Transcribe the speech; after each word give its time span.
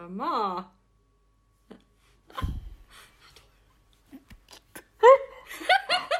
Hör 0.00 0.08
mal. 0.08 0.64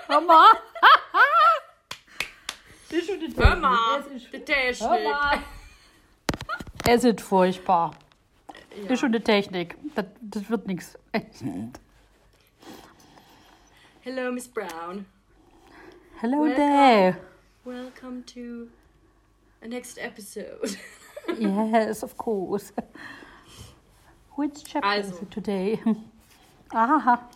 Hör 0.07 0.21
mal. 0.27 0.51
Das 2.91 2.99
ist 2.99 3.07
schon 3.07 3.21
die 3.21 3.35
Hör 3.37 3.57
mal. 3.57 4.01
Es 4.01 4.07
ist, 4.23 4.33
Der 4.35 4.45
Technik. 4.45 4.91
hör 4.91 5.03
mal. 5.11 5.39
Es 6.87 7.05
ist 7.05 7.21
furchtbar. 7.23 7.93
Das 8.49 8.85
Ja. 8.85 8.91
ist 8.91 9.01
schon 9.01 9.13
die 9.13 9.21
Technik. 9.21 9.77
Das, 9.95 10.05
das 10.21 10.51
wird 10.51 10.67
nichts. 10.67 10.99
Hello, 14.03 14.31
Miss 14.33 14.47
Brown. 14.49 15.07
Hello 16.21 16.43
Welcome. 16.43 16.57
there. 16.57 17.17
Welcome 17.65 18.25
to 18.27 18.69
the 19.63 19.69
next 19.69 19.97
episode. 19.97 20.77
Yes, 21.39 22.03
of 22.03 22.17
course. 22.19 22.73
Which 24.41 24.65
chapter 24.65 24.89
is 24.95 25.11
Also. 25.13 25.23
it 25.23 25.31
today? 25.31 25.81
Aha. 26.73 27.29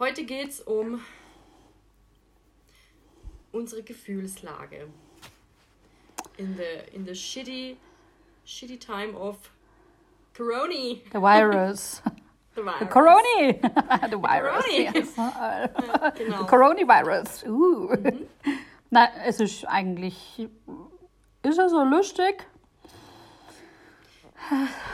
Heute 0.00 0.24
geht's 0.24 0.60
um 0.66 1.00
unsere 3.52 3.82
Gefühlslage. 3.84 4.88
In 6.36 6.56
the, 6.56 6.92
in 6.92 7.04
the 7.04 7.12
shitty, 7.12 7.76
shitty 8.44 8.80
time 8.80 9.14
of 9.14 9.36
Corona. 10.32 10.96
The 11.12 11.20
virus. 11.20 12.02
The 12.56 12.62
virus. 12.62 12.80
The 12.80 12.86
corona. 12.86 14.08
the 14.10 14.18
virus. 14.18 14.64
Corona. 14.64 14.92
Yes. 14.96 15.16
Ja, 15.16 16.10
The 16.10 16.24
genau. 16.24 16.44
coronavirus. 16.46 17.44
Uh. 17.46 17.94
Mhm. 17.94 18.26
Na, 18.90 19.10
es 19.24 19.38
ist 19.38 19.64
eigentlich. 19.68 20.48
Ist 21.44 21.58
ja 21.58 21.68
so 21.68 21.84
lustig. 21.84 22.44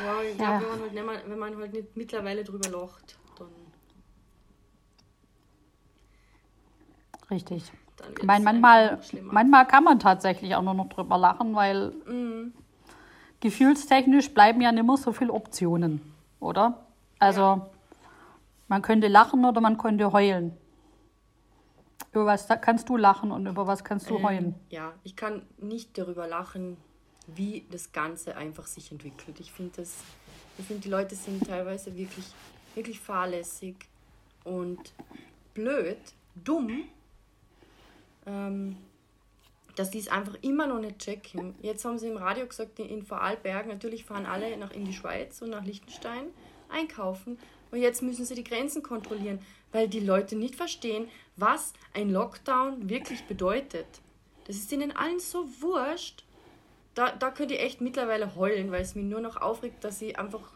Ja, 0.03 0.23
ich 0.23 0.39
Ja. 0.39 0.59
glaube, 0.59 0.63
wenn 0.63 0.69
man 0.69 0.81
halt 0.81 0.93
nicht, 0.93 1.31
wenn 1.31 1.39
man 1.39 1.57
halt 1.57 1.73
nicht 1.73 1.97
mittlerweile 1.97 2.45
drüber 2.45 2.69
lacht, 2.69 3.19
dann, 3.39 3.49
Richtig. 7.31 7.71
dann 7.97 8.15
Ich 8.19 8.25
meine, 8.25 8.45
manchmal, 8.45 8.99
manchmal 9.23 9.67
kann 9.67 9.85
man 9.85 9.99
tatsächlich 9.99 10.55
auch 10.55 10.63
nur 10.63 10.75
noch 10.75 10.89
drüber 10.89 11.19
lachen, 11.19 11.55
weil 11.55 11.91
Mhm. 12.07 12.53
gefühlstechnisch 13.41 14.33
bleiben 14.35 14.61
ja 14.61 14.73
nicht 14.73 14.87
mehr 14.87 14.97
so 14.97 15.13
viele 15.13 15.33
Optionen, 15.33 16.01
oder? 16.41 16.87
Also, 17.19 17.71
man 18.69 18.83
könnte 18.83 19.09
lachen 19.09 19.45
oder 19.45 19.61
man 19.61 19.77
könnte 19.79 20.13
heulen. 20.13 20.57
Über 22.13 22.27
was 22.27 22.49
kannst 22.61 22.89
du 22.89 22.97
lachen 22.97 23.31
und 23.31 23.47
über 23.47 23.67
was 23.67 23.85
kannst 23.85 24.11
du 24.11 24.17
Ähm, 24.17 24.23
heulen? 24.23 24.55
Ja, 24.71 24.95
ich 25.05 25.15
kann 25.15 25.47
nicht 25.59 25.97
darüber 25.97 26.27
lachen, 26.27 26.77
wie 27.27 27.65
das 27.71 27.93
Ganze 27.93 28.37
einfach 28.37 28.67
sich 28.67 28.91
entwickelt. 28.91 29.41
Ich 29.41 29.53
finde 29.53 29.73
das, 29.77 29.95
ich 30.59 30.67
finde 30.67 30.83
die 30.83 30.89
Leute 30.89 31.15
sind 31.15 31.47
teilweise 31.47 31.97
wirklich, 31.97 32.27
wirklich 32.75 33.01
fahrlässig 33.01 33.77
und 34.45 34.93
blöd, 35.55 35.99
dumm, 36.35 36.85
ähm, 38.27 38.77
dass 39.77 39.91
die 39.91 39.99
es 39.99 40.09
einfach 40.09 40.37
immer 40.43 40.67
noch 40.67 40.81
nicht 40.81 40.99
checken. 40.99 41.55
Jetzt 41.63 41.85
haben 41.85 41.99
sie 41.99 42.09
im 42.09 42.17
Radio 42.17 42.47
gesagt, 42.47 42.79
in, 42.79 43.03
Vorarlberg, 43.03 43.67
natürlich 43.67 44.05
fahren 44.05 44.27
alle 44.27 44.57
nach 44.57 44.73
in 44.73 44.85
die 44.85 44.93
Schweiz 44.93 45.41
und 45.43 45.51
nach 45.51 45.65
Liechtenstein 45.65 46.27
einkaufen. 46.69 47.39
Und 47.71 47.81
jetzt 47.81 48.03
müssen 48.03 48.25
sie 48.25 48.35
die 48.35 48.45
Grenzen 48.45 48.83
kontrollieren, 48.83 49.41
weil 49.73 49.89
die 49.89 50.01
Leute 50.01 50.37
nicht 50.37 50.57
verstehen, 50.57 51.09
was 51.37 51.73
ein 51.95 52.11
Lockdown 52.11 52.89
wirklich 52.89 53.25
bedeutet. 53.25 53.87
Das 54.47 54.57
ist 54.57 54.73
ihnen 54.73 54.93
allen 54.93 55.21
so 55.21 55.47
wurscht. 55.61 56.25
Da, 56.95 57.13
da 57.13 57.31
könnt 57.31 57.51
ihr 57.51 57.61
echt 57.61 57.81
mittlerweile 57.81 58.35
heulen, 58.35 58.71
weil 58.73 58.83
es 58.83 58.95
mich 58.95 59.05
nur 59.05 59.21
noch 59.21 59.37
aufregt, 59.37 59.85
dass 59.85 60.03
ich 60.03 60.19
einfach 60.19 60.53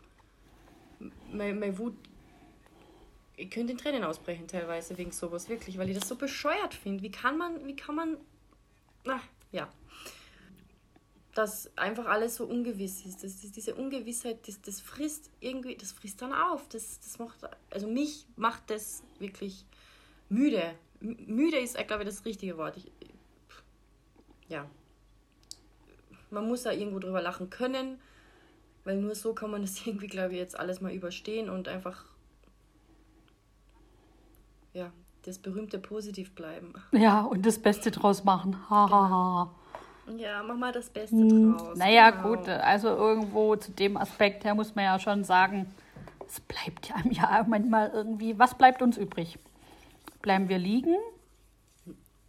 meine, 1.32 1.54
meine 1.54 1.78
Wut. 1.78 1.94
Ich 3.36 3.50
könnte 3.50 3.72
in 3.72 3.78
Tränen 3.78 4.04
ausbrechen 4.04 4.46
teilweise 4.46 4.96
wegen 4.96 5.10
sowas, 5.12 5.48
wirklich, 5.48 5.78
weil 5.78 5.90
ich 5.90 5.98
das 5.98 6.08
so 6.08 6.16
bescheuert 6.16 6.74
finde. 6.74 7.02
Wie 7.02 7.10
kann 7.10 7.36
man, 7.36 7.66
wie 7.66 7.76
kann 7.76 7.94
man. 7.94 8.16
Na, 9.04 9.20
ja. 9.52 9.68
Dass 11.34 11.76
einfach 11.76 12.06
alles 12.06 12.36
so 12.36 12.44
ungewiss 12.44 13.04
ist. 13.06 13.24
Das, 13.24 13.42
ist 13.42 13.56
diese 13.56 13.74
Ungewissheit, 13.74 14.46
das, 14.46 14.60
das 14.62 14.80
frisst 14.80 15.30
irgendwie, 15.40 15.76
das 15.76 15.90
frisst 15.92 16.22
dann 16.22 16.32
auf. 16.32 16.68
Das, 16.68 17.00
das 17.00 17.18
macht, 17.18 17.38
also 17.70 17.88
mich 17.88 18.26
macht 18.36 18.70
das 18.70 19.02
wirklich 19.18 19.64
müde. 20.28 20.74
M- 21.00 21.16
Müde 21.26 21.58
ist, 21.58 21.76
äh, 21.76 21.84
glaube 21.84 22.04
ich, 22.04 22.08
das 22.08 22.24
richtige 22.24 22.56
Wort. 22.56 22.76
Ich, 22.76 22.92
ja. 24.48 24.68
Man 26.34 26.46
muss 26.48 26.64
da 26.64 26.72
irgendwo 26.72 26.98
drüber 26.98 27.22
lachen 27.22 27.50
können, 27.50 27.98
weil 28.84 28.96
nur 28.96 29.14
so 29.14 29.34
kann 29.34 29.50
man 29.50 29.62
das 29.62 29.86
irgendwie, 29.86 30.08
glaube 30.08 30.32
ich, 30.34 30.38
jetzt 30.38 30.58
alles 30.58 30.80
mal 30.80 30.92
überstehen 30.92 31.50
und 31.50 31.68
einfach, 31.68 32.04
ja, 34.74 34.92
das 35.22 35.38
berühmte 35.38 35.78
Positiv 35.78 36.34
bleiben. 36.34 36.74
Ja, 36.92 37.22
und 37.22 37.44
das 37.44 37.58
Beste 37.58 37.90
draus 37.90 38.24
machen. 38.24 38.56
Ha, 38.70 38.88
ha, 38.90 39.08
ha. 39.10 39.50
Ja, 40.18 40.42
mach 40.42 40.56
mal 40.56 40.72
das 40.72 40.90
Beste 40.90 41.16
Hm, 41.16 41.56
draus. 41.56 41.78
Naja, 41.78 42.10
genau. 42.10 42.22
gut, 42.28 42.48
also 42.48 42.88
irgendwo 42.88 43.56
zu 43.56 43.72
dem 43.72 43.96
Aspekt 43.96 44.44
her 44.44 44.54
muss 44.54 44.74
man 44.74 44.84
ja 44.84 44.98
schon 44.98 45.24
sagen, 45.24 45.66
es 46.26 46.40
bleibt 46.40 46.88
ja, 46.88 46.96
ja 47.10 47.44
manchmal 47.48 47.90
irgendwie, 47.90 48.38
was 48.38 48.54
bleibt 48.56 48.82
uns 48.82 48.96
übrig? 48.96 49.38
Bleiben 50.22 50.48
wir 50.48 50.58
liegen 50.58 50.96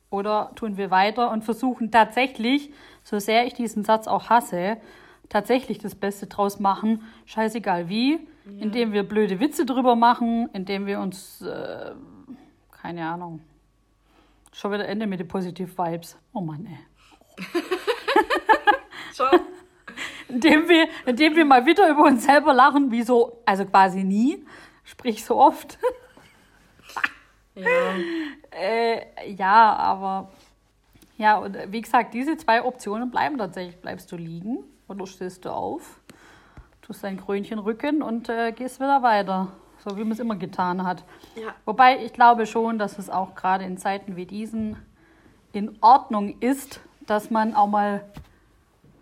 oder 0.09 0.51
tun 0.55 0.77
wir 0.77 0.91
weiter 0.91 1.31
und 1.31 1.43
versuchen 1.43 1.91
tatsächlich, 1.91 2.71
so 3.05 3.19
sehr 3.19 3.45
ich 3.45 3.53
diesen 3.53 3.83
Satz 3.83 4.07
auch 4.07 4.29
hasse, 4.29 4.77
tatsächlich 5.29 5.77
das 5.77 5.95
Beste 5.95 6.25
draus 6.27 6.59
machen, 6.59 7.03
scheißegal 7.25 7.87
wie, 7.87 8.27
indem 8.59 8.93
wir 8.93 9.03
blöde 9.03 9.39
Witze 9.39 9.65
drüber 9.65 9.95
machen, 9.95 10.49
indem 10.53 10.87
wir 10.87 10.99
uns, 10.99 11.41
äh, 11.41 11.91
keine 12.71 13.07
Ahnung, 13.07 13.41
schon 14.51 14.71
wieder 14.71 14.87
Ende 14.87 15.07
mit 15.07 15.19
den 15.19 15.27
Positive 15.27 15.69
Vibes. 15.77 16.17
Oh 16.33 16.41
Mann, 16.41 16.65
ey. 16.65 17.45
Schau. 19.15 19.29
indem 20.27 20.67
wir, 20.67 20.87
indem 21.05 21.35
wir 21.35 21.45
mal 21.45 21.65
wieder 21.65 21.89
über 21.89 22.03
uns 22.03 22.25
selber 22.25 22.53
lachen, 22.53 22.91
wie 22.91 23.03
so, 23.03 23.41
also 23.45 23.65
quasi 23.65 24.03
nie, 24.03 24.43
sprich 24.83 25.23
so 25.23 25.37
oft. 25.37 25.77
Ja, 27.55 27.65
Äh, 28.57 29.33
ja, 29.33 29.75
aber 29.75 30.31
ja, 31.17 31.37
und 31.37 31.57
wie 31.71 31.81
gesagt, 31.81 32.13
diese 32.13 32.37
zwei 32.37 32.63
Optionen 32.63 33.09
bleiben 33.09 33.37
tatsächlich. 33.37 33.77
Bleibst 33.77 34.11
du 34.11 34.17
liegen 34.17 34.63
oder 34.87 35.07
stehst 35.07 35.45
du 35.45 35.49
auf, 35.49 35.99
tust 36.81 37.03
dein 37.03 37.17
Krönchen 37.17 37.59
rücken 37.59 38.01
und 38.01 38.29
äh, 38.29 38.51
gehst 38.51 38.79
wieder 38.79 39.01
weiter, 39.01 39.47
so 39.85 39.97
wie 39.97 40.01
man 40.01 40.11
es 40.11 40.19
immer 40.19 40.35
getan 40.35 40.85
hat. 40.85 41.03
ja, 41.35 41.53
Wobei 41.65 42.03
ich 42.03 42.13
glaube 42.13 42.45
schon, 42.45 42.77
dass 42.77 42.99
es 42.99 43.09
auch 43.09 43.35
gerade 43.35 43.63
in 43.63 43.77
Zeiten 43.77 44.15
wie 44.15 44.25
diesen 44.25 44.77
in 45.53 45.77
Ordnung 45.81 46.35
ist, 46.41 46.81
dass 47.07 47.31
man 47.31 47.55
auch 47.55 47.67
mal, 47.67 48.03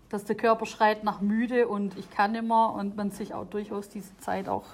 dass 0.08 0.24
der 0.24 0.36
Körper 0.36 0.66
schreit 0.66 1.02
nach 1.02 1.20
müde 1.20 1.66
und 1.66 1.98
ich 1.98 2.10
kann 2.10 2.34
immer 2.36 2.74
und 2.74 2.96
man 2.96 3.10
sich 3.10 3.34
auch 3.34 3.46
durchaus 3.46 3.88
diese 3.88 4.16
Zeit 4.18 4.48
auch 4.48 4.64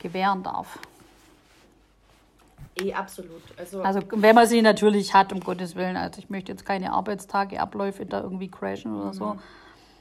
gewähren 0.00 0.42
darf. 0.42 0.78
Eh, 2.80 2.92
absolut. 2.92 3.42
Also, 3.58 3.82
Also 3.82 4.00
wenn 4.10 4.34
man 4.34 4.46
sie 4.46 4.62
natürlich 4.62 5.14
hat, 5.14 5.32
um 5.32 5.40
Gottes 5.40 5.74
Willen. 5.74 5.96
Also 5.96 6.18
ich 6.20 6.30
möchte 6.30 6.52
jetzt 6.52 6.64
keine 6.64 6.92
Arbeitstage, 6.92 7.60
Abläufe 7.60 8.06
da 8.06 8.20
irgendwie 8.22 8.48
crashen 8.48 8.94
oder 8.98 9.12
so. 9.12 9.36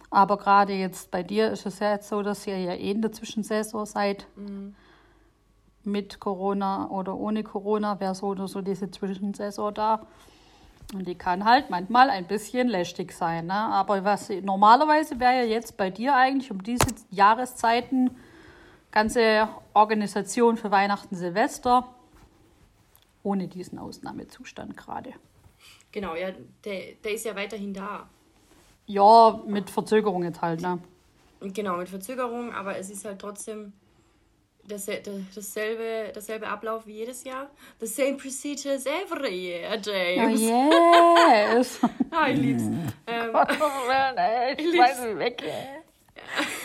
Aber 0.09 0.37
gerade 0.37 0.73
jetzt 0.73 1.09
bei 1.11 1.23
dir 1.23 1.51
ist 1.51 1.65
es 1.65 1.79
ja 1.79 1.93
jetzt 1.93 2.09
so, 2.09 2.21
dass 2.21 2.45
ihr 2.45 2.57
ja 2.57 2.73
eh 2.73 2.91
in 2.91 3.01
der 3.01 3.11
Zwischensaison 3.11 3.85
seid. 3.85 4.27
Mit 5.83 6.19
Corona 6.19 6.89
oder 6.89 7.15
ohne 7.15 7.43
Corona 7.43 7.99
wäre 7.99 8.13
so 8.13 8.27
oder 8.27 8.47
so 8.47 8.61
diese 8.61 8.91
Zwischensaison 8.91 9.73
da. 9.73 10.05
Und 10.93 11.07
die 11.07 11.15
kann 11.15 11.45
halt 11.45 11.69
manchmal 11.69 12.09
ein 12.09 12.27
bisschen 12.27 12.67
lästig 12.67 13.13
sein. 13.13 13.47
Ne? 13.47 13.53
Aber 13.53 14.03
was 14.03 14.29
normalerweise 14.29 15.19
wäre 15.19 15.37
ja 15.37 15.43
jetzt 15.43 15.77
bei 15.77 15.89
dir 15.89 16.15
eigentlich 16.15 16.51
um 16.51 16.61
diese 16.61 16.87
Jahreszeiten 17.09 18.11
ganze 18.91 19.47
Organisation 19.73 20.57
für 20.57 20.69
Weihnachten, 20.69 21.15
Silvester 21.15 21.87
ohne 23.23 23.47
diesen 23.47 23.79
Ausnahmezustand 23.79 24.75
gerade. 24.77 25.13
genau, 25.91 26.15
ja, 26.15 26.31
der, 26.65 26.93
der 27.03 27.13
ist 27.13 27.25
ja 27.25 27.35
weiterhin 27.35 27.73
da. 27.73 28.09
Ja, 28.87 29.41
mit 29.45 29.69
Verzögerung 29.69 30.23
jetzt 30.23 30.41
halt, 30.41 30.61
ne? 30.61 30.79
Genau, 31.39 31.77
mit 31.77 31.89
Verzögerung, 31.89 32.53
aber 32.53 32.77
es 32.77 32.89
ist 32.89 33.05
halt 33.05 33.19
trotzdem 33.19 33.73
dasselbe, 34.67 35.25
dasselbe, 35.33 36.11
dasselbe 36.13 36.47
Ablauf 36.47 36.85
wie 36.85 36.93
jedes 36.93 37.23
Jahr. 37.23 37.49
The 37.79 37.87
same 37.87 38.17
procedures 38.17 38.85
every 38.85 39.33
year, 39.33 39.79
James. 39.81 40.41
yes. 40.41 41.79
Ah, 42.11 42.27
ich 42.27 42.37
lieb's. 42.39 42.63
Ähm, 42.63 43.29
ich 44.57 44.77
weiß 44.77 45.05
nicht 45.05 45.17
weg. 45.17 45.43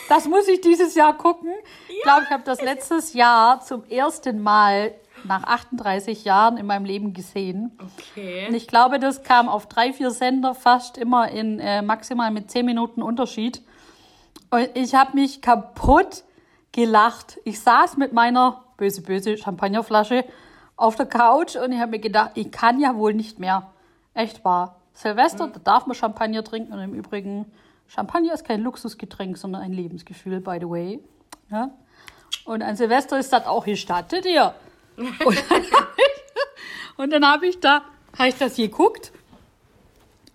Das 0.08 0.26
muss 0.26 0.48
ich 0.48 0.60
dieses 0.60 0.94
Jahr 0.94 1.16
gucken. 1.16 1.52
Ich 1.88 2.02
glaube, 2.02 2.22
ich 2.24 2.30
habe 2.30 2.42
das 2.44 2.60
letztes 2.60 3.14
Jahr 3.14 3.60
zum 3.60 3.84
ersten 3.84 4.42
Mal 4.42 4.94
nach 5.26 5.44
38 5.44 6.24
Jahren 6.24 6.56
in 6.56 6.66
meinem 6.66 6.84
Leben 6.84 7.12
gesehen. 7.12 7.72
Und 7.78 7.90
okay. 8.12 8.48
ich 8.52 8.66
glaube, 8.66 8.98
das 8.98 9.22
kam 9.22 9.48
auf 9.48 9.66
drei, 9.66 9.92
vier 9.92 10.10
Sender 10.10 10.54
fast 10.54 10.98
immer 10.98 11.30
in 11.30 11.58
äh, 11.60 11.82
maximal 11.82 12.30
mit 12.30 12.50
10 12.50 12.64
Minuten 12.64 13.02
Unterschied. 13.02 13.62
Und 14.50 14.68
ich 14.74 14.94
habe 14.94 15.14
mich 15.14 15.42
kaputt 15.42 16.24
gelacht. 16.72 17.38
Ich 17.44 17.60
saß 17.60 17.96
mit 17.96 18.12
meiner 18.12 18.64
böse, 18.76 19.02
böse 19.02 19.36
Champagnerflasche 19.36 20.24
auf 20.76 20.96
der 20.96 21.06
Couch 21.06 21.56
und 21.56 21.72
ich 21.72 21.80
habe 21.80 21.92
mir 21.92 21.98
gedacht, 21.98 22.32
ich 22.34 22.50
kann 22.52 22.80
ja 22.80 22.96
wohl 22.96 23.14
nicht 23.14 23.38
mehr. 23.38 23.70
Echt 24.14 24.44
wahr. 24.44 24.76
Silvester, 24.92 25.46
mhm. 25.46 25.52
da 25.54 25.58
darf 25.60 25.86
man 25.86 25.94
Champagner 25.94 26.44
trinken 26.44 26.72
und 26.72 26.80
im 26.80 26.94
Übrigen, 26.94 27.46
Champagner 27.88 28.34
ist 28.34 28.44
kein 28.44 28.62
Luxusgetränk, 28.62 29.36
sondern 29.36 29.62
ein 29.62 29.72
Lebensgefühl, 29.72 30.40
by 30.40 30.58
the 30.60 30.68
way. 30.68 31.00
Ja? 31.50 31.70
Und 32.44 32.62
an 32.62 32.76
Silvester 32.76 33.18
ist 33.18 33.32
das 33.32 33.46
auch 33.46 33.64
gestattet 33.64 34.24
hier. 34.24 34.54
Und 36.96 37.12
dann 37.12 37.26
habe 37.26 37.46
ich, 37.46 37.60
da, 37.60 37.82
habe 38.16 38.28
ich 38.28 38.36
das 38.36 38.56
geguckt 38.56 39.12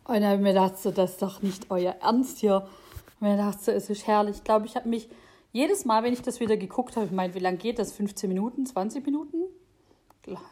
und 0.06 0.16
dann 0.16 0.26
habe 0.26 0.36
ich 0.36 0.42
mir 0.42 0.54
gedacht, 0.54 0.78
so, 0.78 0.92
das 0.92 1.12
ist 1.12 1.22
doch 1.22 1.42
nicht 1.42 1.68
euer 1.70 1.96
Ernst 2.02 2.40
hier. 2.40 2.68
Und 3.20 3.28
mir 3.28 3.38
gedacht, 3.38 3.64
so, 3.64 3.72
es 3.72 3.90
ist 3.90 4.08
herrlich. 4.08 4.38
Ich 4.38 4.44
glaube, 4.44 4.66
ich 4.66 4.76
habe 4.76 4.90
mich 4.90 5.10
jedes 5.52 5.86
Mal, 5.86 6.04
wenn 6.04 6.14
ich 6.14 6.22
das 6.22 6.40
wieder 6.40 6.58
geguckt 6.58 6.96
habe, 6.96 7.06
ich 7.06 7.12
meine, 7.12 7.34
wie 7.34 7.40
lange 7.40 7.58
geht 7.58 7.80
das? 7.80 7.94
15 7.94 8.28
Minuten, 8.28 8.66
20 8.66 9.06
Minuten? 9.06 9.38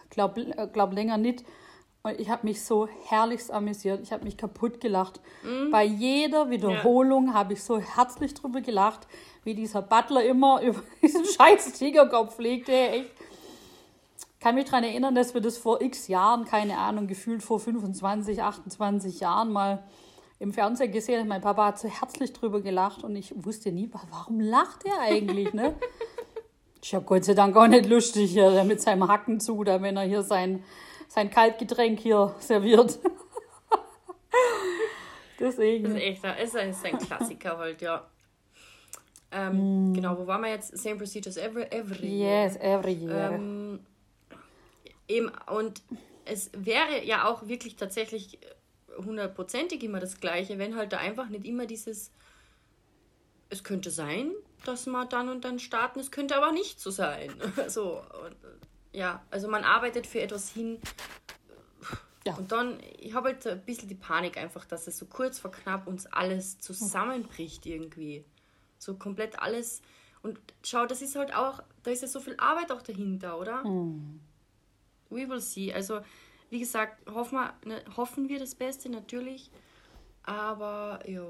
Glaube 0.10 0.70
glaub 0.74 0.94
länger 0.94 1.18
nicht. 1.18 1.44
Und 2.02 2.20
ich 2.20 2.30
habe 2.30 2.48
mich 2.48 2.64
so 2.64 2.88
herrlichst 3.08 3.52
amüsiert. 3.52 4.02
Ich 4.02 4.14
habe 4.14 4.24
mich 4.24 4.38
kaputt 4.38 4.80
gelacht. 4.80 5.20
Mm. 5.44 5.70
Bei 5.70 5.84
jeder 5.84 6.50
Wiederholung 6.50 7.28
ja. 7.28 7.34
habe 7.34 7.54
ich 7.54 7.64
so 7.64 7.80
herzlich 7.80 8.34
drüber 8.34 8.62
gelacht, 8.62 9.08
wie 9.44 9.54
dieser 9.54 9.82
Butler 9.82 10.24
immer 10.24 10.62
über 10.62 10.82
diesen 11.02 11.26
scheiß 11.26 11.74
Tigerkopf 11.74 12.40
legte. 12.40 12.72
Echt. 12.72 13.12
Ich 14.40 14.44
kann 14.46 14.56
mich 14.56 14.64
daran 14.64 14.86
erinnern, 14.86 15.16
dass 15.16 15.34
wir 15.34 15.42
das 15.42 15.58
vor 15.58 15.82
x 15.82 16.08
Jahren, 16.08 16.46
keine 16.46 16.78
Ahnung, 16.78 17.08
gefühlt 17.08 17.44
vor 17.44 17.60
25, 17.60 18.42
28 18.42 19.20
Jahren 19.20 19.52
mal 19.52 19.84
im 20.40 20.54
Fernsehen 20.54 20.94
gesehen 20.94 21.20
haben. 21.20 21.28
Mein 21.28 21.42
Papa 21.42 21.66
hat 21.66 21.80
so 21.80 21.90
herzlich 21.90 22.32
drüber 22.32 22.62
gelacht 22.62 23.04
und 23.04 23.18
ich 23.18 23.34
wusste 23.36 23.74
nie, 23.74 23.92
warum 23.92 24.40
lacht 24.40 24.86
er 24.86 24.98
eigentlich, 25.02 25.54
ne? 25.54 25.76
Ich 26.82 26.96
habe 26.96 27.04
Gott 27.04 27.26
sei 27.26 27.34
Dank 27.34 27.58
auch 27.58 27.68
nicht 27.68 27.90
lustig 27.90 28.32
hier 28.32 28.64
mit 28.64 28.80
seinem 28.80 29.10
Hacken 29.10 29.42
zu, 29.42 29.66
da 29.66 29.82
wenn 29.82 29.98
er 29.98 30.04
hier 30.04 30.22
sein, 30.22 30.64
sein 31.10 31.30
Kaltgetränk 31.30 32.00
hier 32.00 32.34
serviert. 32.40 32.98
Deswegen. 35.42 35.84
Das 35.84 35.94
ist 35.96 36.00
echt, 36.00 36.24
das 36.24 36.40
ist 36.56 36.86
ein 36.86 36.98
Klassiker 36.98 37.58
halt, 37.58 37.82
ja. 37.82 38.08
Ähm, 39.34 39.92
mm. 39.92 39.94
Genau, 39.96 40.18
wo 40.18 40.26
waren 40.26 40.42
wir 40.42 40.52
jetzt? 40.52 40.78
Same 40.78 40.96
procedures 40.96 41.36
every, 41.36 41.64
every 41.64 42.08
year. 42.08 42.46
Yes, 42.46 42.56
every 42.62 42.94
year. 42.94 43.32
Ähm, 43.34 43.82
eben, 45.10 45.32
und 45.48 45.82
es 46.26 46.52
wäre 46.54 47.04
ja 47.04 47.28
auch 47.28 47.48
wirklich 47.48 47.76
tatsächlich 47.76 48.40
hundertprozentig 48.98 49.84
immer 49.84 50.00
das 50.00 50.20
Gleiche, 50.20 50.58
wenn 50.58 50.76
halt 50.76 50.94
da 50.94 50.98
einfach 50.98 51.30
nicht 51.30 51.46
immer 51.46 51.66
dieses, 51.66 52.12
es 53.50 53.64
könnte 53.64 53.92
sein, 53.92 54.32
dass 54.66 54.86
wir 54.86 55.06
dann 55.06 55.30
und 55.30 55.44
dann 55.44 55.60
starten, 55.60 56.00
es 56.00 56.12
könnte 56.12 56.36
aber 56.36 56.52
nicht 56.52 56.80
so 56.80 56.92
sein. 56.92 57.34
so, 57.68 58.02
und, 58.24 58.36
ja, 58.92 59.24
also 59.32 59.48
man 59.48 59.64
arbeitet 59.64 60.08
für 60.08 60.22
etwas 60.22 60.52
hin. 60.52 60.80
Ja. 62.26 62.36
Und 62.36 62.52
dann, 62.52 62.80
ich 63.00 63.14
habe 63.14 63.30
halt 63.30 63.48
ein 63.48 63.62
bisschen 63.62 63.88
die 63.88 63.96
Panik 63.96 64.38
einfach, 64.38 64.66
dass 64.66 64.88
es 64.88 64.98
so 64.98 65.06
kurz 65.06 65.40
vor 65.40 65.52
knapp 65.52 65.88
uns 65.88 66.06
alles 66.08 66.60
zusammenbricht 66.60 67.66
irgendwie. 67.66 68.26
So 68.78 68.96
komplett 68.96 69.40
alles. 69.40 69.82
Und 70.22 70.38
schau, 70.64 70.86
das 70.86 71.02
ist 71.02 71.16
halt 71.16 71.34
auch, 71.34 71.64
da 71.84 71.92
ist 71.92 72.02
ja 72.02 72.08
so 72.08 72.20
viel 72.20 72.36
Arbeit 72.38 72.72
auch 72.72 72.82
dahinter, 72.82 73.40
oder? 73.40 73.64
Mhm. 73.64 74.20
We 75.10 75.28
will 75.28 75.42
see. 75.42 75.74
Also, 75.74 76.02
wie 76.50 76.60
gesagt, 76.60 77.08
hoffen 77.10 77.38
wir, 77.38 77.54
ne, 77.66 77.84
hoffen 77.98 78.30
wir 78.30 78.40
das 78.40 78.56
Beste 78.56 78.90
natürlich. 78.90 79.52
Aber 80.24 81.00
ja, 81.08 81.26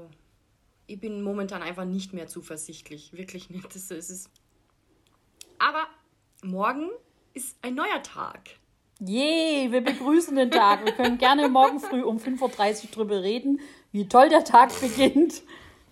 ich 0.86 1.00
bin 1.00 1.22
momentan 1.22 1.62
einfach 1.62 1.84
nicht 1.84 2.12
mehr 2.12 2.26
zuversichtlich. 2.26 3.12
Wirklich 3.12 3.50
nicht. 3.50 3.74
Das, 3.74 3.90
ist. 3.90 4.30
Aber 5.58 5.86
morgen 6.42 6.90
ist 7.32 7.56
ein 7.62 7.74
neuer 7.74 8.02
Tag. 8.02 8.50
Yay, 8.98 9.72
wir 9.72 9.82
begrüßen 9.82 10.36
den 10.36 10.50
Tag. 10.50 10.84
Wir 10.84 10.92
können 10.92 11.16
gerne 11.16 11.48
morgen 11.48 11.80
früh 11.80 12.02
um 12.02 12.18
5.30 12.18 12.84
Uhr 12.84 12.90
drüber 12.90 13.22
reden, 13.22 13.60
wie 13.92 14.06
toll 14.08 14.28
der 14.28 14.44
Tag 14.44 14.78
beginnt. 14.80 15.42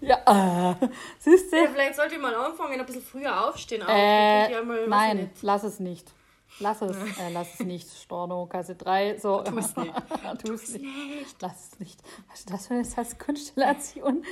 Ja, 0.00 0.76
äh, 0.80 0.88
siehst 1.18 1.52
du? 1.52 1.56
Ja, 1.56 1.68
vielleicht 1.68 1.96
sollte 1.96 2.14
ich 2.14 2.20
mal 2.20 2.34
anfangen, 2.34 2.78
ein 2.78 2.86
bisschen 2.86 3.02
früher 3.02 3.48
aufstehen. 3.48 3.82
Auch. 3.82 3.88
Äh, 3.88 4.52
ja 4.52 4.62
nein, 4.62 5.30
lass 5.42 5.64
es 5.64 5.80
nicht. 5.80 6.12
Lass 6.60 6.82
es, 6.82 6.96
äh, 7.18 7.30
lass 7.32 7.54
es 7.54 7.60
nicht, 7.60 7.88
Storno, 7.88 8.46
Kasse 8.46 8.74
3. 8.74 9.18
So. 9.18 9.42
Tu 9.42 9.58
es 9.58 9.76
nicht. 9.76 9.94
tu 10.44 10.52
es 10.52 10.72
nicht. 10.72 10.84
nicht. 10.84 11.36
Lass 11.42 11.72
es 11.72 11.78
nicht. 11.78 12.00
Was 12.28 12.40
ist 12.40 12.50
das 12.50 12.66
für 12.66 12.74
eine 12.74 13.14
Konstellation? 13.18 14.24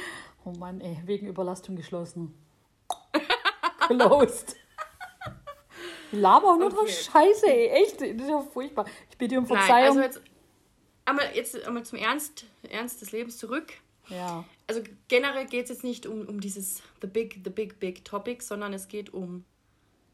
Oh 0.44 0.50
Mann, 0.52 0.80
ey, 0.80 0.98
wegen 1.04 1.26
Überlastung 1.28 1.76
geschlossen. 1.76 2.34
Closed. 3.80 4.56
Laber 6.12 6.52
auch 6.52 6.56
nur 6.56 6.66
okay. 6.66 6.76
drauf 6.76 6.88
Scheiße, 6.88 7.46
ey, 7.46 7.68
echt. 7.82 8.00
Das 8.00 8.08
ist 8.08 8.28
ja 8.28 8.40
furchtbar. 8.40 8.86
Ich 9.10 9.18
bitte 9.18 9.38
um 9.38 9.46
Verzeihung. 9.46 9.68
Nein, 9.68 9.86
also 9.86 10.00
jetzt 10.00 10.20
einmal, 11.04 11.26
jetzt 11.34 11.66
einmal 11.66 11.84
zum 11.84 11.98
Ernst, 11.98 12.46
Ernst 12.68 13.00
des 13.02 13.12
Lebens 13.12 13.38
zurück. 13.38 13.72
Ja. 14.08 14.44
Also 14.66 14.82
generell 15.08 15.46
geht 15.46 15.64
es 15.64 15.70
jetzt 15.70 15.84
nicht 15.84 16.06
um, 16.06 16.26
um 16.26 16.40
dieses 16.40 16.82
the 17.00 17.06
big, 17.06 17.40
the 17.44 17.50
big, 17.50 17.78
big 17.80 18.04
topic, 18.04 18.42
sondern 18.42 18.72
es 18.72 18.88
geht 18.88 19.12
um 19.12 19.44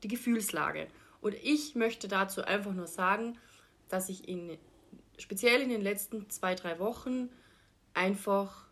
die 0.03 0.09
Gefühlslage. 0.09 0.89
Und 1.23 1.35
ich 1.35 1.75
möchte 1.75 2.09
dazu 2.09 2.43
einfach 2.43 2.73
nur 2.73 2.89
sagen, 2.89 3.39
dass 3.89 4.11
ich 4.11 4.29
in, 4.29 4.59
speziell 5.17 5.63
in 5.63 5.71
den 5.71 5.81
letzten 5.81 6.29
zwei, 6.29 6.55
drei 6.55 6.79
Wochen 6.79 7.31
einfach 7.95 8.67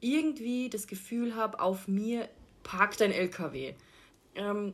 irgendwie 0.00 0.70
das 0.70 0.86
Gefühl 0.86 1.36
habe, 1.36 1.60
auf 1.60 1.86
mir 1.86 2.28
parkt 2.62 3.02
ein 3.02 3.12
LKW. 3.12 3.74
Ähm, 4.34 4.72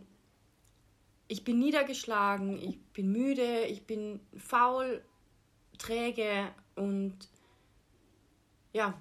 ich 1.26 1.44
bin 1.44 1.58
niedergeschlagen, 1.58 2.56
ich 2.62 2.80
bin 2.92 3.12
müde, 3.12 3.64
ich 3.66 3.84
bin 3.84 4.20
faul, 4.36 5.02
träge 5.76 6.50
und 6.76 7.16
ja, 8.72 8.94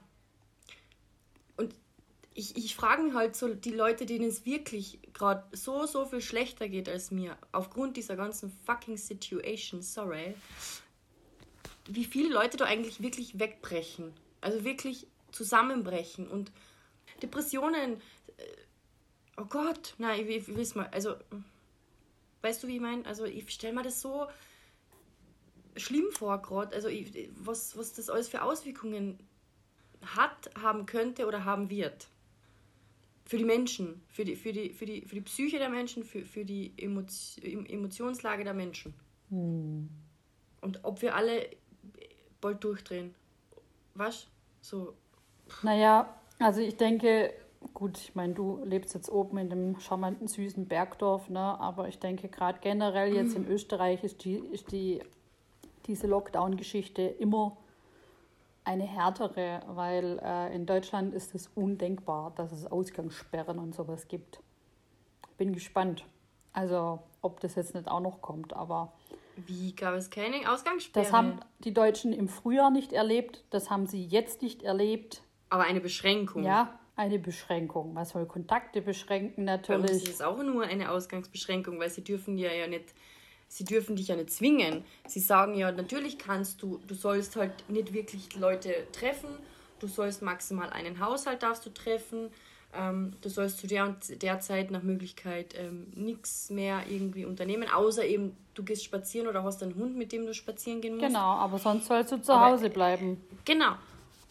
ich, 2.38 2.56
ich 2.56 2.76
frage 2.76 3.14
halt 3.16 3.36
so 3.36 3.54
die 3.54 3.72
Leute, 3.72 4.06
denen 4.06 4.26
es 4.26 4.46
wirklich 4.46 5.00
gerade 5.18 5.44
so, 5.52 5.86
so 5.86 6.06
viel 6.06 6.22
schlechter 6.22 6.70
geht 6.70 6.88
als 6.88 7.12
mir, 7.12 7.38
aufgrund 7.52 7.98
dieser 7.98 8.16
ganzen 8.16 8.52
fucking 8.66 8.98
Situation, 8.98 9.82
sorry, 9.82 10.36
wie 11.88 12.06
viele 12.06 12.34
Leute 12.34 12.58
da 12.58 12.66
eigentlich 12.66 13.02
wirklich 13.02 13.40
wegbrechen. 13.40 14.14
Also 14.42 14.64
wirklich 14.64 15.08
zusammenbrechen 15.32 16.28
und 16.28 16.52
Depressionen. 17.22 18.02
Äh, 18.38 18.44
oh 19.38 19.46
Gott, 19.46 19.96
nein, 19.98 20.28
ich, 20.28 20.48
ich 20.48 20.48
will 20.48 20.68
mal, 20.76 20.88
also, 20.92 21.16
weißt 22.42 22.64
du, 22.64 22.68
wie 22.68 22.76
ich 22.76 22.82
meine? 22.82 23.06
Also, 23.06 23.26
ich 23.26 23.50
stelle 23.50 23.74
mir 23.74 23.84
das 23.84 24.02
so 24.02 24.28
schlimm 25.76 26.12
vor, 26.12 26.42
gerade. 26.42 26.76
Also, 26.76 26.90
ich, 26.90 27.30
was, 27.40 27.76
was 27.78 27.94
das 27.94 28.10
alles 28.10 28.28
für 28.28 28.44
Auswirkungen 28.44 29.20
hat, 30.02 30.52
haben 30.62 30.86
könnte 30.86 31.26
oder 31.26 31.46
haben 31.46 31.70
wird 31.70 32.08
für 33.28 33.38
die 33.38 33.46
Menschen, 33.46 34.02
für 34.08 34.24
die, 34.24 34.38
für 34.38 34.54
die, 34.54 34.72
für 34.72 34.86
die, 34.86 35.02
für 35.02 35.16
die 35.16 35.22
Psyche 35.22 35.60
der 35.60 35.70
Menschen, 35.70 36.04
für, 36.04 36.24
für 36.24 36.46
die 36.46 36.74
Emotion, 36.78 37.66
Emotionslage 37.66 38.46
der 38.46 38.54
Menschen. 38.54 38.94
Hm. 39.30 39.90
Und 40.62 40.80
ob 40.84 41.02
wir 41.02 41.14
alle 41.14 41.50
bald 42.40 42.64
durchdrehen. 42.64 43.14
Was? 43.96 44.28
So. 44.62 44.94
Naja, 45.62 46.16
also 46.40 46.62
ich 46.62 46.78
denke, 46.78 47.34
gut, 47.74 47.98
ich 47.98 48.16
meine, 48.16 48.34
du 48.34 48.62
lebst 48.64 48.94
jetzt 48.94 49.12
oben 49.12 49.38
in 49.38 49.50
dem 49.50 49.80
charmanten, 49.80 50.28
süßen 50.28 50.68
Bergdorf, 50.68 51.30
ne? 51.30 51.40
aber 51.40 51.90
ich 51.90 52.00
denke 52.00 52.30
gerade 52.30 52.60
generell 52.62 53.14
jetzt 53.14 53.36
in 53.36 53.46
Österreich 53.48 54.04
ist, 54.04 54.24
die, 54.24 54.36
ist 54.38 54.72
die, 54.72 55.02
diese 55.86 56.08
Lockdown-Geschichte 56.08 57.02
immer 57.02 57.58
eine 58.68 58.84
härtere, 58.84 59.62
weil 59.68 60.20
äh, 60.22 60.54
in 60.54 60.66
Deutschland 60.66 61.14
ist 61.14 61.34
es 61.34 61.50
undenkbar, 61.56 62.34
dass 62.36 62.52
es 62.52 62.66
Ausgangssperren 62.66 63.60
und 63.60 63.74
sowas 63.74 64.10
gibt. 64.10 64.42
Bin 65.38 65.54
gespannt. 65.54 66.04
Also, 66.52 67.00
ob 67.22 67.40
das 67.40 67.56
jetzt 67.56 67.76
nicht 67.76 67.88
auch 67.88 68.02
noch 68.02 68.22
kommt, 68.22 68.54
aber. 68.54 68.92
Wie 69.38 69.74
gab 69.74 69.94
es 69.94 70.10
keine 70.10 70.52
Ausgangssperren? 70.52 71.06
Das 71.06 71.14
haben 71.14 71.40
die 71.60 71.74
Deutschen 71.74 72.12
im 72.12 72.28
Frühjahr 72.28 72.70
nicht 72.70 72.92
erlebt, 72.92 73.46
das 73.52 73.70
haben 73.70 73.86
sie 73.86 74.04
jetzt 74.04 74.42
nicht 74.42 74.64
erlebt. 74.64 75.22
Aber 75.50 75.64
eine 75.64 75.80
Beschränkung. 75.80 76.44
Ja, 76.44 76.78
eine 76.98 77.20
Beschränkung. 77.20 77.96
Was 77.96 78.10
soll 78.10 78.26
Kontakte 78.26 78.82
beschränken 78.82 79.46
natürlich. 79.46 80.04
Das 80.04 80.10
ist 80.10 80.24
auch 80.24 80.44
nur 80.44 80.64
eine 80.64 80.92
Ausgangsbeschränkung, 80.92 81.80
weil 81.80 81.90
sie 81.90 82.04
dürfen 82.04 82.38
ja 82.38 82.52
ja 82.52 82.68
nicht 82.68 82.94
sie 83.48 83.64
dürfen 83.64 83.96
dich 83.96 84.10
ja 84.10 84.16
nicht 84.16 84.32
zwingen. 84.32 84.84
Sie 85.08 85.20
sagen 85.20 85.54
ja, 85.56 85.72
natürlich 85.72 86.18
kannst 86.18 86.62
du, 86.62 86.80
du 86.88 86.96
sollst 86.96 87.36
halt 87.36 87.70
nicht 87.70 87.94
wirklich 87.94 88.36
Leute 88.36 88.74
treffen, 88.92 89.30
du 89.80 89.88
sollst 89.88 90.22
maximal 90.22 90.70
einen 90.70 91.00
Haushalt 91.00 91.44
darfst 91.44 91.66
du 91.66 91.70
treffen, 91.70 92.30
ähm, 92.74 93.14
du 93.22 93.30
sollst 93.30 93.60
zu 93.60 93.68
der 93.68 93.86
und 93.86 94.22
der 94.22 94.40
Zeit 94.40 94.72
nach 94.72 94.84
Möglichkeit 94.84 95.56
ähm, 95.58 95.88
nichts 95.96 96.50
mehr 96.50 96.82
irgendwie 96.90 97.26
unternehmen, 97.26 97.70
außer 97.70 98.06
eben 98.06 98.36
du 98.54 98.64
gehst 98.64 98.84
spazieren 98.84 99.28
oder 99.28 99.44
hast 99.44 99.64
einen 99.64 99.76
Hund, 99.76 99.96
mit 99.96 100.12
dem 100.12 100.26
du 100.26 100.34
spazieren 100.34 100.82
gehen 100.82 100.96
musst. 100.96 101.08
Genau, 101.08 101.20
aber 101.20 101.58
sonst 101.58 101.88
sollst 101.88 102.12
du 102.12 102.22
zu 102.22 102.34
aber, 102.34 102.52
Hause 102.52 102.70
bleiben. 102.70 103.22
Genau. 103.46 103.74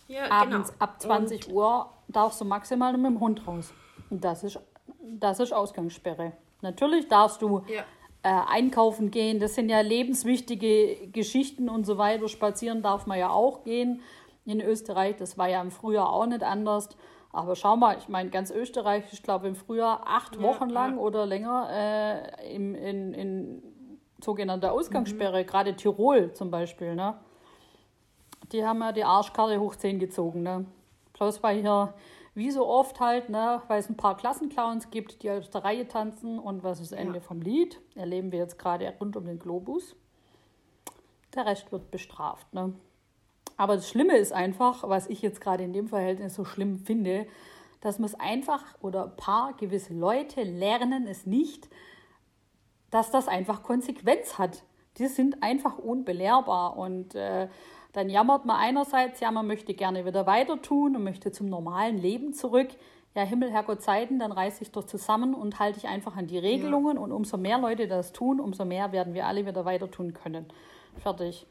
Ja, 0.08 0.30
Abends 0.30 0.70
genau. 0.70 0.85
ab 0.85 1.00
20 1.00 1.49
und 1.49 1.54
Uhr 1.54 1.90
darfst 2.08 2.40
du 2.40 2.44
maximal 2.44 2.96
mit 2.96 3.06
dem 3.06 3.20
Hund 3.20 3.46
raus. 3.46 3.73
Das 4.11 4.44
ist, 4.44 4.58
das 5.00 5.40
ist 5.40 5.52
Ausgangssperre. 5.52 6.32
Natürlich 6.62 7.08
darfst 7.08 7.42
du 7.42 7.64
Ja. 7.68 7.85
Äh, 8.26 8.40
einkaufen 8.49 9.12
gehen. 9.12 9.38
Das 9.38 9.54
sind 9.54 9.68
ja 9.68 9.80
lebenswichtige 9.83 11.06
Geschichten 11.12 11.68
und 11.68 11.87
so 11.87 11.97
weiter. 11.97 12.26
Spazieren 12.26 12.83
darf 12.83 13.06
man 13.06 13.21
ja 13.21 13.30
auch 13.30 13.62
gehen 13.62 14.00
in 14.45 14.61
Österreich. 14.61 15.14
Das 15.14 15.38
war 15.38 15.49
ja 15.49 15.62
im 15.62 15.71
Frühjahr 15.71 16.12
auch 16.12 16.26
nicht 16.26 16.42
anders. 16.42 16.88
Aber 17.33 17.54
schau 17.54 17.76
mal, 17.76 17.97
ich 17.99 18.09
meine, 18.09 18.30
ganz 18.30 18.50
Österreich, 18.50 19.04
ich 19.12 19.23
glaube 19.23 19.47
im 19.47 19.54
Frühjahr 19.54 20.02
acht 20.09 20.35
Ja, 20.35 20.42
Wochen 20.42 20.68
lang 20.71 20.97
ja. 20.97 21.00
oder 21.00 21.25
länger 21.25 21.68
äh, 21.71 22.52
im, 22.52 22.75
in, 22.75 23.14
in 23.14 23.62
sogenannter 24.21 24.73
Ausgangssperre, 24.73 25.45
gerade 25.45 25.76
Tirol 25.76 26.33
zum 26.33 26.50
Beispiel, 26.50 26.97
ne? 26.97 27.14
Die 28.50 28.64
haben 28.64 28.80
ja 28.80 28.90
die 28.90 29.04
Arschkarte 29.04 29.61
hoch 29.61 29.76
10 29.76 30.00
gezogen, 30.00 30.42
ne? 30.42 30.64
Bloß 31.12 31.45
weil 31.45 31.61
hier, 31.61 31.95
wie 32.37 32.50
so 32.50 32.66
oft 32.66 33.00
halt, 33.00 33.31
ne, 33.31 33.62
weil 33.66 33.81
es 33.81 33.88
ein 33.88 33.97
paar 33.97 34.16
Klassenclowns 34.16 34.90
gibt, 34.90 35.23
die 35.23 35.31
aus 35.31 35.49
der 35.50 35.64
Reihe 35.64 35.88
tanzen 35.88 36.38
und 36.38 36.62
was 36.62 36.81
ist 36.81 36.93
das 36.93 36.99
Ende 36.99 37.19
Ja. 37.19 37.21
vom 37.21 37.40
Lied? 37.40 37.81
Erleben 37.95 38.31
wir 38.31 38.38
jetzt 38.38 38.59
gerade 38.59 38.93
rund 39.00 39.16
um 39.16 39.25
den 39.25 39.38
Globus. 39.38 39.97
Der 41.35 41.47
Rest 41.47 41.73
wird 41.73 41.90
bestraft, 41.90 42.52
ne? 42.52 42.75
Aber 43.57 43.76
das 43.76 43.88
Schlimme 43.88 44.19
ist 44.19 44.35
einfach, 44.35 44.87
was 44.87 45.07
ich 45.09 45.23
jetzt 45.23 45.40
gerade 45.40 45.64
in 45.64 45.73
dem 45.73 45.88
Verhältnis 45.88 46.35
so 46.35 46.45
schlimm 46.45 46.78
finde, 46.78 47.26
dass 47.81 47.99
man 47.99 48.07
es 48.07 48.14
einfach 48.21 48.62
oder 48.83 49.05
ein 49.05 49.16
paar 49.16 49.55
gewisse 49.55 49.95
Leute 49.95 50.43
lernen 50.43 51.07
es 51.07 51.25
nicht, 51.25 51.71
dass 52.90 53.11
das 53.11 53.28
einfach 53.28 53.62
Konsequenz 53.62 54.37
hat. 54.38 54.62
Die 54.99 55.07
sind 55.07 55.43
einfach 55.43 55.78
unbelehrbar 55.78 56.76
und 56.76 57.14
äh, 57.14 57.49
dann 57.97 58.11
jammert 58.11 58.45
man 58.45 58.57
einerseits, 58.57 59.21
ja, 59.21 59.31
man 59.31 59.47
möchte 59.47 59.73
gerne 59.73 60.05
wieder 60.05 60.26
weiter 60.26 60.61
tun 60.61 60.95
und 60.97 61.03
möchte 61.03 61.33
zum 61.33 61.49
normalen 61.49 61.97
Leben 61.97 62.35
zurück. 62.35 62.69
Ja, 63.15 63.23
Himmel, 63.23 63.50
Herrgott, 63.50 63.81
Zeiten, 63.81 64.19
dann 64.19 64.33
reiß 64.33 64.59
dich 64.59 64.71
doch 64.71 64.85
zusammen 64.85 65.33
und 65.33 65.59
halte 65.59 65.81
dich 65.81 65.88
einfach 65.88 66.15
an 66.15 66.26
die 66.26 66.37
Regelungen. 66.37 66.99
Und 66.99 67.11
umso 67.11 67.38
mehr 67.38 67.59
Leute 67.59 67.88
das 67.88 68.12
tun, 68.12 68.38
umso 68.38 68.67
mehr 68.67 68.93
werden 68.93 69.15
wir 69.15 69.26
alle 69.26 69.47
wieder 69.47 69.65
weiter 69.65 69.91
tun 69.91 70.12
können. 70.12 70.45
Fertig. 71.03 71.47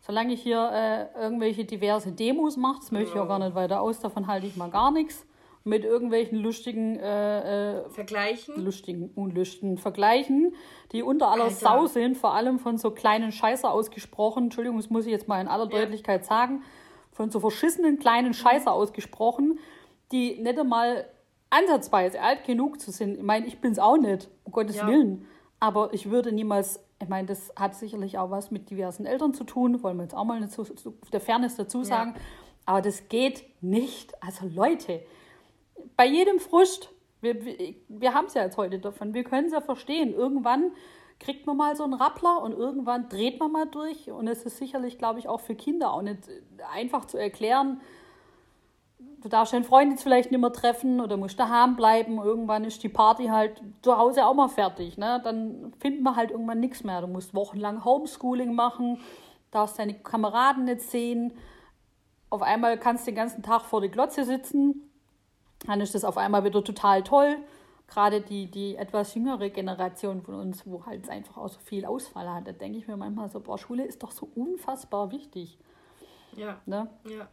Solange 0.00 0.34
ich 0.34 0.42
hier 0.42 0.70
äh, 0.70 1.18
irgendwelche 1.18 1.64
diverse 1.64 2.12
Demos 2.12 2.58
mache, 2.58 2.80
das 2.80 2.92
möchte 2.92 3.14
ich 3.14 3.18
auch 3.18 3.28
gar 3.28 3.38
nicht 3.38 3.54
weiter 3.54 3.80
aus, 3.80 3.98
davon 3.98 4.26
halte 4.26 4.46
ich 4.46 4.54
mal 4.54 4.68
gar 4.68 4.90
nichts. 4.90 5.24
Mit 5.66 5.84
irgendwelchen 5.84 6.38
lustigen 6.38 6.96
äh, 6.96 7.80
äh, 7.80 7.90
Vergleichen. 7.90 8.64
lustigen, 8.64 9.10
unlustigen 9.16 9.78
Vergleichen, 9.78 10.54
die 10.92 11.02
unter 11.02 11.26
aller 11.28 11.44
Alter. 11.46 11.56
Sau 11.56 11.86
sind, 11.86 12.16
vor 12.16 12.34
allem 12.34 12.60
von 12.60 12.78
so 12.78 12.92
kleinen 12.92 13.32
Scheißer 13.32 13.68
ausgesprochen. 13.68 14.44
Entschuldigung, 14.44 14.76
das 14.76 14.90
muss 14.90 15.06
ich 15.06 15.10
jetzt 15.10 15.26
mal 15.26 15.40
in 15.40 15.48
aller 15.48 15.64
Ja. 15.64 15.80
Deutlichkeit 15.80 16.24
sagen. 16.24 16.62
Von 17.10 17.32
so 17.32 17.40
verschissenen 17.40 17.98
kleinen 17.98 18.32
Scheißer 18.32 18.72
ausgesprochen, 18.72 19.58
die 20.12 20.40
nicht 20.40 20.56
einmal 20.56 21.06
ansatzweise 21.50 22.20
alt 22.20 22.44
genug 22.44 22.80
zu 22.80 22.92
sind. 22.92 23.16
Ich 23.16 23.24
meine, 23.24 23.46
ich 23.46 23.60
bin 23.60 23.72
es 23.72 23.80
auch 23.80 23.96
nicht, 23.96 24.28
um 24.44 24.52
Gottes 24.52 24.76
Ja. 24.76 24.86
Willen. 24.86 25.26
Aber 25.58 25.92
ich 25.92 26.10
würde 26.10 26.30
niemals, 26.30 26.78
ich 27.02 27.08
meine, 27.08 27.26
das 27.26 27.52
hat 27.56 27.74
sicherlich 27.74 28.18
auch 28.18 28.30
was 28.30 28.52
mit 28.52 28.70
diversen 28.70 29.04
Eltern 29.04 29.34
zu 29.34 29.42
tun, 29.42 29.82
wollen 29.82 29.96
wir 29.96 30.04
jetzt 30.04 30.14
auch 30.14 30.24
mal 30.24 30.48
so 30.48 30.64
der 31.12 31.20
Fairness 31.20 31.56
dazu 31.56 31.82
sagen. 31.82 32.14
Aber 32.66 32.82
das 32.82 33.08
geht 33.08 33.42
nicht. 33.62 34.12
Also 34.22 34.46
Leute, 34.46 35.00
bei 35.96 36.06
jedem 36.06 36.38
Frust, 36.38 36.90
wir, 37.20 37.44
wir, 37.44 37.74
wir 37.88 38.14
haben 38.14 38.26
es 38.26 38.34
ja 38.34 38.42
jetzt 38.42 38.56
heute 38.56 38.78
davon, 38.78 39.14
wir 39.14 39.24
können 39.24 39.46
es 39.46 39.52
ja 39.52 39.60
verstehen. 39.60 40.12
Irgendwann 40.12 40.72
kriegt 41.18 41.46
man 41.46 41.56
mal 41.56 41.74
so 41.76 41.84
einen 41.84 41.94
Rappler 41.94 42.42
und 42.42 42.52
irgendwann 42.52 43.08
dreht 43.08 43.40
man 43.40 43.52
mal 43.52 43.66
durch. 43.66 44.10
Und 44.10 44.28
es 44.28 44.44
ist 44.44 44.58
sicherlich, 44.58 44.98
glaube 44.98 45.18
ich, 45.18 45.28
auch 45.28 45.40
für 45.40 45.54
Kinder 45.54 45.92
auch 45.92 46.02
nicht 46.02 46.28
einfach 46.72 47.06
zu 47.06 47.18
erklären. 47.18 47.80
Du 48.98 49.28
darfst 49.28 49.52
deinen 49.52 49.64
Freund 49.64 49.90
jetzt 49.90 50.02
vielleicht 50.02 50.30
nicht 50.30 50.40
mehr 50.40 50.52
treffen 50.52 51.00
oder 51.00 51.16
musst 51.16 51.40
daheim 51.40 51.74
bleiben. 51.74 52.18
Irgendwann 52.18 52.64
ist 52.64 52.82
die 52.82 52.88
Party 52.88 53.26
halt 53.26 53.62
zu 53.82 53.96
Hause 53.96 54.26
auch 54.26 54.34
mal 54.34 54.48
fertig. 54.48 54.98
Ne? 54.98 55.20
Dann 55.24 55.72
findet 55.80 56.02
man 56.02 56.16
halt 56.16 56.30
irgendwann 56.30 56.60
nichts 56.60 56.84
mehr. 56.84 57.00
Du 57.00 57.06
musst 57.06 57.34
wochenlang 57.34 57.84
Homeschooling 57.84 58.54
machen, 58.54 59.00
darfst 59.50 59.78
deine 59.78 59.94
Kameraden 59.94 60.64
nicht 60.64 60.82
sehen. 60.82 61.32
Auf 62.28 62.42
einmal 62.42 62.78
kannst 62.78 63.06
du 63.06 63.10
den 63.10 63.16
ganzen 63.16 63.42
Tag 63.42 63.62
vor 63.62 63.80
der 63.80 63.90
Glotze 63.90 64.24
sitzen 64.24 64.85
dann 65.66 65.80
ist 65.80 65.94
das 65.94 66.04
auf 66.04 66.16
einmal 66.16 66.44
wieder 66.44 66.62
total 66.62 67.02
toll. 67.02 67.38
Gerade 67.88 68.20
die, 68.20 68.50
die 68.50 68.76
etwas 68.76 69.14
jüngere 69.14 69.48
Generation 69.48 70.22
von 70.22 70.34
uns, 70.34 70.66
wo 70.66 70.84
halt 70.86 71.08
einfach 71.08 71.36
auch 71.36 71.48
so 71.48 71.60
viel 71.60 71.84
Ausfall 71.84 72.28
hat, 72.28 72.48
da 72.48 72.52
denke 72.52 72.78
ich 72.78 72.88
mir 72.88 72.96
manchmal 72.96 73.28
so, 73.28 73.40
boah, 73.40 73.58
Schule 73.58 73.84
ist 73.84 74.02
doch 74.02 74.10
so 74.10 74.28
unfassbar 74.34 75.12
wichtig. 75.12 75.58
Ja. 76.34 76.58
Ne? 76.66 76.88
Ja. 77.04 77.28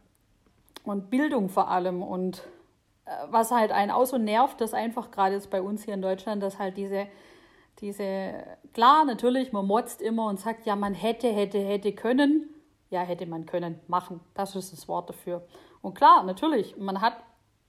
Und 0.84 1.10
Bildung 1.10 1.48
vor 1.48 1.68
allem. 1.68 2.02
Und 2.02 2.42
äh, 3.04 3.10
was 3.30 3.50
halt 3.50 3.72
einen 3.72 3.90
auch 3.90 4.04
so 4.04 4.16
nervt, 4.16 4.60
das 4.60 4.74
einfach 4.74 5.10
gerade 5.10 5.34
jetzt 5.34 5.50
bei 5.50 5.60
uns 5.60 5.84
hier 5.84 5.94
in 5.94 6.02
Deutschland, 6.02 6.42
dass 6.42 6.58
halt 6.58 6.76
diese, 6.76 7.08
diese, 7.80 8.44
klar, 8.72 9.04
natürlich, 9.04 9.52
man 9.52 9.66
motzt 9.66 10.00
immer 10.00 10.28
und 10.28 10.38
sagt, 10.38 10.66
ja, 10.66 10.76
man 10.76 10.94
hätte, 10.94 11.28
hätte, 11.28 11.58
hätte 11.58 11.92
können. 11.92 12.48
Ja, 12.90 13.00
hätte 13.00 13.26
man 13.26 13.44
können, 13.44 13.80
machen. 13.88 14.20
Das 14.34 14.54
ist 14.54 14.72
das 14.72 14.86
Wort 14.86 15.08
dafür. 15.08 15.44
Und 15.82 15.94
klar, 15.94 16.22
natürlich, 16.22 16.76
man 16.76 17.00
hat 17.00 17.16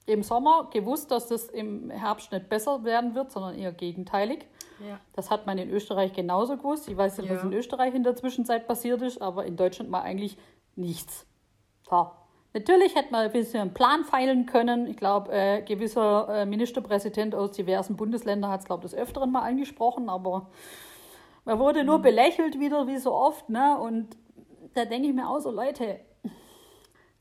im 0.06 0.24
Sommer 0.24 0.70
gewusst, 0.72 1.12
dass 1.12 1.28
das 1.28 1.46
im 1.50 1.90
Herbst 1.90 2.32
nicht 2.32 2.48
besser 2.50 2.84
werden 2.84 3.16
wird, 3.16 3.32
sondern 3.32 3.56
eher 3.56 3.72
gegenteilig. 3.72 4.46
Ja. 4.88 5.00
Das 5.14 5.32
hat 5.32 5.46
man 5.48 5.58
in 5.58 5.70
Österreich 5.70 6.14
genauso 6.14 6.58
gewusst. 6.58 6.88
Ich 6.88 6.98
weiß 6.98 7.18
nicht, 7.18 7.30
was 7.30 7.42
Ja. 7.42 7.48
in 7.48 7.54
Österreich 7.54 7.96
in 7.96 8.04
der 8.04 8.16
Zwischenzeit 8.16 8.68
passiert 8.68 9.02
ist, 9.02 9.22
aber 9.22 9.46
in 9.46 9.56
Deutschland 9.56 9.90
mal 9.90 10.02
eigentlich 10.02 10.38
nichts. 10.76 11.26
So. 11.90 12.12
Natürlich 12.54 12.96
hätte 12.96 13.12
man 13.12 13.26
ein 13.26 13.32
bisschen 13.32 13.62
einen 13.62 13.74
Plan 13.74 14.06
feilen 14.06 14.46
können. 14.46 14.88
Ich 14.88 14.96
glaube, 14.98 15.32
äh, 15.32 15.62
gewisser 15.62 16.28
äh, 16.30 16.46
Ministerpräsident 16.46 17.36
aus 17.36 17.52
diversen 17.52 17.98
Bundesländern 17.98 18.50
hat 18.52 18.62
es, 18.62 18.66
glaube 18.66 18.86
ich, 18.86 18.92
des 18.92 19.00
Öfteren 19.00 19.32
mal 19.32 19.42
angesprochen, 19.42 20.08
aber 20.10 20.48
man 21.44 21.60
wurde 21.60 21.84
nur 21.84 22.00
belächelt 22.00 22.60
wieder, 22.60 22.88
wie 22.88 22.98
so 22.98 23.14
oft. 23.14 23.50
Ne? 23.50 23.78
Und 23.78 24.16
da 24.74 24.86
denke 24.86 25.10
ich 25.10 25.14
mir 25.14 25.28
auch 25.30 25.40
so, 25.40 25.52
Leute, 25.52 26.00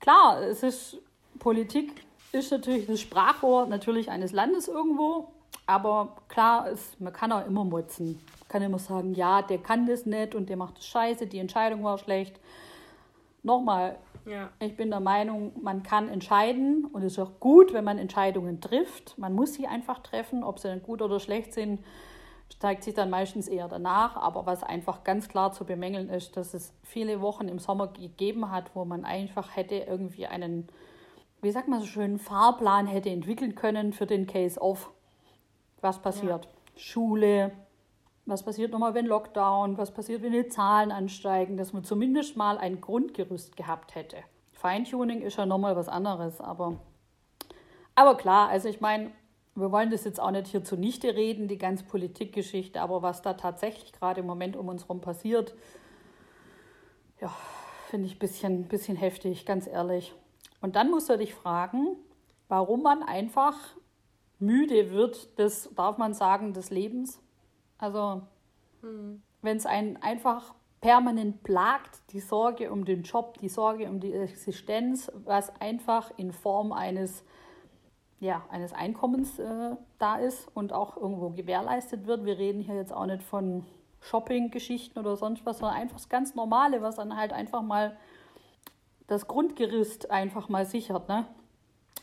klar, 0.00 0.40
es 0.42 0.62
ist 0.62 1.02
Politik 1.38 2.03
ist 2.34 2.50
natürlich 2.50 2.86
das 2.86 3.00
Sprachrohr 3.00 3.66
natürlich 3.66 4.10
eines 4.10 4.32
Landes 4.32 4.68
irgendwo, 4.68 5.28
aber 5.66 6.16
klar 6.28 6.68
ist, 6.68 7.00
man 7.00 7.12
kann 7.12 7.32
auch 7.32 7.46
immer 7.46 7.64
motzen. 7.64 8.20
Man 8.40 8.48
kann 8.48 8.62
immer 8.62 8.78
sagen, 8.78 9.14
ja, 9.14 9.42
der 9.42 9.58
kann 9.58 9.86
das 9.86 10.04
nicht 10.06 10.34
und 10.34 10.48
der 10.48 10.56
macht 10.56 10.78
das 10.78 10.86
scheiße, 10.86 11.26
die 11.26 11.38
Entscheidung 11.38 11.82
war 11.84 11.98
schlecht. 11.98 12.38
Nochmal, 13.42 13.98
Ja. 14.26 14.48
ich 14.58 14.74
bin 14.76 14.90
der 14.90 15.00
Meinung, 15.00 15.52
man 15.62 15.82
kann 15.82 16.08
entscheiden 16.08 16.86
und 16.86 17.02
es 17.02 17.12
ist 17.14 17.18
auch 17.18 17.40
gut, 17.40 17.72
wenn 17.74 17.84
man 17.84 17.98
Entscheidungen 17.98 18.60
trifft. 18.60 19.18
Man 19.18 19.34
muss 19.34 19.54
sie 19.54 19.66
einfach 19.66 19.98
treffen, 19.98 20.42
ob 20.44 20.58
sie 20.58 20.68
dann 20.68 20.82
gut 20.82 21.02
oder 21.02 21.20
schlecht 21.20 21.52
sind, 21.52 21.80
zeigt 22.58 22.84
sich 22.84 22.94
dann 22.94 23.10
meistens 23.10 23.48
eher 23.48 23.68
danach. 23.68 24.16
Aber 24.16 24.46
was 24.46 24.62
einfach 24.62 25.04
ganz 25.04 25.28
klar 25.28 25.52
zu 25.52 25.64
bemängeln 25.66 26.08
ist, 26.08 26.36
dass 26.38 26.54
es 26.54 26.72
viele 26.82 27.20
Wochen 27.20 27.48
im 27.48 27.58
Sommer 27.58 27.88
gegeben 27.88 28.50
hat, 28.50 28.70
wo 28.74 28.84
man 28.86 29.04
einfach 29.04 29.54
hätte 29.56 29.74
irgendwie 29.74 30.26
einen, 30.26 30.68
wie 31.44 31.50
sagt 31.50 31.68
man 31.68 31.80
so 31.80 31.86
schön, 31.86 32.18
Fahrplan 32.18 32.86
hätte 32.86 33.10
entwickeln 33.10 33.54
können 33.54 33.92
für 33.92 34.06
den 34.06 34.26
Case-Off. 34.26 34.90
Was 35.82 36.00
passiert? 36.00 36.48
Schule, 36.74 37.52
was 38.24 38.42
passiert 38.42 38.72
nochmal, 38.72 38.94
wenn 38.94 39.04
Lockdown, 39.04 39.76
was 39.76 39.92
passiert, 39.92 40.22
wenn 40.22 40.32
die 40.32 40.48
Zahlen 40.48 40.90
ansteigen, 40.90 41.58
dass 41.58 41.74
man 41.74 41.84
zumindest 41.84 42.36
mal 42.38 42.56
ein 42.56 42.80
Grundgerüst 42.80 43.56
gehabt 43.56 43.94
hätte. 43.94 44.16
Feintuning 44.52 45.20
ist 45.20 45.36
ja 45.36 45.44
nochmal 45.44 45.76
was 45.76 45.88
anderes, 45.88 46.40
aber, 46.40 46.78
aber 47.94 48.16
klar, 48.16 48.48
also 48.48 48.68
ich 48.70 48.80
meine, 48.80 49.10
wir 49.54 49.70
wollen 49.70 49.90
das 49.90 50.04
jetzt 50.04 50.20
auch 50.20 50.30
nicht 50.30 50.48
hier 50.48 50.64
zunichte 50.64 51.14
reden, 51.14 51.46
die 51.46 51.58
ganze 51.58 51.84
Politikgeschichte, 51.84 52.80
aber 52.80 53.02
was 53.02 53.20
da 53.20 53.34
tatsächlich 53.34 53.92
gerade 53.92 54.20
im 54.20 54.26
Moment 54.26 54.56
um 54.56 54.68
uns 54.68 54.84
herum 54.84 55.02
passiert, 55.02 55.54
ja, 57.20 57.30
finde 57.90 58.06
ich 58.06 58.16
ein 58.16 58.18
bisschen, 58.18 58.64
bisschen 58.64 58.96
heftig, 58.96 59.44
ganz 59.44 59.66
ehrlich. 59.66 60.14
Und 60.64 60.76
dann 60.76 60.90
musst 60.90 61.10
du 61.10 61.18
dich 61.18 61.34
fragen, 61.34 61.94
warum 62.48 62.80
man 62.80 63.02
einfach 63.02 63.54
müde 64.38 64.92
wird, 64.92 65.38
des, 65.38 65.68
darf 65.74 65.98
man 65.98 66.14
sagen, 66.14 66.54
des 66.54 66.70
Lebens. 66.70 67.20
Also, 67.76 68.22
wenn 69.42 69.56
es 69.58 69.66
einen 69.66 69.98
einfach 69.98 70.54
permanent 70.80 71.42
plagt, 71.42 72.00
die 72.12 72.20
Sorge 72.20 72.72
um 72.72 72.86
den 72.86 73.02
Job, 73.02 73.36
die 73.40 73.50
Sorge 73.50 73.90
um 73.90 74.00
die 74.00 74.14
Existenz, 74.14 75.12
was 75.26 75.54
einfach 75.60 76.10
in 76.16 76.32
Form 76.32 76.72
eines, 76.72 77.26
ja, 78.20 78.42
eines 78.48 78.72
Einkommens 78.72 79.38
äh, 79.38 79.76
da 79.98 80.16
ist 80.16 80.48
und 80.54 80.72
auch 80.72 80.96
irgendwo 80.96 81.28
gewährleistet 81.28 82.06
wird. 82.06 82.24
Wir 82.24 82.38
reden 82.38 82.62
hier 82.62 82.76
jetzt 82.76 82.94
auch 82.94 83.04
nicht 83.04 83.22
von 83.22 83.66
Shopping-Geschichten 84.00 84.98
oder 84.98 85.18
sonst 85.18 85.44
was, 85.44 85.58
sondern 85.58 85.76
einfach 85.76 85.96
das 85.96 86.08
ganz 86.08 86.34
Normale, 86.34 86.80
was 86.80 86.96
dann 86.96 87.14
halt 87.14 87.34
einfach 87.34 87.60
mal 87.60 87.98
das 89.06 89.26
Grundgerüst 89.26 90.10
einfach 90.10 90.48
mal 90.48 90.66
sichert. 90.66 91.08
Ne? 91.08 91.26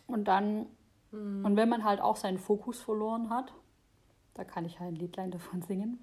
Und 0.08 0.26
dann, 0.26 0.68
und 1.12 1.56
wenn 1.56 1.70
man 1.70 1.84
halt 1.84 2.02
auch 2.02 2.16
seinen 2.16 2.38
Fokus 2.38 2.80
verloren 2.80 3.30
hat, 3.30 3.54
da 4.34 4.44
kann 4.44 4.66
ich 4.66 4.80
halt 4.80 4.94
ein 4.94 4.96
Liedlein 4.96 5.32
davon 5.32 5.62
singen, 5.62 6.00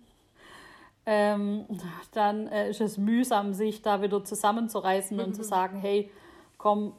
ähm, 1.06 1.66
dann 2.12 2.46
äh, 2.48 2.70
ist 2.70 2.80
es 2.80 2.98
mühsam, 2.98 3.54
sich 3.54 3.82
da 3.82 4.02
wieder 4.02 4.24
zusammenzureißen 4.24 5.18
und 5.18 5.34
zu 5.34 5.42
sagen, 5.44 5.78
hey, 5.78 6.10
komm, 6.58 6.92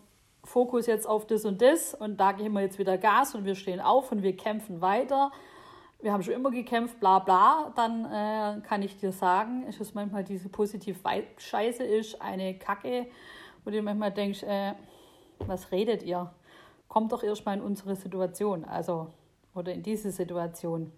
Fokus 0.43 0.87
jetzt 0.87 1.07
auf 1.07 1.27
das 1.27 1.45
und 1.45 1.61
das 1.61 1.93
und 1.93 2.17
da 2.17 2.31
geben 2.31 2.55
wir 2.55 2.61
jetzt 2.61 2.79
wieder 2.79 2.97
Gas 2.97 3.35
und 3.35 3.45
wir 3.45 3.55
stehen 3.55 3.79
auf 3.79 4.11
und 4.11 4.23
wir 4.23 4.35
kämpfen 4.35 4.81
weiter. 4.81 5.31
Wir 6.01 6.13
haben 6.13 6.23
schon 6.23 6.33
immer 6.33 6.49
gekämpft, 6.49 6.99
bla 7.01 7.19
bla, 7.19 7.73
dann 7.75 8.05
äh, 8.05 8.61
kann 8.65 8.81
ich 8.81 8.97
dir 8.97 9.11
sagen, 9.11 9.67
ist 9.67 9.81
es 9.81 9.93
manchmal 9.93 10.23
diese 10.23 10.47
positiv 10.47 11.01
Scheiße 11.37 11.83
ist, 11.83 12.21
eine 12.21 12.57
Kacke, 12.57 13.07
wo 13.69 13.71
du 13.71 13.81
manchmal 13.83 14.11
denkst, 14.11 14.43
äh, 14.43 14.73
was 15.39 15.71
redet 15.71 16.01
ihr? 16.03 16.33
Kommt 16.87 17.11
doch 17.11 17.21
erstmal 17.21 17.57
in 17.57 17.63
unsere 17.63 17.95
Situation, 17.95 18.65
also 18.65 19.07
oder 19.53 19.73
in 19.73 19.83
diese 19.83 20.11
Situation, 20.11 20.91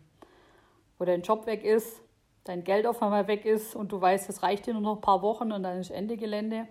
wo 0.97 1.05
dein 1.05 1.21
Job 1.21 1.45
weg 1.47 1.65
ist, 1.65 2.01
dein 2.45 2.63
Geld 2.63 2.87
auf 2.87 3.01
einmal 3.01 3.27
weg 3.27 3.45
ist 3.45 3.75
und 3.75 3.91
du 3.91 3.99
weißt, 3.99 4.29
es 4.29 4.41
reicht 4.41 4.65
dir 4.65 4.73
nur 4.73 4.81
noch 4.81 4.95
ein 4.95 5.01
paar 5.01 5.21
Wochen 5.21 5.51
und 5.51 5.63
dann 5.63 5.79
ist 5.79 5.91
Ende 5.91 6.15
Gelände 6.15 6.67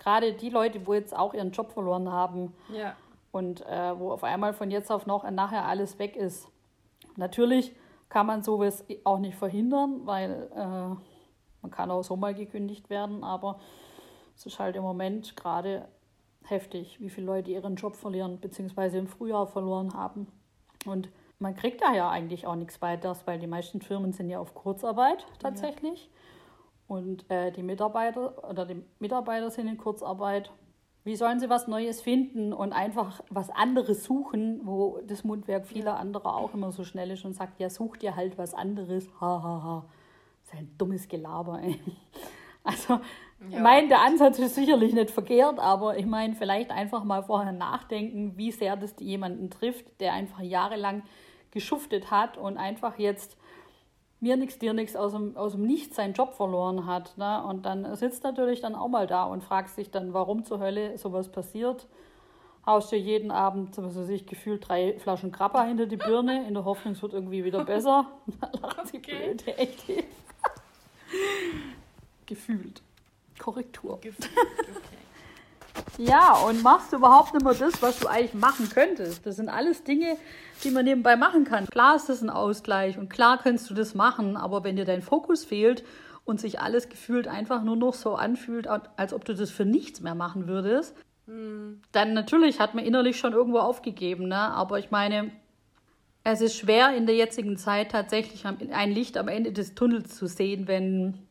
gerade 0.00 0.32
die 0.32 0.50
Leute, 0.50 0.84
wo 0.86 0.94
jetzt 0.94 1.16
auch 1.16 1.32
ihren 1.32 1.52
Job 1.52 1.72
verloren 1.72 2.10
haben 2.10 2.52
ja. 2.72 2.94
und 3.32 3.64
äh, 3.66 3.98
wo 3.98 4.10
auf 4.10 4.24
einmal 4.24 4.52
von 4.52 4.70
jetzt 4.70 4.90
auf 4.90 5.06
noch 5.06 5.28
nachher 5.30 5.64
alles 5.64 5.98
weg 5.98 6.16
ist. 6.16 6.48
Natürlich 7.16 7.74
kann 8.08 8.26
man 8.26 8.42
sowas 8.42 8.84
auch 9.04 9.18
nicht 9.18 9.36
verhindern, 9.36 10.00
weil 10.04 10.48
äh, 10.54 10.58
man 11.62 11.70
kann 11.70 11.90
auch 11.90 12.02
so 12.02 12.16
mal 12.16 12.34
gekündigt 12.34 12.90
werden, 12.90 13.24
aber 13.24 13.58
es 14.36 14.46
ist 14.46 14.58
halt 14.58 14.76
im 14.76 14.82
Moment 14.82 15.34
gerade 15.36 15.88
heftig, 16.44 17.00
wie 17.00 17.10
viele 17.10 17.26
Leute 17.26 17.50
ihren 17.50 17.76
Job 17.76 17.96
verlieren, 17.96 18.38
beziehungsweise 18.38 18.98
im 18.98 19.06
Frühjahr 19.06 19.46
verloren 19.46 19.94
haben. 19.94 20.28
Und 20.84 21.08
man 21.38 21.56
kriegt 21.56 21.82
da 21.82 21.94
ja 21.94 22.08
eigentlich 22.08 22.46
auch 22.46 22.54
nichts 22.54 22.80
weiteres, 22.80 23.26
weil 23.26 23.38
die 23.38 23.46
meisten 23.46 23.80
Firmen 23.80 24.12
sind 24.12 24.28
ja 24.28 24.38
auf 24.38 24.54
Kurzarbeit 24.54 25.26
tatsächlich. 25.38 26.04
Ja. 26.04 26.96
Und 26.96 27.28
äh, 27.30 27.50
die 27.50 27.62
Mitarbeiter 27.62 28.48
oder 28.48 28.64
die 28.64 28.82
Mitarbeiter 29.00 29.50
sind 29.50 29.68
in 29.68 29.76
Kurzarbeit. 29.76 30.52
Wie 31.02 31.16
sollen 31.16 31.40
sie 31.40 31.48
was 31.48 31.66
Neues 31.66 32.00
finden 32.00 32.52
und 32.52 32.72
einfach 32.72 33.22
was 33.30 33.50
anderes 33.50 34.04
suchen, 34.04 34.60
wo 34.64 35.00
das 35.06 35.24
Mundwerk 35.24 35.66
vieler 35.66 35.98
anderer 35.98 36.36
auch 36.36 36.52
immer 36.54 36.72
so 36.72 36.84
schnell 36.84 37.10
ist 37.10 37.24
und 37.24 37.32
sagt, 37.32 37.58
ja, 37.58 37.70
such 37.70 37.96
dir 37.96 38.16
halt 38.16 38.38
was 38.38 38.54
anderes. 38.54 39.08
Ha, 39.20 39.42
ha, 39.42 39.62
ha. 39.62 39.84
Das 40.42 40.54
ist 40.54 40.58
ein 40.60 40.74
dummes 40.78 41.08
Gelaber, 41.08 41.60
ey. 41.62 41.80
Also, 42.64 42.98
ja. 43.40 43.56
ich 43.56 43.62
meine, 43.62 43.88
der 43.88 44.00
Ansatz 44.00 44.38
ist 44.38 44.54
sicherlich 44.54 44.92
nicht 44.92 45.10
verkehrt, 45.10 45.58
aber 45.58 45.98
ich 45.98 46.06
meine, 46.06 46.34
vielleicht 46.34 46.70
einfach 46.70 47.04
mal 47.04 47.22
vorher 47.22 47.52
nachdenken, 47.52 48.36
wie 48.36 48.52
sehr 48.52 48.76
das 48.76 48.94
jemanden 48.98 49.50
trifft, 49.50 50.00
der 50.00 50.12
einfach 50.12 50.40
jahrelang 50.40 51.02
geschuftet 51.50 52.10
hat 52.10 52.36
und 52.36 52.58
einfach 52.58 52.98
jetzt 52.98 53.36
mir 54.20 54.36
nichts, 54.36 54.58
dir 54.58 54.72
nichts 54.72 54.96
aus 54.96 55.12
dem, 55.12 55.36
aus 55.36 55.52
dem 55.52 55.62
Nichts 55.62 55.96
seinen 55.96 56.14
Job 56.14 56.34
verloren 56.34 56.86
hat. 56.86 57.16
Ne? 57.18 57.42
Und 57.44 57.66
dann 57.66 57.94
sitzt 57.96 58.24
natürlich 58.24 58.60
dann 58.60 58.74
auch 58.74 58.88
mal 58.88 59.06
da 59.06 59.24
und 59.24 59.44
fragt 59.44 59.70
sich 59.70 59.90
dann, 59.90 60.14
warum 60.14 60.44
zur 60.44 60.58
Hölle 60.58 60.96
sowas 60.98 61.30
passiert. 61.30 61.86
Haust 62.64 62.90
dir 62.90 62.98
jeden 62.98 63.30
Abend, 63.30 63.78
was 63.78 63.96
weiß 63.96 64.08
ich, 64.08 64.26
gefühlt 64.26 64.68
drei 64.68 64.98
Flaschen 64.98 65.30
Krapper 65.30 65.64
hinter 65.64 65.86
die 65.86 65.96
Birne, 65.96 66.48
in 66.48 66.54
der 66.54 66.64
Hoffnung, 66.64 66.94
es 66.94 67.02
wird 67.02 67.12
irgendwie 67.12 67.44
wieder 67.44 67.64
besser. 67.64 68.06
da 68.40 68.50
lacht 68.60 68.88
sie 68.88 68.98
okay. 68.98 69.34
blöd, 69.34 69.46
echt. 69.58 69.84
gefühlt. 72.26 72.82
Korrektur. 73.38 74.00
Gefühlt, 74.00 74.30
okay. 74.36 74.96
Ja, 75.98 76.34
und 76.46 76.62
machst 76.62 76.92
du 76.92 76.96
überhaupt 76.96 77.34
nicht 77.34 77.44
mehr 77.44 77.54
das, 77.54 77.80
was 77.82 77.98
du 77.98 78.08
eigentlich 78.08 78.34
machen 78.34 78.68
könntest. 78.68 79.24
Das 79.24 79.36
sind 79.36 79.48
alles 79.48 79.84
Dinge, 79.84 80.16
die 80.64 80.70
man 80.70 80.84
nebenbei 80.84 81.16
machen 81.16 81.44
kann. 81.44 81.66
Klar 81.66 81.96
ist 81.96 82.08
das 82.08 82.22
ein 82.22 82.30
Ausgleich 82.30 82.98
und 82.98 83.08
klar 83.08 83.38
kannst 83.42 83.70
du 83.70 83.74
das 83.74 83.94
machen, 83.94 84.36
aber 84.36 84.64
wenn 84.64 84.76
dir 84.76 84.84
dein 84.84 85.02
Fokus 85.02 85.44
fehlt 85.44 85.84
und 86.24 86.40
sich 86.40 86.60
alles 86.60 86.88
gefühlt 86.88 87.28
einfach 87.28 87.62
nur 87.62 87.76
noch 87.76 87.94
so 87.94 88.14
anfühlt, 88.14 88.66
als 88.66 89.14
ob 89.14 89.24
du 89.24 89.34
das 89.34 89.50
für 89.50 89.64
nichts 89.64 90.00
mehr 90.00 90.14
machen 90.14 90.48
würdest, 90.48 90.94
mhm. 91.26 91.80
dann 91.92 92.14
natürlich 92.14 92.60
hat 92.60 92.74
man 92.74 92.84
innerlich 92.84 93.18
schon 93.18 93.32
irgendwo 93.32 93.58
aufgegeben. 93.58 94.28
Ne? 94.28 94.36
Aber 94.36 94.78
ich 94.78 94.90
meine, 94.90 95.30
es 96.24 96.40
ist 96.40 96.56
schwer 96.56 96.94
in 96.96 97.06
der 97.06 97.14
jetzigen 97.14 97.56
Zeit 97.56 97.92
tatsächlich 97.92 98.44
ein 98.44 98.90
Licht 98.90 99.16
am 99.16 99.28
Ende 99.28 99.52
des 99.52 99.74
Tunnels 99.74 100.16
zu 100.16 100.26
sehen, 100.26 100.66
wenn, 100.66 101.25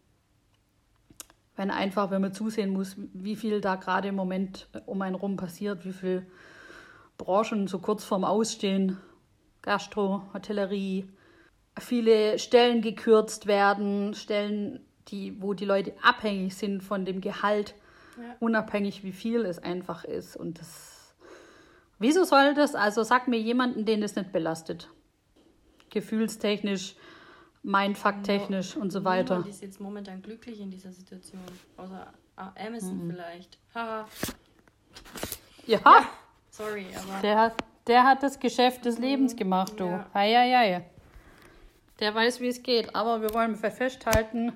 wenn 1.55 1.71
einfach, 1.71 2.11
wenn 2.11 2.21
man 2.21 2.33
zusehen 2.33 2.71
muss, 2.71 2.95
wie 3.13 3.35
viel 3.35 3.61
da 3.61 3.75
gerade 3.75 4.09
im 4.09 4.15
Moment 4.15 4.67
um 4.85 5.01
einen 5.01 5.15
rum 5.15 5.37
passiert, 5.37 5.85
wie 5.85 5.93
viele 5.93 6.25
Branchen 7.17 7.67
so 7.67 7.79
kurz 7.79 8.03
vorm 8.03 8.23
Ausstehen 8.23 8.97
Gastro, 9.65 10.21
Hotellerie, 10.33 11.09
viele 11.79 12.39
Stellen 12.39 12.81
gekürzt 12.81 13.47
werden, 13.47 14.13
Stellen, 14.13 14.85
die, 15.07 15.41
wo 15.41 15.53
die 15.53 15.65
Leute 15.65 15.93
abhängig 16.01 16.55
sind 16.55 16.83
von 16.83 17.03
dem 17.03 17.19
Gehalt, 17.19 17.73
ja. 18.17 18.35
unabhängig 18.39 19.03
wie 19.03 19.11
viel 19.11 19.45
es 19.45 19.59
einfach 19.59 20.03
ist. 20.03 20.37
Und 20.37 20.59
das. 20.59 21.15
Wieso 21.97 22.23
soll 22.23 22.53
das? 22.53 22.75
Also 22.75 23.03
sag 23.03 23.27
mir 23.27 23.39
jemanden, 23.39 23.85
den 23.85 24.01
das 24.01 24.15
nicht 24.15 24.31
belastet. 24.31 24.89
Gefühlstechnisch, 25.89 26.95
mindfucktechnisch 27.65 28.75
no, 28.75 28.81
und 28.81 28.91
so 28.91 29.03
weiter. 29.03 29.35
Niemand 29.35 29.53
ist 29.53 29.61
jetzt 29.61 29.81
momentan 29.81 30.21
glücklich 30.21 30.59
in 30.59 30.69
dieser 30.69 30.91
Situation. 30.91 31.41
Außer 31.77 32.13
Amazon 32.35 33.05
mhm. 33.05 33.11
vielleicht. 33.11 33.57
Haha. 33.73 34.07
ja. 35.65 35.79
ja. 35.83 36.07
Sorry, 36.49 36.85
aber. 36.95 37.21
Der 37.21 37.37
hat 37.37 37.63
der 37.87 38.03
hat 38.03 38.23
das 38.23 38.39
Geschäft 38.39 38.85
des 38.85 38.97
Lebens 38.97 39.35
gemacht, 39.35 39.73
du. 39.77 39.85
Ja. 39.85 40.05
Hei, 40.13 40.33
hei, 40.33 40.51
hei. 40.51 40.85
Der 41.99 42.15
weiß, 42.15 42.41
wie 42.41 42.47
es 42.47 42.63
geht. 42.63 42.95
Aber 42.95 43.21
wir 43.21 43.33
wollen 43.33 43.55
festhalten, 43.55 44.51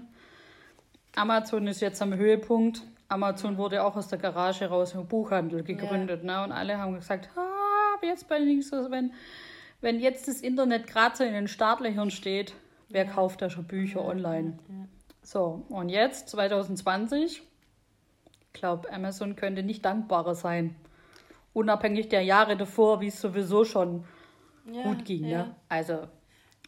Amazon 1.15 1.67
ist 1.67 1.79
jetzt 1.79 2.01
am 2.01 2.15
Höhepunkt. 2.15 2.81
Amazon 3.07 3.57
wurde 3.57 3.83
auch 3.83 3.95
aus 3.95 4.07
der 4.07 4.19
Garage 4.19 4.65
raus 4.65 4.93
im 4.93 5.07
Buchhandel 5.07 5.63
gegründet. 5.63 6.23
Ja. 6.23 6.39
Ne? 6.39 6.43
Und 6.43 6.51
alle 6.51 6.77
haben 6.77 6.95
gesagt, 6.95 7.29
ah, 7.35 8.03
jetzt 8.03 8.27
bei 8.27 8.39
links, 8.39 8.71
wenn, 8.71 9.13
wenn 9.81 9.99
jetzt 9.99 10.27
das 10.27 10.41
Internet 10.41 10.87
gerade 10.87 11.15
so 11.15 11.23
in 11.23 11.33
den 11.33 11.47
Startlöchern 11.47 12.11
steht, 12.11 12.53
wer 12.89 13.05
ja. 13.05 13.11
kauft 13.11 13.41
da 13.41 13.49
schon 13.49 13.65
Bücher 13.65 14.01
ja. 14.01 14.07
online? 14.07 14.59
So, 15.21 15.65
und 15.69 15.89
jetzt, 15.89 16.29
2020, 16.29 17.41
ich 17.41 18.53
glaube, 18.53 18.91
Amazon 18.91 19.35
könnte 19.35 19.63
nicht 19.63 19.85
dankbarer 19.85 20.35
sein 20.35 20.75
unabhängig 21.53 22.09
der 22.09 22.21
Jahre 22.21 22.57
davor, 22.57 23.01
wie 23.01 23.07
es 23.07 23.19
sowieso 23.19 23.65
schon 23.65 24.05
ja, 24.71 24.83
gut 24.83 25.05
ging. 25.05 25.25
Ja. 25.25 25.45
Ne? 25.45 25.55
Also 25.67 26.07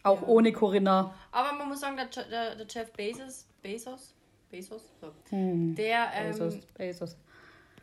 auch 0.04 0.22
ja. 0.22 0.28
ohne 0.28 0.52
Corinna. 0.52 1.14
Aber 1.32 1.54
man 1.58 1.70
muss 1.70 1.80
sagen, 1.80 1.98
der, 1.98 2.08
der, 2.08 2.56
der 2.56 2.68
Jeff 2.68 2.92
Bezos, 2.94 3.48
Bezos, 3.62 4.14
Bezos, 4.50 4.92
so, 5.00 5.12
hm. 5.30 5.76
der, 5.76 6.12
ähm, 6.14 6.32
Bezos, 6.32 6.66
Bezos. 6.78 7.18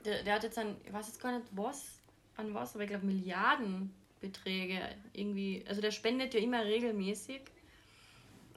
Der, 0.04 0.22
der 0.22 0.34
hat 0.34 0.42
jetzt 0.42 0.58
an, 0.58 0.76
ich 0.84 0.92
weiß 0.92 1.06
jetzt 1.06 1.20
gar 1.20 1.32
nicht 1.32 1.46
was, 1.52 2.00
an 2.36 2.52
was, 2.54 2.74
aber 2.74 2.84
ich 2.84 2.90
glaube 2.90 3.06
Milliardenbeträge 3.06 4.80
irgendwie, 5.12 5.64
also 5.68 5.80
der 5.80 5.90
spendet 5.90 6.34
ja 6.34 6.40
immer 6.40 6.64
regelmäßig 6.64 7.42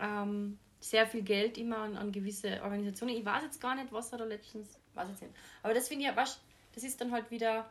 ähm, 0.01 0.57
sehr 0.79 1.05
viel 1.05 1.21
Geld 1.21 1.57
immer 1.57 1.77
an, 1.77 1.95
an 1.95 2.11
gewisse 2.11 2.61
Organisationen. 2.63 3.15
Ich 3.15 3.25
weiß 3.25 3.43
jetzt 3.43 3.61
gar 3.61 3.75
nicht, 3.75 3.91
was 3.91 4.11
er 4.11 4.17
da 4.17 4.25
letztens, 4.25 4.79
weiß 4.95 5.09
jetzt 5.09 5.21
nicht. 5.21 5.33
Aber 5.63 5.73
das 5.73 5.87
finde 5.87 6.03
ich 6.03 6.09
ja, 6.09 6.15
was, 6.15 6.41
das 6.73 6.83
ist 6.83 6.99
dann 6.99 7.11
halt 7.11 7.29
wieder 7.31 7.69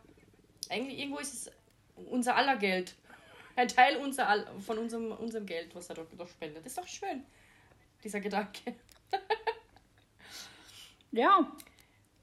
eigentlich 0.71 0.99
irgendwo 0.99 1.19
ist 1.19 1.35
es 1.35 1.53
unser 2.11 2.37
aller 2.37 2.57
Geld. 2.57 2.95
Ein 3.57 3.69
Teil 3.69 3.97
unser, 3.97 4.47
von 4.61 4.79
unserem, 4.79 5.13
unserem 5.13 5.47
Geld, 5.47 5.75
was 5.75 5.89
er 5.89 5.97
doch, 5.97 6.07
doch 6.17 6.29
spendet. 6.29 6.65
Das 6.65 6.73
ist 6.73 6.79
doch 6.79 6.87
schön, 6.87 7.25
dieser 8.03 8.21
Gedanke. 8.21 8.75
ja. 11.11 11.51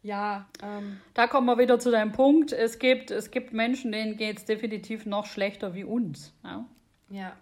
Ja. 0.04 0.48
Ähm, 0.64 1.02
da 1.14 1.28
kommen 1.28 1.48
wir 1.48 1.58
wieder 1.58 1.80
zu 1.80 1.92
deinem 1.92 2.14
Punkt. 2.14 2.54
Es 2.54 2.80
gibt, 2.80 3.12
es 3.12 3.30
gibt 3.30 3.52
Menschen, 3.52 3.92
denen 3.92 4.16
geht 4.16 4.38
es 4.38 4.46
definitiv 4.46 5.06
noch 5.06 5.26
schlechter 5.26 5.76
wie 5.76 5.84
uns. 5.84 6.34
Ja. 6.44 6.66
ja. 7.10 7.38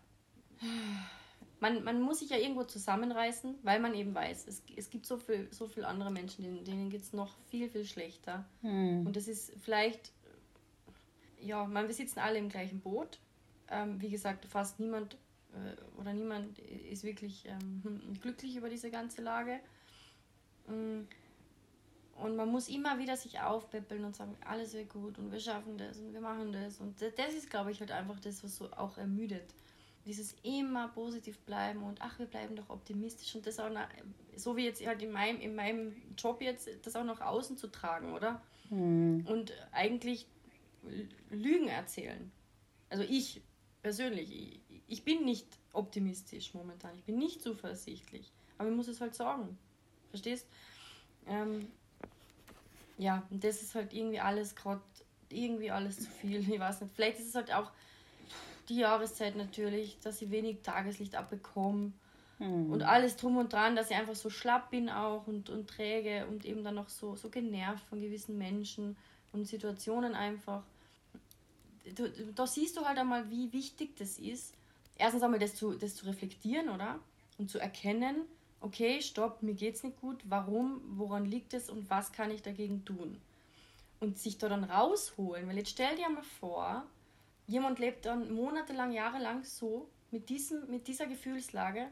Man, 1.59 1.83
man 1.83 2.01
muss 2.01 2.19
sich 2.19 2.29
ja 2.29 2.37
irgendwo 2.37 2.63
zusammenreißen, 2.63 3.55
weil 3.63 3.79
man 3.79 3.93
eben 3.93 4.13
weiß, 4.13 4.45
es, 4.47 4.63
es 4.75 4.89
gibt 4.89 5.05
so 5.05 5.17
viele 5.17 5.47
so 5.51 5.67
viel 5.67 5.85
andere 5.85 6.11
Menschen, 6.11 6.43
denen, 6.43 6.63
denen 6.65 6.89
geht 6.89 7.01
es 7.01 7.13
noch 7.13 7.37
viel, 7.49 7.69
viel 7.69 7.85
schlechter. 7.85 8.45
Hm. 8.61 9.07
Und 9.07 9.15
das 9.15 9.27
ist 9.27 9.53
vielleicht 9.63 10.11
ja, 11.45 11.65
man, 11.65 11.87
wir 11.87 11.93
sitzen 11.93 12.19
alle 12.19 12.39
im 12.39 12.49
gleichen 12.49 12.79
Boot. 12.81 13.19
Ähm, 13.69 14.01
wie 14.01 14.09
gesagt, 14.09 14.45
fast 14.45 14.79
niemand 14.79 15.15
äh, 15.53 15.99
oder 15.99 16.13
niemand 16.13 16.59
ist 16.59 17.03
wirklich 17.03 17.45
ähm, 17.45 17.81
hm, 17.83 18.13
glücklich 18.21 18.55
über 18.55 18.69
diese 18.69 18.91
ganze 18.91 19.21
Lage. 19.21 19.59
Mm. 20.67 21.01
Und 22.17 22.37
man 22.37 22.49
muss 22.49 22.69
immer 22.69 22.97
wieder 22.97 23.17
sich 23.17 23.41
aufpäppeln 23.41 24.05
und 24.05 24.15
sagen, 24.15 24.37
alles 24.45 24.73
wird 24.73 24.87
gut 24.87 25.19
und 25.19 25.33
wir 25.33 25.39
schaffen 25.41 25.77
das 25.77 25.97
und 25.97 26.13
wir 26.13 26.21
machen 26.21 26.53
das. 26.53 26.79
Und 26.79 27.01
das 27.01 27.33
ist, 27.33 27.49
glaube 27.49 27.71
ich, 27.71 27.81
halt 27.81 27.91
einfach 27.91 28.17
das, 28.21 28.41
was 28.41 28.55
so 28.55 28.71
auch 28.71 28.97
ermüdet. 28.97 29.53
Dieses 30.05 30.35
immer 30.43 30.89
positiv 30.89 31.39
bleiben 31.39 31.83
und 31.83 32.01
ach, 32.01 32.19
wir 32.19 32.27
bleiben 32.27 32.55
doch 32.55 32.69
optimistisch 32.69 33.35
und 33.35 33.45
das 33.47 33.59
auch, 33.59 33.69
nach, 33.69 33.89
so 34.35 34.55
wie 34.55 34.65
jetzt 34.65 34.85
halt 34.85 35.01
in 35.01 35.11
meinem, 35.11 35.41
in 35.41 35.55
meinem 35.55 35.95
Job 36.17 36.41
jetzt, 36.41 36.69
das 36.83 36.95
auch 36.95 37.03
nach 37.03 37.21
außen 37.21 37.57
zu 37.57 37.67
tragen, 37.67 38.13
oder? 38.13 38.41
Mhm. 38.69 39.25
Und 39.27 39.53
eigentlich 39.71 40.27
Lügen 41.29 41.67
erzählen. 41.67 42.31
Also 42.89 43.03
ich 43.03 43.41
persönlich, 43.81 44.31
ich, 44.69 44.81
ich 44.87 45.03
bin 45.03 45.25
nicht 45.25 45.47
optimistisch 45.73 46.53
momentan. 46.53 46.95
Ich 46.95 47.03
bin 47.03 47.17
nicht 47.17 47.41
zuversichtlich. 47.41 48.31
Aber 48.57 48.69
ich 48.69 48.75
muss 48.75 48.87
es 48.87 49.01
halt 49.01 49.15
sagen. 49.15 49.57
Verstehst? 50.09 50.47
Ähm, 51.27 51.67
ja, 52.97 53.27
und 53.29 53.43
das 53.43 53.61
ist 53.61 53.75
halt 53.75 53.93
irgendwie 53.93 54.19
alles 54.19 54.55
gerade 54.55 54.81
irgendwie 55.29 55.71
alles 55.71 55.99
zu 55.99 56.09
viel. 56.09 56.39
Ich 56.53 56.59
weiß 56.59 56.81
nicht. 56.81 56.95
Vielleicht 56.95 57.19
ist 57.19 57.27
es 57.27 57.35
halt 57.35 57.53
auch 57.53 57.71
die 58.69 58.77
Jahreszeit 58.77 59.35
natürlich, 59.35 59.97
dass 59.99 60.21
ich 60.21 60.31
wenig 60.31 60.61
Tageslicht 60.61 61.15
abbekomme. 61.15 61.91
Mhm. 62.39 62.71
Und 62.71 62.83
alles 62.83 63.15
drum 63.15 63.37
und 63.37 63.53
dran, 63.53 63.75
dass 63.75 63.91
ich 63.91 63.95
einfach 63.95 64.15
so 64.15 64.29
schlapp 64.29 64.71
bin 64.71 64.89
auch 64.89 65.27
und, 65.27 65.49
und 65.49 65.69
träge 65.69 66.25
und 66.27 66.45
eben 66.45 66.63
dann 66.63 66.75
noch 66.75 66.89
so, 66.89 67.15
so 67.15 67.29
genervt 67.29 67.85
von 67.85 68.01
gewissen 68.01 68.37
Menschen 68.37 68.97
und 69.31 69.45
Situationen 69.45 70.15
einfach. 70.15 70.63
Da 72.35 72.47
siehst 72.47 72.77
du 72.77 72.85
halt 72.85 72.97
einmal, 72.97 73.29
wie 73.29 73.53
wichtig 73.53 73.95
das 73.97 74.17
ist. 74.17 74.53
Erstens 74.97 75.23
einmal 75.23 75.39
das 75.39 75.55
zu, 75.55 75.73
das 75.73 75.95
zu 75.95 76.05
reflektieren, 76.05 76.69
oder? 76.69 76.99
Und 77.37 77.51
zu 77.51 77.59
erkennen, 77.59 78.25
okay, 78.61 79.01
stopp, 79.01 79.43
mir 79.43 79.53
geht's 79.53 79.83
nicht 79.83 79.99
gut, 80.01 80.21
warum, 80.25 80.81
woran 80.97 81.25
liegt 81.25 81.53
es 81.53 81.69
und 81.69 81.89
was 81.89 82.11
kann 82.11 82.31
ich 82.31 82.41
dagegen 82.41 82.83
tun? 82.85 83.21
Und 83.99 84.17
sich 84.17 84.37
da 84.37 84.49
dann 84.49 84.63
rausholen, 84.63 85.47
weil 85.47 85.57
jetzt 85.57 85.71
stell 85.71 85.95
dir 85.95 86.09
mal 86.09 86.23
vor, 86.23 86.85
jemand 87.47 87.79
lebt 87.79 88.05
dann 88.05 88.33
monatelang, 88.33 88.91
jahrelang 88.91 89.43
so, 89.43 89.89
mit, 90.11 90.29
diesem, 90.29 90.69
mit 90.69 90.87
dieser 90.87 91.07
Gefühlslage, 91.07 91.87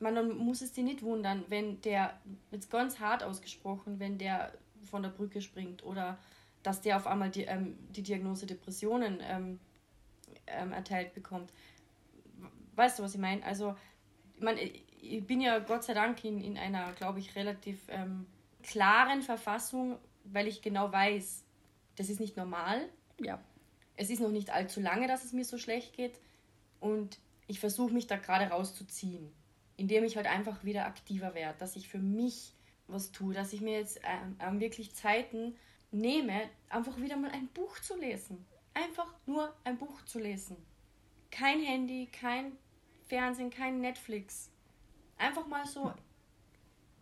man, 0.00 0.14
dann 0.14 0.36
muss 0.36 0.62
es 0.62 0.72
dir 0.72 0.84
nicht 0.84 1.02
wundern, 1.02 1.44
wenn 1.48 1.80
der, 1.80 2.18
jetzt 2.50 2.70
ganz 2.70 3.00
hart 3.00 3.22
ausgesprochen, 3.22 3.98
wenn 3.98 4.18
der 4.18 4.52
von 4.84 5.02
der 5.02 5.10
Brücke 5.10 5.40
springt 5.40 5.82
oder 5.84 6.18
dass 6.62 6.80
der 6.80 6.96
auf 6.96 7.06
einmal 7.06 7.30
die, 7.30 7.44
ähm, 7.44 7.76
die 7.90 8.02
Diagnose 8.02 8.46
Depressionen 8.46 9.20
ähm, 9.22 9.60
ähm, 10.46 10.72
erteilt 10.72 11.14
bekommt. 11.14 11.52
Weißt 12.74 12.98
du, 12.98 13.02
was 13.02 13.14
ich 13.14 13.20
meine? 13.20 13.44
Also, 13.44 13.76
ich, 14.36 14.42
mein, 14.42 14.58
ich 14.58 15.26
bin 15.26 15.40
ja 15.40 15.58
Gott 15.58 15.84
sei 15.84 15.94
Dank 15.94 16.24
in, 16.24 16.40
in 16.40 16.56
einer, 16.56 16.92
glaube 16.92 17.18
ich, 17.18 17.36
relativ 17.36 17.80
ähm, 17.88 18.26
klaren 18.62 19.22
Verfassung, 19.22 19.98
weil 20.24 20.48
ich 20.48 20.62
genau 20.62 20.90
weiß, 20.90 21.44
das 21.96 22.08
ist 22.08 22.20
nicht 22.20 22.36
normal. 22.36 22.88
Ja. 23.20 23.40
Es 23.96 24.10
ist 24.10 24.20
noch 24.20 24.30
nicht 24.30 24.50
allzu 24.50 24.80
lange, 24.80 25.06
dass 25.06 25.24
es 25.24 25.32
mir 25.32 25.44
so 25.44 25.58
schlecht 25.58 25.94
geht. 25.94 26.18
Und 26.80 27.18
ich 27.46 27.60
versuche 27.60 27.92
mich 27.92 28.06
da 28.06 28.16
gerade 28.16 28.46
rauszuziehen 28.46 29.32
indem 29.76 30.04
ich 30.04 30.16
halt 30.16 30.26
einfach 30.26 30.64
wieder 30.64 30.86
aktiver 30.86 31.34
werde, 31.34 31.58
dass 31.58 31.76
ich 31.76 31.88
für 31.88 31.98
mich 31.98 32.52
was 32.86 33.12
tue, 33.12 33.34
dass 33.34 33.52
ich 33.52 33.60
mir 33.60 33.78
jetzt 33.78 34.00
ähm, 34.04 34.36
ähm, 34.40 34.60
wirklich 34.60 34.94
Zeiten 34.94 35.56
nehme, 35.90 36.48
einfach 36.68 36.98
wieder 36.98 37.16
mal 37.16 37.30
ein 37.30 37.48
Buch 37.48 37.78
zu 37.80 37.96
lesen. 37.96 38.44
Einfach 38.74 39.12
nur 39.26 39.54
ein 39.64 39.78
Buch 39.78 40.04
zu 40.04 40.18
lesen. 40.18 40.56
Kein 41.30 41.60
Handy, 41.60 42.06
kein 42.06 42.52
Fernsehen, 43.06 43.50
kein 43.50 43.80
Netflix. 43.80 44.50
Einfach 45.16 45.46
mal 45.46 45.64
so, 45.66 45.92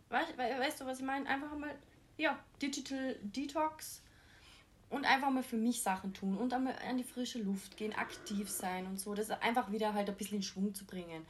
weißt, 0.09 0.37
weißt 0.37 0.81
du, 0.81 0.85
was 0.85 0.99
ich 0.99 1.05
meine? 1.05 1.27
Einfach 1.27 1.57
mal, 1.57 1.75
ja, 2.17 2.39
Digital 2.61 3.17
Detox 3.23 4.01
und 4.93 5.05
einfach 5.05 5.31
mal 5.31 5.43
für 5.43 5.57
mich 5.57 5.81
Sachen 5.81 6.13
tun 6.13 6.37
und 6.37 6.53
einmal 6.53 6.75
an 6.87 6.97
die 6.97 7.03
frische 7.03 7.39
Luft 7.39 7.77
gehen, 7.77 7.93
aktiv 7.93 8.49
sein 8.49 8.85
und 8.85 8.99
so, 8.99 9.15
das 9.15 9.31
einfach 9.31 9.71
wieder 9.71 9.93
halt 9.93 10.07
ein 10.07 10.15
bisschen 10.15 10.37
in 10.37 10.43
Schwung 10.43 10.73
zu 10.75 10.85
bringen. 10.85 11.25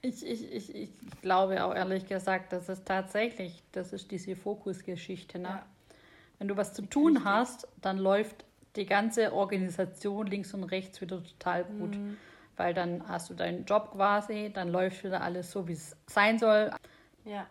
Ich, 0.00 0.24
ich, 0.24 0.50
ich, 0.50 0.74
ich 0.74 0.90
glaube 1.20 1.62
auch 1.64 1.74
ehrlich 1.74 2.06
gesagt, 2.06 2.52
dass 2.52 2.68
es 2.68 2.84
tatsächlich, 2.84 3.62
das 3.72 3.92
ist 3.92 4.10
diese 4.10 4.36
Fokusgeschichte. 4.36 5.38
Ne? 5.38 5.48
Ja. 5.48 5.66
Wenn 6.38 6.48
du 6.48 6.56
was 6.56 6.72
zu 6.72 6.82
tun 6.82 7.16
Richtig. 7.16 7.24
hast, 7.24 7.68
dann 7.82 7.98
läuft 7.98 8.44
die 8.76 8.86
ganze 8.86 9.34
Organisation 9.34 10.26
links 10.26 10.54
und 10.54 10.64
rechts 10.64 11.00
wieder 11.00 11.22
total 11.22 11.64
gut. 11.64 11.96
Mhm. 11.96 12.16
Weil 12.56 12.74
dann 12.74 13.06
hast 13.08 13.28
du 13.28 13.34
deinen 13.34 13.64
Job 13.64 13.90
quasi, 13.92 14.50
dann 14.54 14.70
läuft 14.70 15.02
wieder 15.04 15.20
alles 15.20 15.50
so, 15.50 15.66
wie 15.66 15.72
es 15.72 15.96
sein 16.06 16.38
soll. 16.38 16.70
Ja. 17.24 17.46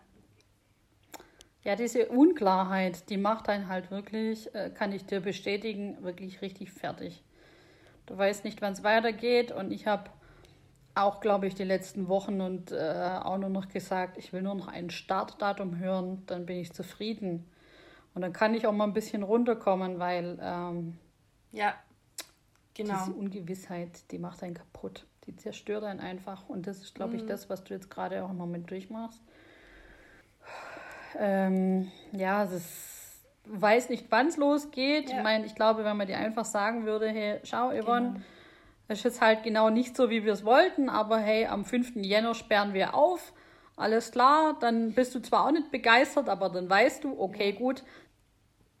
Ja, 1.62 1.76
diese 1.76 2.08
Unklarheit, 2.08 3.10
die 3.10 3.18
macht 3.18 3.48
einen 3.48 3.68
halt 3.68 3.90
wirklich, 3.90 4.54
äh, 4.54 4.70
kann 4.70 4.92
ich 4.92 5.04
dir 5.04 5.20
bestätigen, 5.20 6.02
wirklich 6.02 6.40
richtig 6.40 6.72
fertig. 6.72 7.22
Du 8.06 8.16
weißt 8.16 8.44
nicht, 8.44 8.62
wann 8.62 8.72
es 8.72 8.82
weitergeht 8.82 9.52
und 9.52 9.70
ich 9.70 9.86
habe 9.86 10.10
auch, 10.94 11.20
glaube 11.20 11.46
ich, 11.46 11.54
die 11.54 11.64
letzten 11.64 12.08
Wochen 12.08 12.40
und 12.40 12.72
äh, 12.72 13.18
auch 13.22 13.38
nur 13.38 13.50
noch 13.50 13.68
gesagt, 13.68 14.18
ich 14.18 14.32
will 14.32 14.42
nur 14.42 14.54
noch 14.54 14.68
ein 14.68 14.90
Startdatum 14.90 15.78
hören, 15.78 16.22
dann 16.26 16.46
bin 16.46 16.56
ich 16.56 16.72
zufrieden. 16.72 17.46
Und 18.14 18.22
dann 18.22 18.32
kann 18.32 18.54
ich 18.54 18.66
auch 18.66 18.72
mal 18.72 18.84
ein 18.84 18.92
bisschen 18.92 19.22
runterkommen, 19.22 19.98
weil 19.98 20.38
ähm, 20.42 20.98
ja, 21.52 21.74
genau. 22.74 22.94
diese 22.98 23.12
Ungewissheit, 23.12 24.10
die 24.10 24.18
macht 24.18 24.42
einen 24.42 24.54
kaputt. 24.54 25.06
Die 25.26 25.36
zerstört 25.36 25.84
einen 25.84 26.00
einfach. 26.00 26.48
Und 26.48 26.66
das 26.66 26.78
ist, 26.78 26.94
glaube 26.94 27.12
mhm. 27.12 27.20
ich, 27.20 27.26
das, 27.26 27.48
was 27.48 27.62
du 27.62 27.74
jetzt 27.74 27.90
gerade 27.90 28.24
auch 28.24 28.32
noch 28.32 28.46
mit 28.46 28.68
durchmachst. 28.70 29.22
Ähm, 31.18 31.90
ja, 32.12 32.44
es 32.44 32.52
ist, 32.52 33.24
weiß 33.46 33.88
nicht, 33.88 34.06
wann 34.10 34.28
es 34.28 34.36
losgeht. 34.36 35.10
Ja. 35.10 35.16
Ich 35.16 35.22
meine, 35.22 35.46
ich 35.46 35.54
glaube, 35.54 35.84
wenn 35.84 35.96
man 35.96 36.06
dir 36.06 36.18
einfach 36.18 36.44
sagen 36.44 36.84
würde, 36.84 37.08
hey, 37.08 37.40
schau, 37.44 37.70
Yvonne, 37.70 38.12
genau 38.12 38.20
das 38.90 38.98
ist 38.98 39.04
jetzt 39.04 39.20
halt 39.20 39.44
genau 39.44 39.70
nicht 39.70 39.96
so, 39.96 40.10
wie 40.10 40.24
wir 40.24 40.32
es 40.32 40.44
wollten, 40.44 40.88
aber 40.88 41.16
hey, 41.18 41.46
am 41.46 41.64
5. 41.64 41.94
Jänner 41.94 42.34
sperren 42.34 42.74
wir 42.74 42.92
auf. 42.92 43.32
Alles 43.76 44.10
klar, 44.10 44.56
dann 44.58 44.94
bist 44.94 45.14
du 45.14 45.20
zwar 45.20 45.46
auch 45.46 45.52
nicht 45.52 45.70
begeistert, 45.70 46.28
aber 46.28 46.48
dann 46.48 46.68
weißt 46.68 47.04
du, 47.04 47.16
okay, 47.20 47.52
gut. 47.52 47.84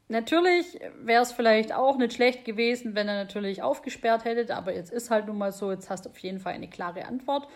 Natürlich 0.08 0.80
wäre 1.00 1.22
es 1.22 1.30
vielleicht 1.30 1.72
auch 1.72 1.96
nicht 1.96 2.12
schlecht 2.12 2.44
gewesen, 2.44 2.96
wenn 2.96 3.06
er 3.06 3.22
natürlich 3.22 3.62
aufgesperrt 3.62 4.24
hätte, 4.24 4.56
aber 4.56 4.74
jetzt 4.74 4.90
ist 4.90 5.12
halt 5.12 5.28
nun 5.28 5.38
mal 5.38 5.52
so, 5.52 5.70
jetzt 5.70 5.88
hast 5.90 6.06
du 6.06 6.10
auf 6.10 6.18
jeden 6.18 6.40
Fall 6.40 6.54
eine 6.54 6.68
klare 6.68 7.04
Antwort. 7.04 7.46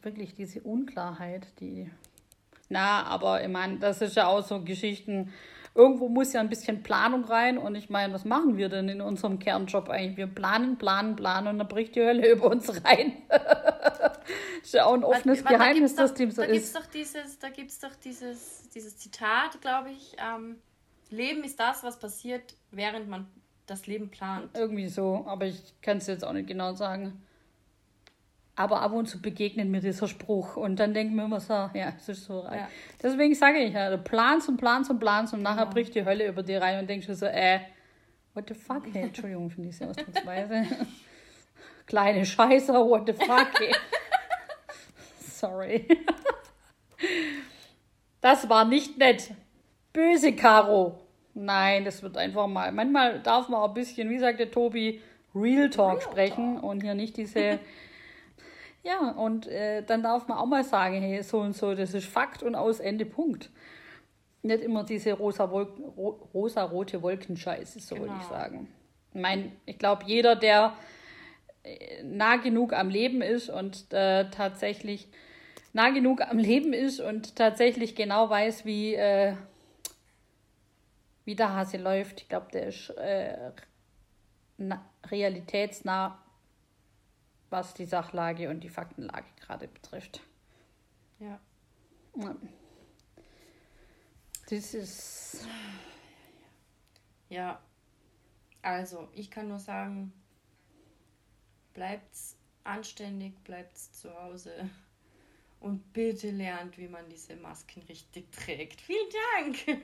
Wirklich 0.00 0.34
diese 0.34 0.62
Unklarheit, 0.62 1.48
die. 1.60 1.90
Na, 2.70 3.02
aber 3.02 3.42
ich 3.42 3.48
meine, 3.48 3.78
das 3.78 4.00
ist 4.00 4.14
ja 4.14 4.28
auch 4.28 4.46
so 4.46 4.62
Geschichten, 4.62 5.32
irgendwo 5.74 6.08
muss 6.08 6.32
ja 6.32 6.40
ein 6.40 6.48
bisschen 6.48 6.84
Planung 6.84 7.24
rein. 7.24 7.58
Und 7.58 7.74
ich 7.74 7.90
meine, 7.90 8.14
was 8.14 8.24
machen 8.24 8.56
wir 8.56 8.68
denn 8.68 8.88
in 8.88 9.00
unserem 9.00 9.40
Kernjob 9.40 9.88
eigentlich? 9.90 10.16
Wir 10.16 10.28
planen, 10.28 10.78
planen, 10.78 11.16
planen 11.16 11.48
und 11.48 11.58
dann 11.58 11.66
bricht 11.66 11.96
die 11.96 12.00
Hölle 12.00 12.30
über 12.32 12.46
uns 12.46 12.68
rein. 12.84 13.22
ist 14.62 14.72
ja 14.72 14.84
auch 14.84 14.94
ein 14.94 15.02
offenes 15.02 15.44
Warte, 15.44 15.58
Geheimnis, 15.58 15.96
dass 15.96 16.14
dem 16.14 16.30
so 16.30 16.42
da 16.42 16.48
ist. 16.48 16.52
Gibt's 16.52 16.72
doch 16.72 16.86
dieses, 16.86 17.38
da 17.40 17.48
gibt 17.48 17.70
es 17.70 17.80
doch 17.80 17.94
dieses, 17.96 18.68
dieses 18.70 18.96
Zitat, 18.98 19.60
glaube 19.60 19.90
ich. 19.90 20.16
Ähm, 20.18 20.56
Leben 21.10 21.42
ist 21.42 21.58
das, 21.58 21.82
was 21.82 21.98
passiert, 21.98 22.54
während 22.70 23.08
man 23.08 23.26
das 23.66 23.88
Leben 23.88 24.10
plant. 24.10 24.48
Irgendwie 24.54 24.88
so, 24.88 25.24
aber 25.26 25.46
ich 25.46 25.74
kann 25.82 25.98
es 25.98 26.06
jetzt 26.06 26.24
auch 26.24 26.32
nicht 26.32 26.46
genau 26.46 26.74
sagen. 26.74 27.20
Aber 28.56 28.82
ab 28.82 28.92
und 28.92 29.06
zu 29.06 29.22
begegnet 29.22 29.68
mir 29.68 29.80
dieser 29.80 30.08
Spruch 30.08 30.56
und 30.56 30.78
dann 30.78 30.92
denken 30.92 31.14
wir 31.14 31.24
immer 31.24 31.40
so, 31.40 31.52
ja, 31.52 31.92
es 31.96 32.08
ist 32.08 32.24
so. 32.24 32.44
Ja. 32.44 32.68
Deswegen 33.02 33.34
sage 33.34 33.58
ich 33.58 33.72
ja, 33.72 33.90
du 33.90 33.98
planst 33.98 34.48
und 34.48 34.56
planst 34.56 34.90
und 34.90 34.98
planst 34.98 35.32
und 35.32 35.42
nachher 35.42 35.64
ja. 35.64 35.70
bricht 35.70 35.94
die 35.94 36.04
Hölle 36.04 36.26
über 36.28 36.42
dir 36.42 36.60
rein 36.60 36.80
und 36.80 36.90
denkst 36.90 37.06
du 37.06 37.14
so, 37.14 37.26
äh, 37.26 37.60
what 38.34 38.44
the 38.48 38.54
fuck, 38.54 38.82
hey, 38.92 39.04
Entschuldigung 39.04 39.50
für 39.50 39.62
diese 39.62 39.88
Ausdrucksweise. 39.88 40.64
Kleine 41.86 42.24
Scheiße, 42.26 42.72
what 42.72 43.06
the 43.06 43.12
fuck, 43.12 43.48
hey. 43.58 43.74
Sorry. 45.20 45.86
Das 48.20 48.48
war 48.48 48.64
nicht 48.64 48.98
nett. 48.98 49.32
Böse 49.92 50.34
Caro. 50.34 51.00
Nein, 51.34 51.84
das 51.84 52.02
wird 52.02 52.16
einfach 52.16 52.46
mal. 52.46 52.70
Manchmal 52.72 53.20
darf 53.20 53.48
man 53.48 53.60
auch 53.60 53.68
ein 53.68 53.74
bisschen, 53.74 54.10
wie 54.10 54.18
sagte 54.18 54.50
Tobi, 54.50 55.00
Real 55.34 55.70
Talk 55.70 55.92
Real 55.92 56.00
sprechen 56.00 56.54
Talk. 56.56 56.64
und 56.64 56.82
hier 56.82 56.94
nicht 56.94 57.16
diese 57.16 57.58
Ja, 58.82 59.10
und 59.10 59.46
äh, 59.46 59.82
dann 59.82 60.02
darf 60.02 60.26
man 60.26 60.38
auch 60.38 60.46
mal 60.46 60.64
sagen, 60.64 61.02
hey, 61.02 61.22
so 61.22 61.40
und 61.40 61.54
so, 61.54 61.74
das 61.74 61.92
ist 61.92 62.06
Fakt 62.06 62.42
und 62.42 62.54
aus 62.54 62.80
Ende 62.80 63.04
Punkt. 63.04 63.50
Nicht 64.42 64.62
immer 64.62 64.84
diese 64.84 65.12
rosa 65.12 65.50
Wolken, 65.50 65.84
ro 65.84 66.28
rosa-rote 66.32 67.02
Wolkenscheiße, 67.02 67.80
so 67.80 67.94
genau. 67.94 68.06
würde 68.06 68.20
ich 68.22 68.26
sagen. 68.26 68.68
Ich 69.12 69.20
meine, 69.20 69.52
ich 69.66 69.78
glaube, 69.78 70.04
jeder, 70.06 70.34
der 70.34 70.72
äh, 71.62 72.02
nah 72.02 72.36
genug 72.36 72.72
am 72.72 72.88
Leben 72.88 73.20
ist 73.20 73.50
und 73.50 73.92
äh, 73.92 74.30
tatsächlich 74.30 75.08
nah 75.74 75.90
genug 75.90 76.22
am 76.22 76.38
Leben 76.38 76.72
ist 76.72 77.00
und 77.00 77.36
tatsächlich 77.36 77.94
genau 77.94 78.30
weiß, 78.30 78.64
wie, 78.64 78.94
äh, 78.94 79.34
wie 81.26 81.36
der 81.36 81.54
Hase 81.54 81.76
läuft, 81.76 82.22
ich 82.22 82.28
glaube, 82.28 82.48
der 82.52 82.68
ist 82.68 82.90
äh, 82.90 83.52
realitätsnah 85.10 86.18
was 87.50 87.74
die 87.74 87.84
Sachlage 87.84 88.48
und 88.48 88.60
die 88.60 88.68
Faktenlage 88.68 89.26
gerade 89.40 89.68
betrifft. 89.68 90.22
Ja. 91.18 91.38
Das 94.48 94.74
ist. 94.74 95.46
Ja, 97.28 97.60
also 98.62 99.08
ich 99.12 99.30
kann 99.30 99.48
nur 99.48 99.58
sagen, 99.58 100.12
bleibt's 101.74 102.36
anständig, 102.64 103.38
bleibt's 103.44 103.92
zu 103.92 104.12
Hause 104.20 104.68
und 105.60 105.92
bitte 105.92 106.30
lernt, 106.30 106.76
wie 106.78 106.88
man 106.88 107.08
diese 107.08 107.36
Masken 107.36 107.82
richtig 107.82 108.30
trägt. 108.32 108.80
Vielen 108.80 109.08
Dank! 109.34 109.82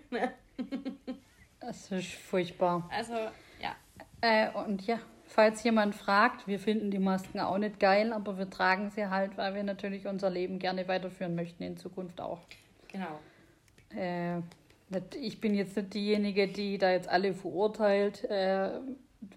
das 1.61 1.92
ist 1.92 2.14
furchtbar. 2.14 2.88
Also, 2.90 3.14
ja. 3.61 3.76
Äh, 4.20 4.50
und 4.52 4.87
ja, 4.87 4.98
falls 5.26 5.62
jemand 5.64 5.94
fragt, 5.94 6.46
wir 6.46 6.58
finden 6.58 6.90
die 6.90 6.98
Masken 6.98 7.40
auch 7.40 7.58
nicht 7.58 7.80
geil, 7.80 8.12
aber 8.12 8.38
wir 8.38 8.48
tragen 8.48 8.90
sie 8.90 9.08
halt, 9.08 9.36
weil 9.36 9.54
wir 9.54 9.64
natürlich 9.64 10.06
unser 10.06 10.30
Leben 10.30 10.58
gerne 10.58 10.88
weiterführen 10.88 11.34
möchten 11.34 11.62
in 11.62 11.76
Zukunft 11.76 12.20
auch. 12.20 12.40
Genau. 12.88 13.20
Äh, 13.94 14.40
ich 15.20 15.40
bin 15.40 15.54
jetzt 15.54 15.76
nicht 15.76 15.94
diejenige, 15.94 16.48
die 16.48 16.78
da 16.78 16.90
jetzt 16.90 17.08
alle 17.08 17.34
verurteilt. 17.34 18.24
Äh, 18.24 18.80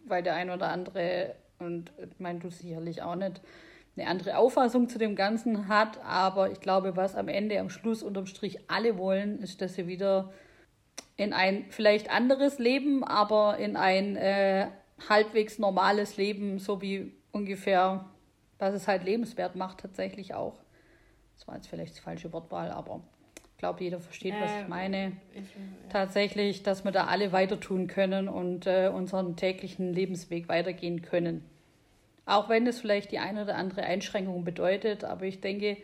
weil 0.06 0.24
der 0.24 0.36
ein 0.36 0.50
oder 0.50 0.70
andere, 0.70 1.36
und 1.60 1.92
ich 1.98 2.20
meine, 2.20 2.40
du 2.40 2.50
sicherlich 2.50 3.02
auch 3.02 3.16
nicht, 3.16 3.42
eine 3.98 4.08
andere 4.08 4.38
Auffassung 4.38 4.88
zu 4.88 4.98
dem 4.98 5.16
Ganzen 5.16 5.68
hat. 5.68 6.00
Aber 6.04 6.52
ich 6.52 6.62
glaube, 6.62 6.96
was 6.96 7.16
am 7.16 7.28
Ende, 7.28 7.60
am 7.60 7.70
Schluss 7.70 8.02
unterm 8.02 8.28
Strich 8.28 8.60
alle 8.70 8.98
wollen, 8.98 9.40
ist, 9.40 9.62
dass 9.62 9.76
sie 9.76 9.88
wieder 9.88 10.32
in 11.18 11.34
ein 11.34 11.66
vielleicht 11.70 12.10
anderes 12.10 12.60
Leben, 12.60 13.04
aber 13.04 13.58
in 13.58 13.76
ein 13.76 14.16
äh, 14.16 14.68
halbwegs 15.08 15.60
normales 15.60 16.18
Leben, 16.18 16.60
so 16.60 16.82
wie 16.82 17.14
ungefähr, 17.32 18.06
was 18.58 18.74
es 18.74 18.88
halt 18.88 19.04
lebenswert 19.04 19.56
macht, 19.56 19.80
tatsächlich 19.80 20.34
auch. 20.34 20.60
Das 21.38 21.48
war 21.48 21.56
jetzt 21.56 21.68
vielleicht 21.68 21.96
die 21.98 22.02
falsche 22.02 22.34
Wortwahl, 22.34 22.72
aber 22.72 23.02
ich 23.54 23.58
glaube, 23.58 23.84
jeder 23.84 24.00
versteht, 24.00 24.34
was 24.40 24.52
ich 24.62 24.68
meine. 24.68 25.14
Ich, 25.34 25.42
ja. 25.42 25.60
Tatsächlich, 25.90 26.64
dass 26.64 26.86
wir 26.86 26.92
da 26.92 27.06
alle 27.06 27.32
weiter 27.32 27.60
tun 27.60 27.88
können 27.88 28.30
und 28.30 28.68
äh, 28.68 28.90
unseren 28.94 29.36
täglichen 29.36 29.94
Lebensweg 29.94 30.48
weitergehen 30.50 31.02
können. 31.02 31.44
Auch 32.26 32.48
wenn 32.48 32.68
es 32.68 32.80
vielleicht 32.80 33.12
die 33.12 33.20
eine 33.20 33.44
oder 33.44 33.56
andere 33.56 33.84
Einschränkung 33.84 34.44
bedeutet, 34.44 35.04
aber 35.04 35.26
ich 35.26 35.42
denke, 35.42 35.78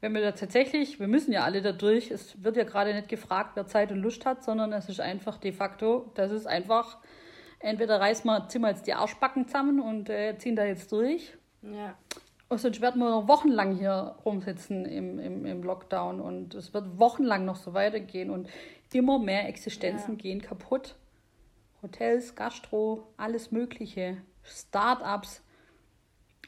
wenn 0.00 0.12
wir 0.14 0.22
da 0.22 0.32
tatsächlich, 0.32 0.98
wir 0.98 1.08
müssen 1.08 1.32
ja 1.32 1.44
alle 1.44 1.62
da 1.62 1.72
durch, 1.72 2.10
es 2.10 2.42
wird 2.42 2.56
ja 2.56 2.64
gerade 2.64 2.94
nicht 2.94 3.08
gefragt, 3.08 3.52
wer 3.54 3.66
Zeit 3.66 3.92
und 3.92 3.98
Lust 3.98 4.24
hat, 4.24 4.42
sondern 4.42 4.72
es 4.72 4.88
ist 4.88 5.00
einfach 5.00 5.36
de 5.36 5.52
facto, 5.52 6.10
das 6.14 6.32
ist 6.32 6.46
einfach, 6.46 6.98
entweder 7.60 8.00
reißen 8.00 8.28
wir, 8.28 8.48
ziehen 8.48 8.62
wir 8.62 8.70
jetzt 8.70 8.86
die 8.86 8.94
Arschbacken 8.94 9.46
zusammen 9.46 9.80
und 9.80 10.10
äh, 10.10 10.36
ziehen 10.38 10.56
da 10.56 10.64
jetzt 10.64 10.90
durch. 10.90 11.36
Ja. 11.62 11.96
Und 12.48 12.58
sonst 12.58 12.80
werden 12.80 13.00
wir 13.00 13.10
noch 13.10 13.28
wochenlang 13.28 13.76
hier 13.76 14.16
rumsitzen 14.24 14.84
im, 14.84 15.20
im, 15.20 15.46
im 15.46 15.62
Lockdown 15.62 16.20
und 16.20 16.54
es 16.56 16.74
wird 16.74 16.98
wochenlang 16.98 17.44
noch 17.44 17.54
so 17.54 17.74
weitergehen 17.74 18.28
und 18.28 18.48
immer 18.92 19.20
mehr 19.20 19.48
Existenzen 19.48 20.16
ja. 20.16 20.22
gehen 20.22 20.42
kaputt. 20.42 20.96
Hotels, 21.80 22.34
Gastro, 22.34 23.06
alles 23.16 23.52
Mögliche, 23.52 24.16
Start-ups. 24.42 25.42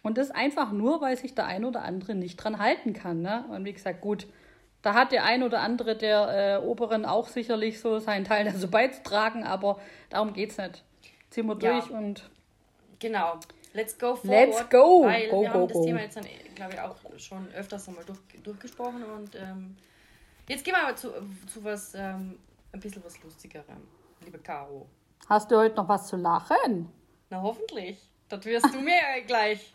Und 0.03 0.19
das 0.19 0.33
einfach 0.33 0.73
nur, 0.73 1.01
weil 1.01 1.17
sich 1.17 1.35
der 1.35 1.47
ein 1.47 1.65
oder 1.65 1.83
andere 1.83 2.17
nicht 2.17 2.37
dran 2.37 2.59
halten 2.59 2.93
kann. 2.93 3.23
Ne? 3.23 3.45
Und 3.51 3.65
wie 3.65 3.73
gesagt, 3.73 4.01
gut, 4.01 4.27
da 4.83 4.95
hat 4.95 5.13
der 5.13 5.25
ein 5.25 5.45
oder 5.45 5.61
andere 5.61 5.97
der 5.97 6.61
äh, 6.61 6.67
Oberen 6.67 7.07
auch 7.07 7.29
sicherlich 7.29 7.81
so 7.81 8.01
seinen 8.01 8.25
Teil 8.25 8.45
dazu 8.45 8.69
beizutragen, 8.69 9.45
aber 9.45 9.79
darum 10.11 10.33
geht 10.33 10.51
es 10.51 10.59
nicht. 10.59 10.83
Ziehen 11.33 11.47
wir 11.47 11.55
durch 11.55 11.89
ja. 11.89 11.99
und. 11.99 12.29
Genau. 12.99 13.41
Let's 13.73 13.99
go 13.99 14.15
forward. 14.15 14.49
Let's 14.49 14.69
go. 14.69 15.05
Weil 15.05 15.31
go, 15.31 15.41
wir 15.41 15.49
go, 15.49 15.55
haben 15.55 15.69
das 15.69 15.73
go. 15.73 15.85
Thema 15.87 16.01
jetzt, 16.01 16.19
glaube 16.55 16.75
ich, 16.75 16.81
auch 16.81 16.97
schon 17.17 17.51
öfters 17.55 17.89
einmal 17.89 18.05
durch, 18.05 18.19
durchgesprochen 18.43 19.03
und 19.03 19.35
ähm, 19.35 19.77
jetzt 20.47 20.63
gehen 20.63 20.75
wir 20.75 20.83
aber 20.83 20.95
zu, 20.95 21.09
zu 21.47 21.65
was, 21.65 21.95
ähm, 21.95 22.39
ein 22.73 22.81
bisschen 22.81 23.03
was 23.03 23.23
Lustigerem, 23.23 23.89
liebe 24.23 24.39
Caro. 24.39 24.87
Hast 25.27 25.51
du 25.51 25.57
heute 25.57 25.75
noch 25.77 25.89
was 25.89 26.07
zu 26.09 26.17
lachen? 26.17 26.93
Na, 27.31 27.41
hoffentlich. 27.41 27.99
Das 28.29 28.45
wirst 28.45 28.75
du 28.75 28.81
mir 28.81 29.01
gleich 29.27 29.73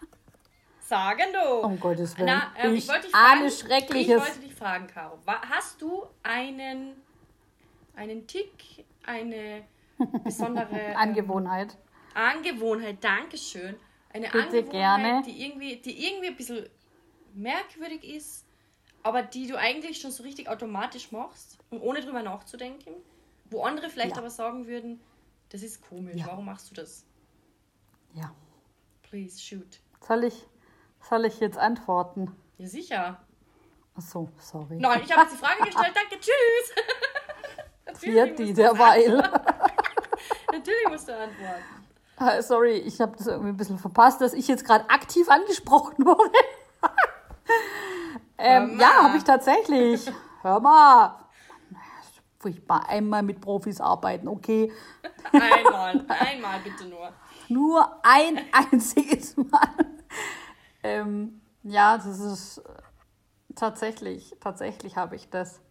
sagen, 0.80 1.34
du. 1.34 1.65
Um 1.65 1.80
Gottes 1.80 2.15
Willen. 2.17 2.28
Na, 2.28 2.54
äh, 2.62 2.70
ich, 2.70 2.84
ich 2.84 2.88
wollte 2.88 3.08
dich 3.08 3.12
fragen, 3.12 3.50
Schreckliches. 3.50 4.15
Ich 4.15 4.22
wollte 4.22 4.39
dich 4.41 4.54
fragen, 4.54 4.86
Caro. 4.86 5.17
Hast 5.26 5.82
du 5.82 6.06
einen, 6.22 7.02
einen 7.96 8.28
Tick, 8.28 8.86
eine 9.04 9.63
besondere... 10.23 10.67
Ähm, 10.71 10.97
Angewohnheit. 10.97 11.77
Angewohnheit, 12.13 13.03
Dankeschön. 13.03 13.75
Eine 14.13 14.27
Bitte 14.27 14.43
Angewohnheit, 14.43 14.71
gerne. 14.71 15.23
Die, 15.25 15.45
irgendwie, 15.45 15.77
die 15.77 16.07
irgendwie 16.07 16.27
ein 16.27 16.36
bisschen 16.36 16.67
merkwürdig 17.33 18.03
ist, 18.03 18.45
aber 19.03 19.21
die 19.21 19.47
du 19.47 19.57
eigentlich 19.57 20.01
schon 20.01 20.12
so 20.12 20.23
richtig 20.23 20.49
automatisch 20.49 21.12
machst 21.12 21.60
und 21.69 21.79
ohne 21.81 22.01
drüber 22.01 22.23
nachzudenken. 22.23 22.93
Wo 23.49 23.63
andere 23.63 23.89
vielleicht 23.89 24.12
ja. 24.12 24.17
aber 24.17 24.29
sagen 24.29 24.67
würden, 24.67 24.99
das 25.49 25.62
ist 25.62 25.88
komisch, 25.88 26.17
ja. 26.17 26.27
warum 26.27 26.45
machst 26.45 26.69
du 26.69 26.75
das? 26.75 27.05
Ja. 28.13 28.33
Please 29.03 29.39
shoot. 29.39 29.79
Soll 30.05 30.25
ich, 30.25 30.45
soll 31.01 31.25
ich 31.25 31.39
jetzt 31.39 31.57
antworten? 31.57 32.36
Ja, 32.57 32.67
sicher. 32.67 33.21
Ach 33.95 34.01
so, 34.01 34.29
sorry. 34.38 34.77
Nein, 34.77 35.01
ich 35.03 35.12
habe 35.12 35.21
jetzt 35.21 35.33
die 35.33 35.38
Frage 35.38 35.63
gestellt. 35.63 35.91
Danke, 35.95 36.19
tschüss. 36.19 36.75
Wird 38.01 38.38
die 38.38 38.53
derweil. 38.53 39.23
Natürlich 40.51 40.88
musst 40.89 41.07
du 41.07 41.13
antworten. 41.13 41.63
Ah, 42.17 42.41
sorry, 42.41 42.77
ich 42.77 42.99
habe 42.99 43.15
das 43.15 43.27
irgendwie 43.27 43.49
ein 43.49 43.57
bisschen 43.57 43.77
verpasst, 43.77 44.21
dass 44.21 44.33
ich 44.33 44.47
jetzt 44.47 44.65
gerade 44.65 44.89
aktiv 44.89 45.29
angesprochen 45.29 46.03
wurde. 46.05 46.31
ähm, 48.38 48.79
ja, 48.79 49.03
habe 49.03 49.17
ich 49.17 49.23
tatsächlich. 49.23 50.12
Hör 50.41 50.60
mal. 50.60 51.27
Furchtbar. 52.39 52.88
Einmal 52.89 53.23
mit 53.23 53.41
Profis 53.41 53.81
arbeiten, 53.81 54.27
okay. 54.27 54.71
Einmal, 55.31 56.05
einmal 56.07 56.60
bitte 56.63 56.86
nur. 56.86 57.12
Nur 57.49 57.99
ein 58.03 58.39
einziges 58.51 59.38
Mal. 59.38 59.69
ähm, 60.83 61.41
ja, 61.63 61.97
das 61.97 62.19
ist 62.19 62.62
tatsächlich, 63.55 64.36
tatsächlich 64.39 64.97
habe 64.97 65.15
ich 65.15 65.29
das. 65.29 65.62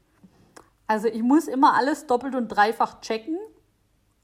Also 0.86 1.08
ich 1.08 1.22
muss 1.22 1.48
immer 1.48 1.74
alles 1.74 2.06
doppelt 2.06 2.34
und 2.34 2.48
dreifach 2.48 3.00
checken, 3.00 3.38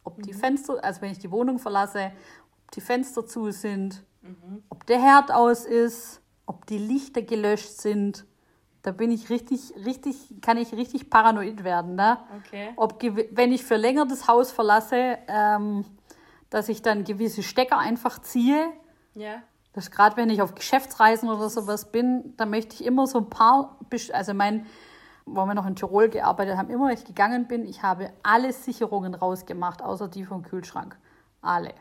ob 0.04 0.22
die 0.22 0.32
mhm. 0.32 0.38
Fenster, 0.38 0.82
also 0.82 1.00
wenn 1.02 1.12
ich 1.12 1.18
die 1.18 1.30
Wohnung 1.30 1.58
verlasse, 1.58 2.12
ob 2.64 2.70
die 2.72 2.80
Fenster 2.80 3.26
zu 3.26 3.50
sind, 3.50 4.04
mhm. 4.22 4.62
ob 4.68 4.86
der 4.86 5.00
Herd 5.00 5.30
aus 5.30 5.64
ist, 5.64 6.20
ob 6.46 6.66
die 6.66 6.78
Lichter 6.78 7.22
gelöscht 7.22 7.80
sind. 7.80 8.24
Da 8.82 8.90
bin 8.90 9.12
ich 9.12 9.30
richtig, 9.30 9.72
richtig, 9.84 10.16
kann 10.40 10.56
ich 10.56 10.72
richtig 10.72 11.08
paranoid 11.08 11.62
werden. 11.62 11.94
Ne? 11.94 12.18
Okay. 12.38 12.70
Ob, 12.74 13.00
wenn 13.02 13.52
ich 13.52 13.62
für 13.62 13.76
länger 13.76 14.06
das 14.06 14.26
Haus 14.26 14.50
verlasse, 14.50 15.18
ähm, 15.28 15.84
dass 16.50 16.68
ich 16.68 16.82
dann 16.82 17.04
gewisse 17.04 17.42
Stecker 17.42 17.78
einfach 17.78 18.20
ziehe. 18.20 18.72
Ja. 19.14 19.42
Das 19.72 19.90
gerade 19.90 20.16
wenn 20.16 20.30
ich 20.30 20.42
auf 20.42 20.54
Geschäftsreisen 20.54 21.30
oder 21.30 21.48
sowas 21.48 21.92
bin, 21.92 22.34
da 22.36 22.44
möchte 22.44 22.74
ich 22.74 22.84
immer 22.84 23.06
so 23.06 23.18
ein 23.18 23.30
paar, 23.30 23.78
also 24.12 24.34
mein, 24.34 24.66
wo 25.26 25.44
wir 25.46 25.54
noch 25.54 25.66
in 25.66 25.76
Tirol 25.76 26.08
gearbeitet 26.08 26.56
haben, 26.56 26.70
immer 26.70 26.88
wenn 26.88 26.94
ich 26.94 27.04
gegangen 27.04 27.46
bin, 27.46 27.64
ich 27.64 27.82
habe 27.82 28.10
alle 28.22 28.52
Sicherungen 28.52 29.14
rausgemacht, 29.14 29.82
außer 29.82 30.08
die 30.08 30.24
vom 30.24 30.42
Kühlschrank. 30.42 30.96
Alle. 31.40 31.74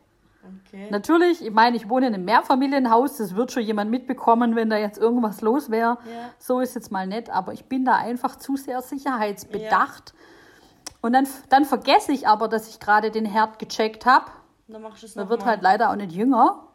Okay. 0.68 0.88
Natürlich, 0.90 1.46
ich 1.46 1.52
meine, 1.52 1.76
ich 1.76 1.88
wohne 1.88 2.08
in 2.08 2.16
einem 2.16 2.26
Mehrfamilienhaus, 2.26 3.18
das 3.18 3.36
wird 3.36 3.52
schon 3.52 3.64
jemand 3.64 3.92
mitbekommen, 3.92 4.56
wenn 4.56 4.70
da 4.70 4.78
jetzt 4.78 4.98
irgendwas 4.98 5.42
los 5.42 5.70
wäre. 5.70 5.98
Ja. 6.06 6.30
So 6.40 6.60
ist 6.60 6.74
jetzt 6.74 6.92
mal 6.92 7.06
nett, 7.06 7.30
aber 7.30 7.54
ich 7.54 7.66
bin 7.66 7.86
da 7.86 7.96
einfach 7.98 8.36
zu 8.38 8.56
sehr 8.56 8.82
sicherheitsbedacht. 8.82 10.14
Ja. 10.16 10.98
Und 11.02 11.14
dann, 11.14 11.28
dann 11.50 11.66
vergesse 11.66 12.12
ich 12.12 12.28
aber, 12.28 12.48
dass 12.48 12.70
ich 12.70 12.80
gerade 12.80 13.12
den 13.12 13.26
Herd 13.26 13.60
gecheckt 13.60 14.06
habe 14.06 14.26
dann 14.72 14.82
machst 14.82 15.04
du 15.04 15.08
es 15.08 15.16
wird 15.16 15.42
mal. 15.42 15.46
halt 15.46 15.62
leider 15.62 15.92
auch 15.92 15.96
nicht 15.96 16.12
jünger. 16.12 16.68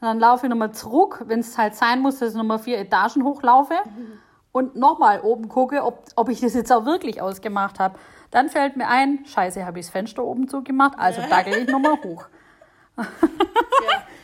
Und 0.00 0.02
dann 0.02 0.18
laufe 0.18 0.46
ich 0.46 0.50
nochmal 0.50 0.72
zurück, 0.72 1.24
wenn 1.26 1.40
es 1.40 1.56
halt 1.56 1.74
sein 1.74 2.00
muss, 2.00 2.18
dass 2.18 2.30
ich 2.30 2.36
nochmal 2.36 2.58
vier 2.58 2.78
Etagen 2.78 3.24
hochlaufe 3.24 3.74
mhm. 3.84 4.18
und 4.56 4.74
nochmal 4.74 5.20
oben 5.20 5.50
gucke, 5.50 5.84
ob, 5.84 6.06
ob 6.16 6.30
ich 6.30 6.40
das 6.40 6.54
jetzt 6.54 6.72
auch 6.72 6.86
wirklich 6.86 7.20
ausgemacht 7.20 7.78
habe. 7.78 7.98
Dann 8.30 8.48
fällt 8.48 8.78
mir 8.78 8.88
ein, 8.88 9.26
scheiße, 9.26 9.66
habe 9.66 9.80
ich 9.80 9.84
das 9.84 9.92
Fenster 9.92 10.24
oben 10.24 10.48
zugemacht, 10.48 10.94
also 10.96 11.20
dackel 11.28 11.58
ich 11.58 11.68
nochmal 11.68 12.02
hoch. 12.02 12.26
Ja. 12.96 13.04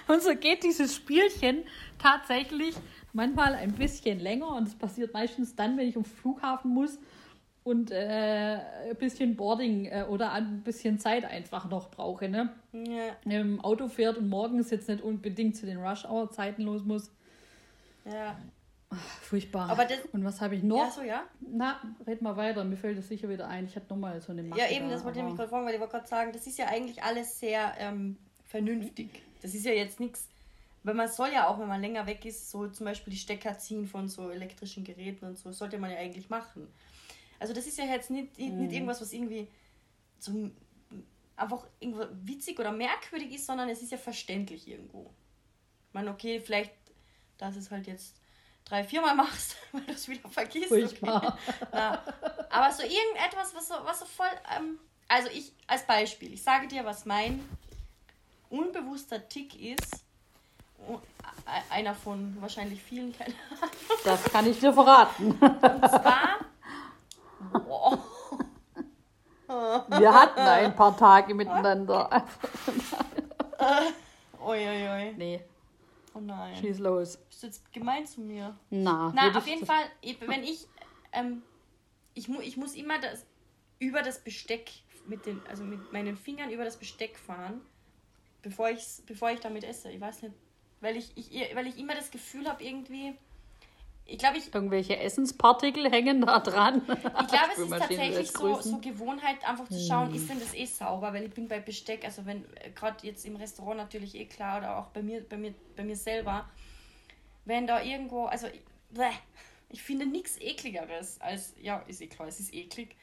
und 0.09 0.23
so 0.23 0.35
geht 0.35 0.65
dieses 0.65 0.97
Spielchen 0.97 1.65
tatsächlich 1.99 2.75
manchmal 3.13 3.55
ein 3.57 3.73
bisschen 3.73 4.21
länger 4.21 4.57
und 4.57 4.69
es 4.69 4.75
passiert 4.75 5.13
meistens 5.13 5.55
dann, 5.55 5.77
wenn 5.77 5.87
ich 5.87 5.99
am 5.99 6.05
Flughafen 6.07 6.73
muss 6.73 6.99
und 7.63 7.91
äh, 7.91 8.59
ein 8.89 8.97
bisschen 8.99 9.37
Boarding 9.37 9.85
äh, 9.85 10.07
oder 10.09 10.33
ein 10.33 10.63
bisschen 10.63 10.99
Zeit 10.99 11.27
einfach 11.27 11.69
noch 11.69 11.91
brauche. 11.91 12.31
Ne? 12.31 12.49
Ja. 12.73 13.31
Im 13.31 13.61
Auto 13.61 13.89
fährt 13.89 14.17
und 14.17 14.31
morgens 14.31 14.71
jetzt 14.71 14.89
nicht 14.89 15.03
unbedingt 15.03 15.57
zu 15.57 15.67
den 15.67 15.77
Rush-Hour-Zeiten 15.77 16.63
los 16.63 16.85
muss. 16.85 17.11
Ja. 18.07 18.39
Ach, 18.93 19.09
furchtbar. 19.23 19.71
Aber 19.71 19.85
das, 19.85 20.01
und 20.13 20.25
was 20.25 20.41
habe 20.41 20.57
ich 20.57 20.63
noch? 20.63 20.79
Ja, 20.79 20.91
so, 20.91 21.03
ja. 21.03 21.25
Na, 21.41 21.81
red 22.07 22.21
mal 22.21 22.37
weiter, 22.37 22.63
mir 22.65 22.77
fällt 22.77 22.99
das 22.99 23.09
sicher 23.09 23.29
wieder 23.29 23.49
ein. 23.49 23.65
Ich 23.65 23.75
hatte 23.75 23.89
nochmal 23.89 24.21
so 24.21 24.33
eine 24.33 24.43
Maske 24.43 24.63
Ja, 24.63 24.71
eben, 24.71 24.91
das 24.91 25.03
wollte 25.05 25.21
ich 25.21 25.25
mich 25.25 25.35
gerade 25.35 25.49
fragen, 25.49 25.67
weil 25.67 25.75
ich 25.75 25.81
wollte 25.81 25.93
gerade 25.93 26.09
sagen, 26.09 26.33
das 26.33 26.47
ist 26.47 26.59
ja 26.59 26.67
eigentlich 26.67 27.03
alles 27.03 27.41
sehr 27.41 27.75
ähm, 27.79 28.19
vernünftig. 28.45 29.23
Das 29.41 29.55
ist 29.55 29.65
ja 29.65 29.73
jetzt 29.73 29.99
nichts, 29.99 30.29
weil 30.83 30.95
man 30.95 31.09
soll 31.09 31.31
ja 31.33 31.49
auch, 31.49 31.59
wenn 31.59 31.69
man 31.69 31.81
länger 31.81 32.07
weg 32.07 32.25
ist, 32.25 32.51
so 32.51 32.69
zum 32.69 32.85
Beispiel 32.85 33.13
die 33.13 33.19
Stecker 33.19 33.59
ziehen 33.59 33.87
von 33.87 34.09
so 34.09 34.31
elektrischen 34.31 34.85
Geräten 34.85 35.25
und 35.25 35.39
so, 35.39 35.53
sollte 35.53 35.79
man 35.79 35.91
ja 35.91 35.97
eigentlich 35.97 36.29
machen. 36.29 36.69
Also 37.41 37.55
das 37.55 37.67
ist 37.67 37.79
ja 37.79 37.85
jetzt 37.85 38.11
nicht, 38.11 38.39
nicht 38.39 38.53
mhm. 38.53 38.71
irgendwas, 38.71 39.01
was 39.01 39.13
irgendwie 39.13 39.49
zum 40.19 40.53
einfach 41.35 41.67
irgendwo 41.81 42.05
witzig 42.23 42.61
oder 42.61 42.71
merkwürdig 42.71 43.35
ist, 43.35 43.47
sondern 43.47 43.69
es 43.69 43.83
ist 43.83 43.91
ja 43.91 43.99
verständlich 43.99 44.69
irgendwo. 44.69 45.11
Ich 45.89 45.95
meine, 45.95 46.11
okay, 46.11 46.41
vielleicht, 46.41 46.73
dass 47.39 47.57
es 47.57 47.71
halt 47.71 47.87
jetzt 47.87 48.22
drei, 48.65 48.85
viermal 48.85 49.15
machst, 49.15 49.57
weil 49.73 49.83
du 49.83 49.93
es 49.93 50.09
wieder 50.09 50.29
vergisst. 50.29 50.73
Okay. 50.73 50.97
Na, 51.03 52.03
aber 52.51 52.73
so 52.73 52.83
irgendetwas, 52.83 53.55
was 53.55 53.69
so, 53.69 53.75
was 53.85 54.01
so 54.01 54.07
voll. 54.07 54.27
Ähm, 54.57 54.79
also 55.09 55.29
ich 55.29 55.53
als 55.67 55.87
Beispiel, 55.87 56.33
ich 56.33 56.43
sage 56.43 56.69
dir, 56.69 56.85
was 56.85 57.05
mein 57.05 57.47
unbewusster 58.51 59.29
Tick 59.29 59.61
ist. 59.61 60.05
E-, 60.89 61.73
einer 61.73 61.95
von 61.95 62.37
wahrscheinlich 62.41 62.83
vielen, 62.83 63.17
keine 63.17 63.35
Ahnung. 63.51 63.71
Das 64.05 64.25
kann 64.25 64.47
ich 64.47 64.59
dir 64.59 64.73
verraten. 64.73 65.33
Und 65.41 65.89
zwar 65.89 66.39
Wir 69.99 70.13
hatten 70.13 70.41
ein 70.41 70.75
paar 70.75 70.97
Tage 70.97 71.35
miteinander. 71.35 72.27
Oi, 74.41 74.69
oi, 74.69 74.89
oi. 74.89 75.15
Nee, 75.17 75.45
Oh 76.15 76.21
nein. 76.21 76.57
schieß 76.57 76.79
los. 76.79 77.17
Bist 77.17 77.43
du 77.43 77.47
jetzt 77.47 77.73
gemein 77.73 78.07
zu 78.07 78.21
mir? 78.21 78.57
Na, 78.71 79.13
Na, 79.15 79.37
auf 79.37 79.47
ich- 79.47 79.55
jeden 79.55 79.67
Fall, 79.67 79.85
ich- 80.01 80.21
wenn 80.21 80.43
ich, 80.45 80.67
ähm, 81.13 81.43
ich, 82.15 82.29
mu 82.29 82.41
ich 82.41 82.57
muss 82.57 82.75
immer 82.75 82.99
das, 83.01 83.25
über 83.79 84.03
das 84.03 84.23
Besteck 84.23 84.71
mit 85.07 85.27
den, 85.27 85.41
also 85.49 85.65
mit 85.65 85.93
meinen 85.93 86.17
Fingern 86.17 86.51
über 86.51 86.65
das 86.65 86.77
Besteck 86.77 87.19
fahren, 87.19 87.61
bevor, 88.43 88.71
ich's, 88.71 89.03
bevor 89.07 89.31
ich 89.31 89.41
damit 89.41 89.65
esse. 89.65 89.91
Ich 89.91 90.01
weiß 90.01 90.23
nicht, 90.23 90.35
weil 90.81 90.97
ich, 90.97 91.13
ich, 91.17 91.31
weil 91.57 91.67
ich 91.67 91.79
immer 91.79 91.95
das 91.95 92.11
Gefühl 92.11 92.49
habe, 92.49 92.63
irgendwie, 92.63 93.15
ich 94.07 94.19
glaube, 94.19 94.39
ich, 94.39 94.55
Irgendwelche 94.55 94.99
Essenspartikel 94.99 95.91
hängen 95.91 96.21
da 96.23 96.41
dran. 96.41 96.83
ich 96.89 97.29
glaube, 97.29 97.51
es 97.55 97.59
ist 97.59 97.71
tatsächlich 97.71 98.31
so, 98.33 98.61
so 98.61 98.79
Gewohnheit, 98.79 99.47
einfach 99.49 99.69
zu 99.69 99.79
schauen, 99.79 100.13
ist 100.15 100.29
denn 100.29 100.39
das 100.41 100.55
eh 100.55 100.67
sauber, 100.67 101.13
weil 101.13 101.25
ich 101.25 101.31
bin 101.33 101.49
bei 101.49 101.61
Besteck, 101.61 102.05
also 102.05 102.27
wenn, 102.27 102.45
gerade 102.75 103.07
jetzt 103.07 103.25
im 103.25 103.37
Restaurant 103.37 103.77
natürlich 103.79 104.15
eh 104.15 104.27
klar, 104.27 104.59
oder 104.59 104.79
auch 104.79 104.87
bei 104.89 105.03
mir, 105.03 105.23
bei 105.29 105.37
mir, 105.37 105.55
bei 105.77 105.85
mir 105.85 105.97
selber, 105.97 106.49
wenn 107.45 107.67
da 107.67 107.83
irgendwo, 107.83 108.27
also 108.27 108.47
ich- 108.49 108.63
bleh, 108.91 109.11
ich 109.71 109.83
finde 109.83 110.05
nichts 110.07 110.39
ekligeres 110.41 111.21
als, 111.21 111.55
ja, 111.61 111.79
ist 111.89 112.01
eh 112.03 112.07
klar, 112.09 112.29
es 112.29 112.41
ist 112.41 112.53
eklig. 112.53 112.95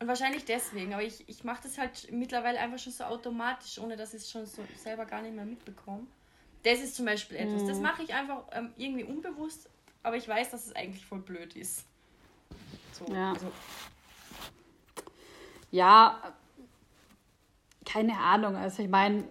Und 0.00 0.08
wahrscheinlich 0.08 0.44
deswegen, 0.44 0.92
aber 0.92 1.04
ich, 1.04 1.28
ich 1.28 1.44
mache 1.44 1.62
das 1.62 1.78
halt 1.78 2.10
mittlerweile 2.10 2.58
einfach 2.58 2.78
schon 2.78 2.92
so 2.92 3.04
automatisch, 3.04 3.78
ohne 3.78 3.96
dass 3.96 4.14
ich 4.14 4.22
es 4.22 4.30
schon 4.30 4.46
so 4.46 4.62
selber 4.76 5.06
gar 5.06 5.22
nicht 5.22 5.34
mehr 5.34 5.44
mitbekomme. 5.44 6.06
Das 6.64 6.80
ist 6.80 6.96
zum 6.96 7.06
Beispiel 7.06 7.36
etwas, 7.38 7.64
das 7.64 7.78
mache 7.80 8.02
ich 8.02 8.12
einfach 8.12 8.44
ähm, 8.52 8.72
irgendwie 8.76 9.04
unbewusst, 9.04 9.68
aber 10.02 10.16
ich 10.16 10.26
weiß, 10.28 10.50
dass 10.50 10.66
es 10.66 10.76
eigentlich 10.76 11.04
voll 11.04 11.20
blöd 11.20 11.54
ist. 11.56 11.84
So, 12.92 13.04
Ja. 13.12 13.32
also, 13.32 13.46
Ja, 15.70 16.18
keine 17.86 18.18
Ahnung. 18.18 18.56
Also 18.56 18.82
ich 18.82 18.88
meine, 18.88 19.24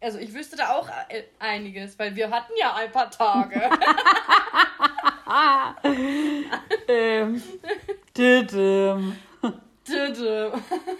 also 0.00 0.18
ich 0.18 0.32
wüsste 0.34 0.56
da 0.56 0.74
auch 0.76 0.88
äh, 1.08 1.24
einiges, 1.38 1.98
weil 1.98 2.16
wir 2.16 2.30
hatten 2.30 2.52
ja 2.58 2.74
ein 2.74 2.90
paar 2.90 3.10
Tage. 3.10 3.60
ähm, 6.88 7.42
Dödö. 8.16 9.12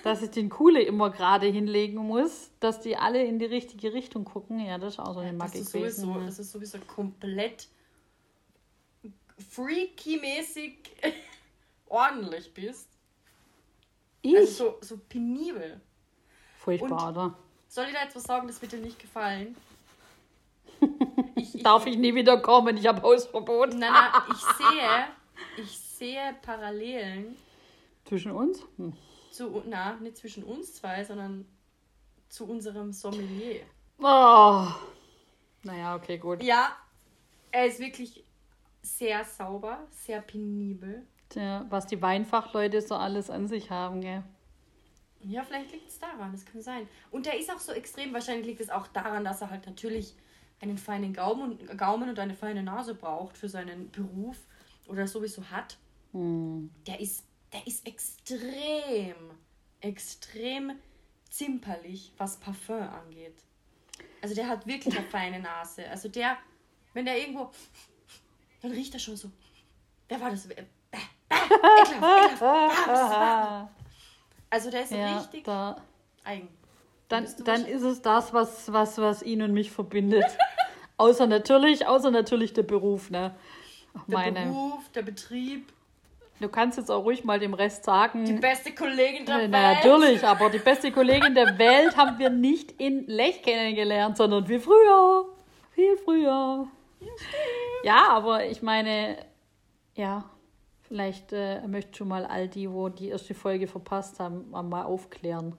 dass 0.03 0.23
ich 0.23 0.31
den 0.31 0.49
Kuhle 0.51 0.83
immer 0.83 1.11
gerade 1.11 1.47
hinlegen 1.47 1.97
muss, 1.99 2.51
dass 2.61 2.81
die 2.81 2.97
alle 2.97 3.25
in 3.25 3.39
die 3.39 3.45
richtige 3.47 3.93
Richtung 3.93 4.25
gucken. 4.25 4.61
Ja, 4.65 4.79
das 4.79 4.95
ist 4.95 4.99
auch 5.01 5.15
so 5.15 5.21
eine 5.21 5.31
das, 5.33 5.39
Macke 5.39 5.59
ist 5.59 5.73
gewesen. 5.73 6.07
sowieso, 6.07 6.27
das 6.27 6.39
ist 6.39 6.53
sowieso 6.53 6.79
komplett 6.81 7.69
freaky-mäßig 9.43 10.77
ordentlich 11.87 12.53
bist. 12.55 12.89
Ich? 14.23 14.37
Also 14.37 14.53
so, 14.53 14.79
so 14.81 14.99
penibel. 15.09 15.81
Furchtbar, 16.59 17.09
und- 17.09 17.17
oder? 17.17 17.39
Soll 17.69 17.87
ich 17.87 17.93
da 17.95 18.05
etwas 18.05 18.25
sagen, 18.25 18.47
das 18.47 18.61
wird 18.61 18.73
dir 18.73 18.79
nicht 18.79 18.99
gefallen? 18.99 19.57
Ich, 21.35 21.55
ich, 21.57 21.63
Darf 21.63 21.87
ich 21.87 21.97
nie 21.97 22.15
wieder 22.15 22.41
kommen? 22.41 22.77
Ich 22.77 22.87
habe 22.87 23.03
Hausverbot. 23.03 23.71
Nein, 23.75 23.93
nein, 23.93 24.13
ich 24.33 24.39
sehe, 24.57 25.07
ich 25.57 25.79
sehe 25.79 26.37
Parallelen 26.43 27.37
Zwischen 28.05 28.31
uns? 28.33 28.65
Hm. 28.77 28.93
zu, 29.31 29.63
na, 29.67 29.95
nicht 29.95 30.17
zwischen 30.19 30.45
uns 30.45 30.75
zwei, 30.75 31.03
sondern 31.05 31.47
zu 32.29 32.47
unserem 32.49 32.93
Sommelier. 32.93 33.63
Oh. 33.99 34.67
Naja, 35.65 35.97
okay, 35.97 36.19
gut. 36.19 36.43
Ja, 36.43 36.77
er 37.51 37.67
ist 37.67 37.81
wirklich 37.81 38.25
sehr 38.83 39.25
sauber, 39.25 39.87
sehr 39.91 40.21
penibel. 40.21 41.07
Tja, 41.29 41.65
was 41.71 41.87
die 41.87 42.03
Weinfachleute 42.03 42.83
so 42.83 42.95
alles 42.95 43.31
an 43.31 43.49
sich 43.49 43.71
haben, 43.71 44.01
gell? 44.01 44.23
Ja, 45.25 45.45
vielleicht 45.45 45.73
liegt 45.73 45.89
es 45.89 45.99
daran, 45.99 46.33
das 46.33 46.45
kann 46.45 46.61
sein. 46.61 46.89
Und 47.11 47.27
der 47.27 47.39
ist 47.39 47.51
auch 47.51 47.61
so 47.61 47.73
extrem, 47.73 48.13
wahrscheinlich 48.13 48.47
liegt 48.47 48.61
es 48.61 48.71
auch 48.71 48.89
daran, 48.89 49.25
dass 49.25 49.41
er 49.41 49.51
halt 49.51 49.67
natürlich 49.67 50.15
einen 50.61 50.79
feinen 50.79 51.13
Gaumen 51.13 51.59
und, 51.59 51.79
Gaumen 51.79 52.09
und 52.09 52.19
eine 52.19 52.35
feine 52.35 52.63
Nase 52.63 52.95
braucht 52.95 53.37
für 53.37 53.49
seinen 53.49 53.91
Beruf 53.91 54.37
oder 54.87 55.07
sowieso 55.07 55.45
hat. 55.51 55.77
Hm. 56.13 56.71
Der 56.87 57.01
ist, 57.01 57.25
der 57.53 57.67
ist 57.67 57.87
extrem, 57.87 59.15
extrem 59.81 60.73
zimperlich, 61.31 62.13
was 62.19 62.39
Parfum 62.39 62.83
angeht. 62.83 63.37
Also 64.21 64.35
der 64.35 64.49
hat 64.49 64.67
wirklich 64.67 64.97
eine 64.97 65.07
feine 65.11 65.41
Nase. 65.41 65.89
Also 65.89 66.09
der, 66.09 66.37
wenn 66.95 67.05
der 67.05 67.19
irgendwo, 67.19 67.51
dann 68.63 68.71
riecht 68.73 68.95
er 68.95 69.01
schon 69.01 69.17
so. 69.17 69.29
Wer 70.09 70.21
war 70.21 70.31
das? 70.31 70.47
Äh, 70.47 70.55
äh, 70.93 70.97
ekelhaft, 71.31 72.43
ekelhaft. 72.43 73.69
Also 74.51 74.71
der 74.71 74.83
ist 74.83 74.93
Ja, 74.93 75.19
richtig 75.19 75.45
da, 75.45 75.77
eigen. 76.25 76.49
dann, 77.09 77.27
dann 77.45 77.65
ist 77.65 77.83
es 77.83 78.03
das, 78.03 78.33
was, 78.35 78.71
was, 78.73 78.99
was 78.99 79.23
ihn 79.23 79.43
und 79.43 79.53
mich 79.53 79.71
verbindet. 79.71 80.25
außer 80.99 81.27
natürlich, 81.27 81.87
außer 81.87 82.11
natürlich 82.11 82.53
der 82.53 82.63
Beruf, 82.65 83.11
ne? 83.11 83.35
Der 84.07 84.19
Meine. 84.19 84.47
Beruf, 84.47 84.89
der 84.95 85.03
Betrieb, 85.03 85.73
Du 86.41 86.49
kannst 86.49 86.77
jetzt 86.77 86.91
auch 86.91 87.05
ruhig 87.05 87.23
mal 87.23 87.39
dem 87.39 87.55
Rest 87.55 87.85
sagen. 87.85 88.25
die 88.25 88.33
beste 88.33 88.75
Kollegin 88.75 89.25
der 89.25 89.47
Na, 89.47 89.53
Welt. 89.75 89.85
natürlich, 89.85 90.25
aber 90.27 90.51
die 90.51 90.59
beste 90.59 90.91
Kollegin 90.91 91.37
der 91.37 91.57
Welt 91.57 91.97
haben 91.97 92.19
wir 92.19 92.31
nicht 92.31 92.73
in 92.81 93.07
Lech 93.07 93.43
kennengelernt, 93.43 94.17
sondern 94.17 94.49
wie 94.49 94.59
früher. 94.59 95.27
Viel 95.71 95.97
früher. 95.99 96.67
Ja, 97.85 98.09
aber 98.11 98.47
ich 98.47 98.63
meine, 98.63 99.17
ja, 99.95 100.25
vielleicht 100.83 101.33
äh, 101.33 101.67
möchte 101.67 101.99
schon 101.99 102.09
mal 102.09 102.25
all 102.25 102.49
die, 102.49 102.71
wo 102.71 102.89
die 102.89 103.09
erste 103.09 103.35
Folge 103.35 103.67
verpasst 103.67 104.21
haben, 104.21 104.51
mal 104.51 104.85
aufklären, 104.85 105.57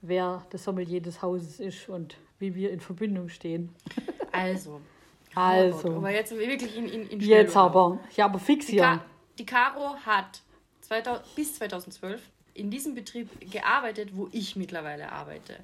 wer 0.00 0.44
das 0.50 0.64
Sommelier 0.64 1.00
des 1.00 1.22
Hauses 1.22 1.60
ist 1.60 1.88
und 1.88 2.16
wie 2.38 2.54
wir 2.54 2.70
in 2.70 2.80
Verbindung 2.80 3.28
stehen. 3.28 3.74
Also. 4.32 4.80
Also, 5.34 5.96
Aber 5.96 6.10
jetzt 6.10 6.30
sind 6.30 6.38
wir 6.38 6.48
wirklich 6.48 6.76
in, 6.76 6.88
in, 6.88 7.08
in 7.08 7.20
jetzt 7.20 7.56
aber. 7.56 7.98
Ja, 8.16 8.24
aber 8.24 8.38
fix 8.38 8.66
Die, 8.66 8.72
hier. 8.72 8.82
Ka 8.82 9.04
die 9.38 9.46
Caro 9.46 9.94
hat 10.04 10.42
2000, 10.82 11.34
bis 11.36 11.54
2012 11.56 12.20
in 12.54 12.70
diesem 12.70 12.94
Betrieb 12.94 13.28
gearbeitet, 13.50 14.10
wo 14.14 14.28
ich 14.32 14.56
mittlerweile 14.56 15.12
arbeite. 15.12 15.56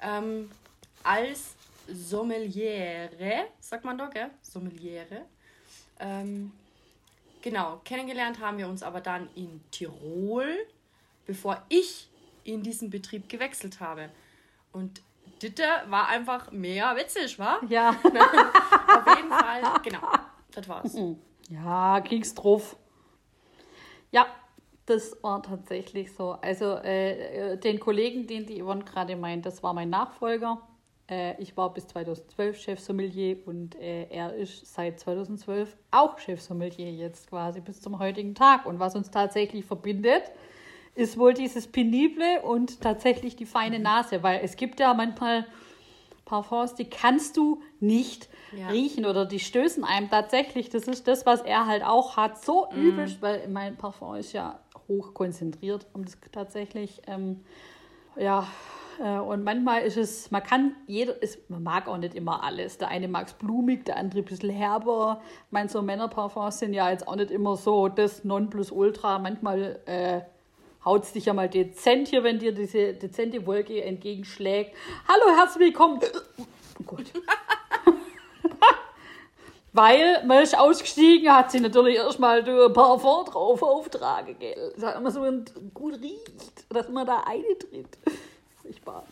Ähm, 0.00 0.50
als 1.04 1.55
Sommeliere, 1.88 3.46
sagt 3.60 3.84
man 3.84 3.98
doch, 3.98 4.10
gell? 4.10 4.30
Sommeliere. 4.42 5.22
Ähm, 5.98 6.52
genau, 7.42 7.80
kennengelernt 7.84 8.40
haben 8.40 8.58
wir 8.58 8.68
uns 8.68 8.82
aber 8.82 9.00
dann 9.00 9.28
in 9.34 9.60
Tirol, 9.70 10.46
bevor 11.26 11.62
ich 11.68 12.08
in 12.44 12.62
diesen 12.62 12.90
Betrieb 12.90 13.28
gewechselt 13.28 13.80
habe. 13.80 14.10
Und 14.72 15.02
Ditte 15.42 15.64
war 15.88 16.08
einfach 16.08 16.50
mehr 16.52 16.94
witzig, 16.96 17.38
wa? 17.38 17.60
Ja. 17.68 17.90
Auf 17.90 19.16
jeden 19.16 19.30
Fall, 19.30 19.62
genau, 19.82 20.08
das 20.52 20.68
war's. 20.68 20.96
Ja, 21.48 22.00
ging's 22.00 22.34
drauf. 22.34 22.76
Ja, 24.10 24.26
das 24.86 25.16
war 25.22 25.42
tatsächlich 25.42 26.12
so. 26.14 26.32
Also 26.40 26.76
äh, 26.76 27.52
äh, 27.52 27.58
den 27.58 27.80
Kollegen, 27.80 28.26
den 28.26 28.46
die 28.46 28.62
Yvonne 28.62 28.84
gerade 28.84 29.16
meint, 29.16 29.44
das 29.44 29.62
war 29.62 29.74
mein 29.74 29.90
Nachfolger. 29.90 30.60
Äh, 31.08 31.40
ich 31.40 31.56
war 31.56 31.72
bis 31.72 31.86
2012 31.88 32.58
Chefsommelier 32.58 33.36
und 33.46 33.74
äh, 33.76 34.06
er 34.10 34.34
ist 34.34 34.74
seit 34.74 34.98
2012 35.00 35.76
auch 35.90 36.18
Chefsommelier 36.18 36.90
jetzt 36.90 37.28
quasi 37.28 37.60
bis 37.60 37.80
zum 37.80 37.98
heutigen 37.98 38.34
Tag. 38.34 38.66
Und 38.66 38.80
was 38.80 38.96
uns 38.96 39.10
tatsächlich 39.10 39.64
verbindet, 39.64 40.22
ist 40.94 41.18
wohl 41.18 41.34
dieses 41.34 41.66
Penible 41.66 42.42
und 42.42 42.80
tatsächlich 42.80 43.36
die 43.36 43.46
feine 43.46 43.78
Nase, 43.78 44.22
weil 44.22 44.40
es 44.42 44.56
gibt 44.56 44.80
ja 44.80 44.94
manchmal 44.94 45.46
Parfums, 46.24 46.74
die 46.74 46.90
kannst 46.90 47.36
du 47.36 47.62
nicht 47.78 48.28
Ja. 48.50 48.70
riechen 48.70 49.06
oder 49.06 49.24
die 49.26 49.38
stößen 49.38 49.84
einem 49.84 50.10
tatsächlich. 50.10 50.70
Das 50.70 50.84
ist 50.84 51.06
das, 51.06 51.24
was 51.24 51.42
er 51.42 51.66
halt 51.66 51.84
auch 51.84 52.16
hat. 52.16 52.42
So 52.44 52.66
übelst, 52.74 53.22
weil 53.22 53.46
mein 53.48 53.76
Parfum 53.76 54.16
ist 54.16 54.32
ja 54.32 54.58
hoch 54.88 55.14
konzentriert 55.14 55.86
und 55.92 56.06
das 56.06 56.18
tatsächlich, 56.32 57.00
ähm, 57.06 57.44
ja, 58.16 58.48
und 58.98 59.44
manchmal 59.44 59.82
ist 59.82 59.96
es, 59.96 60.30
man 60.30 60.42
kann, 60.42 60.74
jeder, 60.86 61.20
ist, 61.22 61.50
man 61.50 61.62
mag 61.62 61.86
auch 61.86 61.98
nicht 61.98 62.14
immer 62.14 62.42
alles. 62.42 62.78
Der 62.78 62.88
eine 62.88 63.08
mag 63.08 63.26
es 63.26 63.34
blumig, 63.34 63.84
der 63.84 63.98
andere 63.98 64.20
ein 64.20 64.24
bisschen 64.24 64.50
herber. 64.50 65.20
Ich 65.46 65.52
meine, 65.52 65.68
so 65.68 65.82
Männerparfums 65.82 66.58
sind 66.58 66.72
ja 66.72 66.90
jetzt 66.90 67.06
auch 67.06 67.16
nicht 67.16 67.30
immer 67.30 67.56
so 67.56 67.88
das 67.88 68.24
Nonplusultra. 68.24 69.18
Manchmal 69.18 69.80
äh, 69.86 70.20
haut 70.84 71.02
es 71.02 71.12
dich 71.12 71.26
ja 71.26 71.34
mal 71.34 71.48
dezent 71.48 72.08
hier, 72.08 72.24
wenn 72.24 72.38
dir 72.38 72.52
diese 72.52 72.94
dezente 72.94 73.46
Wolke 73.46 73.82
entgegenschlägt. 73.82 74.74
Hallo, 75.06 75.36
herzlich 75.36 75.66
willkommen. 75.66 76.00
Oh 76.80 76.84
Gott. 76.86 77.06
Weil 79.72 80.24
man 80.24 80.42
ist 80.42 80.58
ausgestiegen, 80.58 81.30
hat 81.30 81.50
sie 81.50 81.60
natürlich 81.60 81.96
erstmal 81.96 82.42
ein 82.42 82.72
Parfum 82.72 83.26
drauf 83.26 83.62
auftragen, 83.62 84.38
gell? 84.38 84.72
Dass 84.78 84.98
man 84.98 85.12
so 85.12 85.20
gut 85.74 86.00
riecht, 86.00 86.64
dass 86.70 86.88
man 86.88 87.06
da 87.06 87.24
eintritt. 87.26 87.98
Furchtbar. 88.66 89.04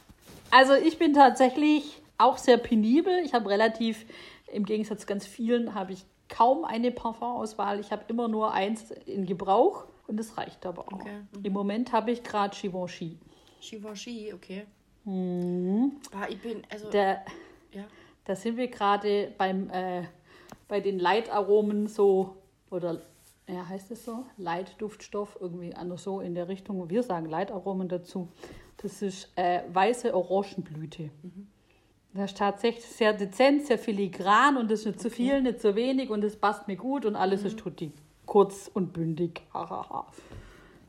Also 0.51 0.75
ich 0.75 0.99
bin 0.99 1.15
tatsächlich 1.15 2.03
auch 2.19 2.39
sehr 2.39 2.59
penibel. 2.59 3.19
Ich 3.25 3.35
habe 3.35 3.49
relativ, 3.49 4.05
im 4.53 4.65
Gegensatz 4.65 5.01
zu 5.03 5.07
ganz 5.07 5.27
vielen, 5.27 5.75
habe 5.75 5.93
ich 5.93 6.05
kaum 6.29 6.65
eine 6.65 6.91
Parfumauswahl. 6.91 7.81
Ich 7.81 7.93
habe 7.93 8.05
immer 8.09 8.29
nur 8.29 8.53
eins 8.53 8.91
in 9.07 9.27
Gebrauch 9.27 9.85
und 10.07 10.17
das 10.17 10.37
reicht 10.37 10.67
aber 10.67 10.83
auch. 10.83 11.01
Okay, 11.01 11.21
Im 11.43 11.53
Moment 11.53 11.93
habe 11.93 12.11
ich 12.11 12.23
gerade 12.23 12.57
Givenchy. 12.57 13.19
Givenchy, 13.61 14.33
okay. 14.33 14.67
Mhm. 15.05 15.93
Ah, 16.13 16.27
ich 16.29 16.41
bin, 16.41 16.63
also, 16.71 16.91
Der, 16.91 17.25
ja. 17.73 17.85
da 18.25 18.35
sind 18.37 18.57
wir 18.57 18.69
gerade 18.69 19.33
beim 19.37 19.71
äh, 19.71 20.05
bei 20.69 20.81
den 20.81 20.99
Leitaromen 20.99 21.87
so 21.87 22.37
oder 22.71 23.01
ja, 23.47 23.69
heißt 23.69 23.91
es 23.91 24.05
so? 24.05 24.25
Leitduftstoff, 24.39 25.37
irgendwie 25.41 25.75
anders 25.75 26.05
so 26.05 26.21
in 26.21 26.35
der 26.35 26.49
Richtung. 26.49 26.89
Wir 26.89 27.03
sagen 27.03 27.27
Leitaromen 27.27 27.89
dazu. 27.89 28.29
Das 28.85 29.01
ist 29.01 29.31
äh, 29.37 29.63
weiße 29.73 30.15
Orangenblüte. 30.15 31.09
Das 32.13 32.33
ist 32.33 32.37
tatsächlich 32.37 32.85
sehr 32.85 33.15
dezent, 33.15 33.67
sehr 33.67 33.79
filigran 33.79 34.59
und 34.59 34.71
das 34.71 34.81
ist 34.81 34.87
nicht 34.87 35.01
zu 35.01 35.09
viel, 35.09 35.41
nicht 35.41 35.63
zu 35.63 35.75
wenig 35.75 36.11
und 36.11 36.23
es 36.23 36.37
passt 36.37 36.69
mir 36.69 36.77
gut 36.77 37.07
und 37.07 37.17
alles 37.17 37.45
ist 37.45 37.59
tutti. 37.59 37.93
Kurz 38.27 38.71
und 38.75 38.93
bündig. 38.93 39.41
Hahaha. 39.55 40.07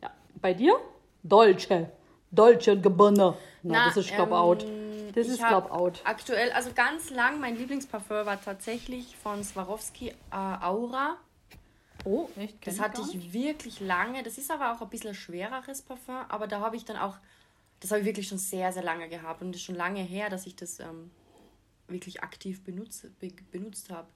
ja. 0.02 0.12
Bei 0.42 0.54
dir? 0.54 0.76
Dolce. 1.24 1.90
Dolce 2.32 2.74
und 2.74 2.84
Gabbana. 2.84 3.38
Na, 3.64 3.86
das 3.86 3.96
ist, 3.96 4.12
ähm, 4.12 4.34
out. 4.34 4.66
Das 5.14 5.30
ist, 5.30 5.40
glaub 5.40 5.72
out. 5.72 6.02
Aktuell, 6.04 6.52
also 6.52 6.72
ganz 6.76 7.12
lang, 7.12 7.40
mein 7.40 7.56
Lieblingsparfum 7.56 8.26
war 8.26 8.42
tatsächlich 8.42 9.16
von 9.16 9.42
Swarovski 9.42 10.10
äh, 10.10 10.14
Aura. 10.34 11.16
Oh, 12.04 12.28
echt? 12.36 12.68
Das 12.68 12.82
hatte 12.82 13.02
ich 13.10 13.32
wirklich 13.32 13.80
lange. 13.80 14.22
Das 14.22 14.38
ist 14.38 14.52
aber 14.52 14.74
auch 14.74 14.82
ein 14.82 14.90
bisschen 14.90 15.16
schwereres 15.16 15.82
Parfum, 15.82 16.18
aber 16.28 16.48
da 16.48 16.60
habe 16.60 16.76
ich 16.76 16.84
dann 16.84 16.98
auch, 16.98 17.16
das 17.86 17.92
habe 17.92 18.02
ich 18.02 18.08
wirklich 18.08 18.28
schon 18.28 18.40
sehr, 18.40 18.72
sehr 18.74 18.82
lange 18.82 19.08
gehabt 19.08 19.44
und 19.44 19.52
es 19.52 19.58
ist 19.58 19.66
schon 19.66 19.76
lange 19.76 20.02
her, 20.02 20.32
dass 20.32 20.48
ich 20.48 20.56
das 20.56 20.80
ähm, 20.80 21.12
wirklich 21.88 22.24
aktiv 22.24 22.64
benutzt, 22.64 23.08
be, 23.20 23.32
benutzt 23.52 23.92
habe. 23.92 24.08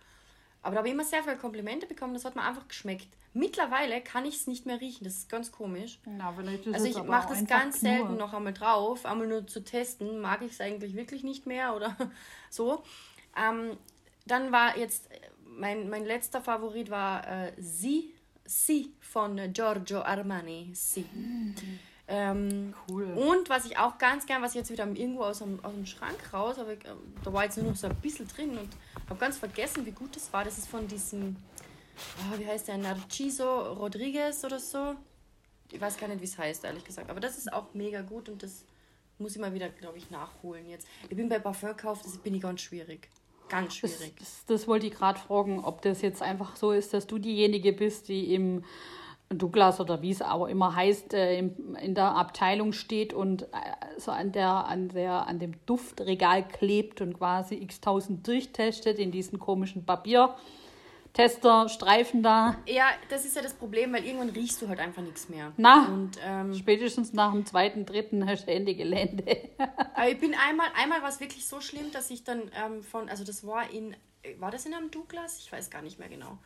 Aber 0.64 0.74
da 0.74 0.78
habe 0.80 0.88
ich 0.88 0.94
immer 0.96 1.04
sehr 1.04 1.22
viele 1.22 1.38
Komplimente 1.38 1.86
bekommen, 1.86 2.16
das 2.16 2.26
hat 2.26 2.36
mir 2.36 2.42
einfach 2.42 2.68
geschmeckt. 2.68 3.08
Mittlerweile 3.34 4.02
kann 4.02 4.26
ich 4.26 4.38
es 4.38 4.48
nicht 4.48 4.66
mehr 4.66 4.82
riechen, 4.82 5.04
das 5.04 5.14
ist 5.18 5.30
ganz 5.30 5.52
komisch. 5.52 6.00
Na, 6.04 6.36
Also 6.74 6.88
ich 6.88 7.04
mache 7.04 7.30
das 7.30 7.46
ganz 7.46 7.80
selten 7.80 8.18
noch 8.18 8.34
einmal 8.34 8.54
drauf, 8.54 9.06
einmal 9.06 9.28
nur 9.28 9.46
zu 9.46 9.64
testen, 9.64 10.20
mag 10.20 10.42
ich 10.42 10.54
es 10.54 10.62
eigentlich 10.62 10.96
wirklich 10.96 11.24
nicht 11.24 11.46
mehr 11.46 11.76
oder 11.76 11.96
so. 12.50 12.84
Ähm, 13.38 13.78
dann 14.26 14.52
war 14.52 14.80
jetzt, 14.80 15.10
mein, 15.46 15.92
mein 15.92 16.06
letzter 16.06 16.42
Favorit 16.42 16.90
war 16.90 17.28
äh, 17.28 17.54
Sie, 17.60 18.16
Sie 18.46 18.96
von 19.00 19.54
Giorgio 19.54 20.02
Armani. 20.02 20.72
Sie. 20.74 21.06
Ähm, 22.12 22.74
Cool. 22.90 23.04
und 23.06 23.50
was 23.50 23.66
ich 23.66 23.78
auch 23.78 24.00
ganz 24.00 24.26
gern, 24.26 24.42
was 24.42 24.52
ich 24.52 24.58
jetzt 24.58 24.72
wieder 24.72 24.88
irgendwo 24.88 25.22
aus 25.22 25.40
dem, 25.40 25.64
aus 25.64 25.74
dem 25.74 25.86
Schrank 25.86 26.18
raus, 26.34 26.58
aber 26.58 26.72
ähm, 26.72 27.14
da 27.24 27.32
war 27.32 27.44
jetzt 27.44 27.58
nur 27.58 27.68
noch 27.68 27.76
so 27.76 27.86
ein 27.88 27.96
bisschen 27.98 28.28
drin 28.28 28.58
und 28.58 28.70
habe 29.08 29.20
ganz 29.20 29.38
vergessen, 29.38 29.86
wie 29.86 29.92
gut 29.92 30.16
das 30.16 30.34
war. 30.34 30.44
Das 30.44 30.58
ist 30.58 30.68
von 30.68 30.88
diesem, 30.88 31.36
ah, 32.18 32.38
wie 32.40 32.48
heißt 32.48 32.68
der, 32.68 32.78
Narciso 32.78 33.74
Rodriguez 33.74 34.44
oder 34.44 34.60
so. 34.60 34.96
Ich 35.72 35.80
weiß 35.80 35.98
gar 35.98 36.08
nicht, 36.08 36.20
wie 36.20 36.26
es 36.26 36.36
heißt, 36.38 36.64
ehrlich 36.64 36.84
gesagt. 36.84 37.12
Aber 37.12 37.20
das 37.20 37.38
ist 37.38 37.54
auch 37.54 37.74
mega 37.76 38.02
gut 38.02 38.28
und 38.28 38.42
das 38.42 38.66
muss 39.20 39.36
ich 39.36 39.42
mal 39.42 39.54
wieder, 39.54 39.70
glaube 39.70 40.00
ich, 40.00 40.10
nachholen 40.10 40.68
jetzt. 40.68 40.88
Ich 41.10 41.16
bin 41.16 41.30
bei 41.30 41.38
Parfumkauf, 41.38 42.02
das 42.02 42.18
bin 42.18 42.34
ich 42.34 42.42
ganz 42.42 42.62
schwierig. 42.62 43.08
Ganz 43.50 43.80
Das, 43.80 43.92
schwierig. 43.92 44.14
das, 44.18 44.46
das 44.48 44.68
wollte 44.68 44.88
ich 44.88 44.94
gerade 44.94 45.20
fragen, 45.20 45.64
ob 45.64 45.82
das 45.84 46.02
jetzt 46.02 46.22
einfach 46.24 46.56
so 46.56 46.72
ist, 46.72 46.94
dass 46.94 47.06
du 47.06 47.20
diejenige 47.20 47.74
bist, 47.74 48.08
die 48.08 48.34
im 48.34 48.64
Douglas 49.30 49.80
oder 49.80 50.02
wie 50.02 50.10
es 50.10 50.24
auch 50.24 50.48
immer 50.48 50.76
heißt, 50.76 51.14
äh, 51.14 51.38
in 51.38 51.94
der 51.94 52.16
Abteilung 52.16 52.74
steht 52.74 53.14
und 53.14 53.44
äh, 53.44 53.48
so 53.98 54.10
an, 54.12 54.32
der, 54.32 54.66
an, 54.66 54.90
der, 54.90 55.28
an 55.28 55.38
dem 55.38 55.64
Duftregal 55.68 56.48
klebt 56.48 57.02
und 57.02 57.20
quasi 57.20 57.54
x-tausend 57.56 58.26
durchtestet 58.28 58.98
in 58.98 59.12
diesen 59.12 59.38
komischen 59.38 59.86
Papiertesterstreifen 59.86 62.24
da. 62.24 62.56
Ja, 62.66 62.88
das 63.10 63.26
ist 63.26 63.36
ja 63.36 63.44
das 63.44 63.54
Problem, 63.54 63.94
weil 63.94 64.04
irgendwann 64.04 64.30
riechst 64.30 64.60
du 64.64 64.68
halt 64.68 64.80
einfach 64.80 65.04
nichts 65.04 65.30
mehr. 65.30 65.54
Na. 65.58 65.90
Und 65.90 66.18
ähm, 66.26 66.56
Spätestens 66.56 67.14
nach 67.14 67.32
dem 67.32 67.46
zweiten, 67.46 67.86
dritten 67.86 68.28
hast 68.28 68.48
du 68.48 68.52
Ende 68.52 68.74
Gelände. 68.74 69.38
Aber 69.94 70.10
ich 70.10 70.20
bin 70.20 70.34
einmal, 70.34 70.70
einmal 70.76 71.04
war 71.04 71.10
es 71.10 71.20
wirklich 71.20 71.48
so 71.48 71.62
schlimm, 71.62 71.92
dass 71.92 72.10
ich 72.10 72.24
dann 72.24 72.50
ähm, 72.66 72.82
von, 72.82 73.08
also 73.10 73.24
das 73.24 73.46
war 73.46 73.70
in, 73.70 73.96
war 74.40 74.50
das 74.50 74.66
in 74.66 74.74
einem 74.74 74.90
Douglas? 74.90 75.38
Ich 75.38 75.52
weiß 75.52 75.70
gar 75.70 75.84
nicht 75.84 76.00
mehr 76.00 76.10
genau. 76.10 76.40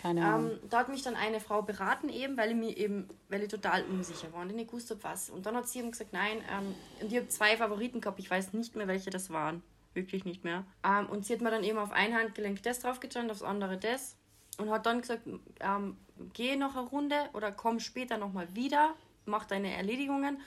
Keine 0.00 0.24
Ahnung. 0.24 0.50
Ähm, 0.50 0.58
da 0.68 0.80
hat 0.80 0.88
mich 0.88 1.02
dann 1.02 1.16
eine 1.16 1.40
Frau 1.40 1.62
beraten 1.62 2.08
eben, 2.08 2.36
weil 2.36 2.50
ich 2.50 2.56
mir 2.56 2.76
eben, 2.76 3.08
weil 3.28 3.42
ich 3.42 3.48
total 3.48 3.84
unsicher 3.84 4.32
war 4.32 4.42
und 4.42 4.50
ich 4.50 4.56
nicht 4.56 4.70
gewusst 4.70 4.90
habe, 4.90 5.02
was. 5.04 5.30
Und 5.30 5.46
dann 5.46 5.56
hat 5.56 5.68
sie 5.68 5.78
eben 5.78 5.90
gesagt, 5.90 6.12
nein, 6.12 6.38
ähm, 6.52 6.74
und 7.00 7.12
ich 7.12 7.16
habe 7.16 7.28
zwei 7.28 7.56
Favoriten 7.56 8.00
gehabt, 8.00 8.18
ich 8.18 8.30
weiß 8.30 8.52
nicht 8.52 8.76
mehr, 8.76 8.88
welche 8.88 9.10
das 9.10 9.30
waren. 9.30 9.62
Wirklich 9.94 10.24
nicht 10.24 10.44
mehr. 10.44 10.64
Ähm, 10.84 11.06
und 11.06 11.24
sie 11.24 11.32
hat 11.32 11.40
mir 11.40 11.50
dann 11.50 11.64
eben 11.64 11.78
auf 11.78 11.92
ein 11.92 12.14
Handgelenk 12.14 12.62
das 12.62 12.80
draufgetan, 12.80 13.30
aufs 13.30 13.42
andere 13.42 13.78
das. 13.78 14.16
Und 14.58 14.70
hat 14.70 14.86
dann 14.86 15.00
gesagt, 15.00 15.22
ähm, 15.60 15.96
geh 16.32 16.56
noch 16.56 16.76
eine 16.76 16.86
Runde 16.86 17.16
oder 17.32 17.52
komm 17.52 17.80
später 17.80 18.16
nochmal 18.16 18.54
wieder, 18.54 18.94
mach 19.26 19.44
deine 19.44 19.74
Erledigungen, 19.74 20.40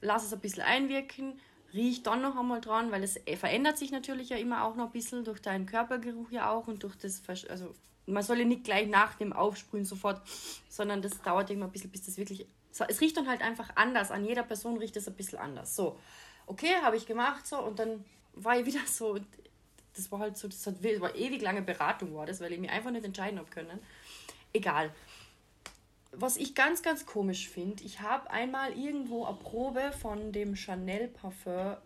lass 0.00 0.24
es 0.24 0.32
ein 0.32 0.40
bisschen 0.40 0.62
einwirken, 0.62 1.38
riech 1.72 2.02
dann 2.02 2.22
noch 2.22 2.36
einmal 2.36 2.60
dran, 2.60 2.90
weil 2.90 3.02
es 3.02 3.16
äh, 3.26 3.36
verändert 3.36 3.78
sich 3.78 3.92
natürlich 3.92 4.30
ja 4.30 4.36
immer 4.36 4.64
auch 4.64 4.76
noch 4.76 4.86
ein 4.86 4.92
bisschen 4.92 5.24
durch 5.24 5.40
deinen 5.40 5.66
Körpergeruch 5.66 6.30
ja 6.30 6.50
auch 6.50 6.66
und 6.66 6.82
durch 6.82 6.96
das, 6.96 7.22
also 7.48 7.74
man 8.10 8.22
soll 8.22 8.38
ja 8.38 8.44
nicht 8.44 8.64
gleich 8.64 8.88
nach 8.88 9.14
dem 9.14 9.32
Aufsprühen 9.32 9.84
sofort, 9.84 10.22
sondern 10.68 11.02
das 11.02 11.20
dauert 11.22 11.50
immer 11.50 11.66
ein 11.66 11.72
bisschen, 11.72 11.90
bis 11.90 12.06
das 12.06 12.16
wirklich, 12.16 12.46
so, 12.72 12.84
es 12.88 13.00
riecht 13.00 13.16
dann 13.16 13.28
halt 13.28 13.42
einfach 13.42 13.70
anders, 13.76 14.10
an 14.10 14.24
jeder 14.24 14.42
Person 14.42 14.76
riecht 14.76 14.96
es 14.96 15.08
ein 15.08 15.14
bisschen 15.14 15.38
anders. 15.38 15.74
So, 15.76 15.98
okay, 16.46 16.74
habe 16.82 16.96
ich 16.96 17.06
gemacht 17.06 17.46
so 17.46 17.58
und 17.58 17.78
dann 17.78 18.04
war 18.34 18.58
ich 18.58 18.66
wieder 18.66 18.80
so, 18.86 19.18
das 19.94 20.10
war 20.10 20.20
halt 20.20 20.36
so, 20.36 20.48
das, 20.48 20.66
hat, 20.66 20.82
war 20.82 21.14
ewig 21.14 21.42
lange 21.42 21.62
Beratung 21.62 22.14
war 22.14 22.26
das, 22.26 22.40
weil 22.40 22.52
ich 22.52 22.60
mir 22.60 22.70
einfach 22.70 22.90
nicht 22.90 23.04
entscheiden 23.04 23.38
habe 23.38 23.50
können. 23.50 23.78
Egal. 24.52 24.92
Was 26.12 26.36
ich 26.36 26.54
ganz, 26.56 26.82
ganz 26.82 27.06
komisch 27.06 27.48
finde, 27.48 27.84
ich 27.84 28.00
habe 28.00 28.30
einmal 28.30 28.76
irgendwo 28.76 29.24
eine 29.24 29.36
Probe 29.36 29.92
von 29.92 30.32
dem 30.32 30.56
Chanel 30.56 31.06
Parfum 31.08 31.76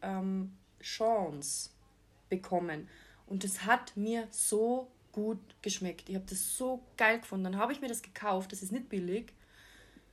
ähm, 0.00 0.56
Chance 0.80 1.70
bekommen. 2.30 2.88
Und 3.26 3.44
das 3.44 3.64
hat 3.64 3.96
mir 3.96 4.26
so 4.30 4.88
gut 5.14 5.38
geschmeckt. 5.62 6.08
Ich 6.08 6.14
habe 6.16 6.26
das 6.28 6.56
so 6.56 6.82
geil 6.96 7.18
gefunden. 7.20 7.44
Dann 7.44 7.56
habe 7.56 7.72
ich 7.72 7.80
mir 7.80 7.88
das 7.88 8.02
gekauft, 8.02 8.52
das 8.52 8.62
ist 8.62 8.72
nicht 8.72 8.88
billig. 8.88 9.32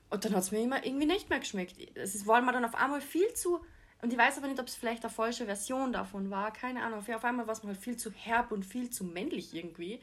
Und 0.09 0.23
dann 0.25 0.33
hat 0.35 0.43
es 0.43 0.51
mir 0.51 0.59
immer 0.61 0.85
irgendwie 0.85 1.05
nicht 1.07 1.29
mehr 1.29 1.39
geschmeckt. 1.39 1.75
Es 1.95 2.15
ist- 2.15 2.27
war 2.27 2.41
mir 2.41 2.51
dann 2.53 2.65
auf 2.65 2.75
einmal 2.75 3.01
viel 3.01 3.33
zu. 3.33 3.59
Und 4.01 4.11
ich 4.11 4.17
weiß 4.19 4.37
aber 4.37 4.47
nicht, 4.47 4.59
ob 4.59 4.67
es 4.67 4.75
vielleicht 4.75 5.03
eine 5.03 5.11
falsche 5.13 5.45
Version 5.45 5.93
davon 5.93 6.29
war. 6.31 6.51
Keine 6.53 6.83
Ahnung. 6.83 6.99
Auf 6.99 7.23
einmal 7.23 7.45
war 7.47 7.53
es 7.53 7.63
mir 7.63 7.69
halt 7.69 7.79
viel 7.79 7.97
zu 7.97 8.11
herb 8.11 8.51
und 8.51 8.65
viel 8.65 8.89
zu 8.89 9.03
männlich 9.03 9.53
irgendwie. 9.53 9.99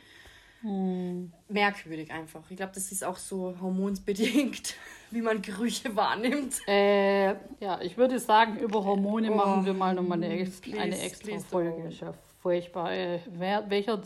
Merkwürdig 1.48 2.10
einfach. 2.10 2.42
Ich 2.50 2.56
glaube, 2.56 2.72
das 2.74 2.90
ist 2.90 3.04
auch 3.04 3.16
so 3.16 3.54
hormonsbedingt, 3.60 4.74
wie 5.10 5.20
man 5.22 5.40
Gerüche 5.42 5.94
wahrnimmt. 5.94 6.56
Äh, 6.66 7.28
ja, 7.60 7.80
ich 7.80 7.96
würde 7.96 8.18
sagen, 8.18 8.58
über 8.58 8.84
Hormone 8.84 9.30
Oh, 9.32 9.36
machen 9.36 9.64
wir 9.64 9.72
mal 9.74 9.94
nochmal 9.94 10.22
eine, 10.22 10.44
please, 10.44 10.80
eine 10.80 10.98
extra 11.00 11.28
please 11.28 11.46
Folge. 11.46 11.70
don't. 11.70 11.88
Ist 11.88 12.00
ja 12.00 12.12
furchtbar. 12.42 12.92
Äh, 12.92 13.20
wer, 13.30 13.68
welcher, 13.70 14.00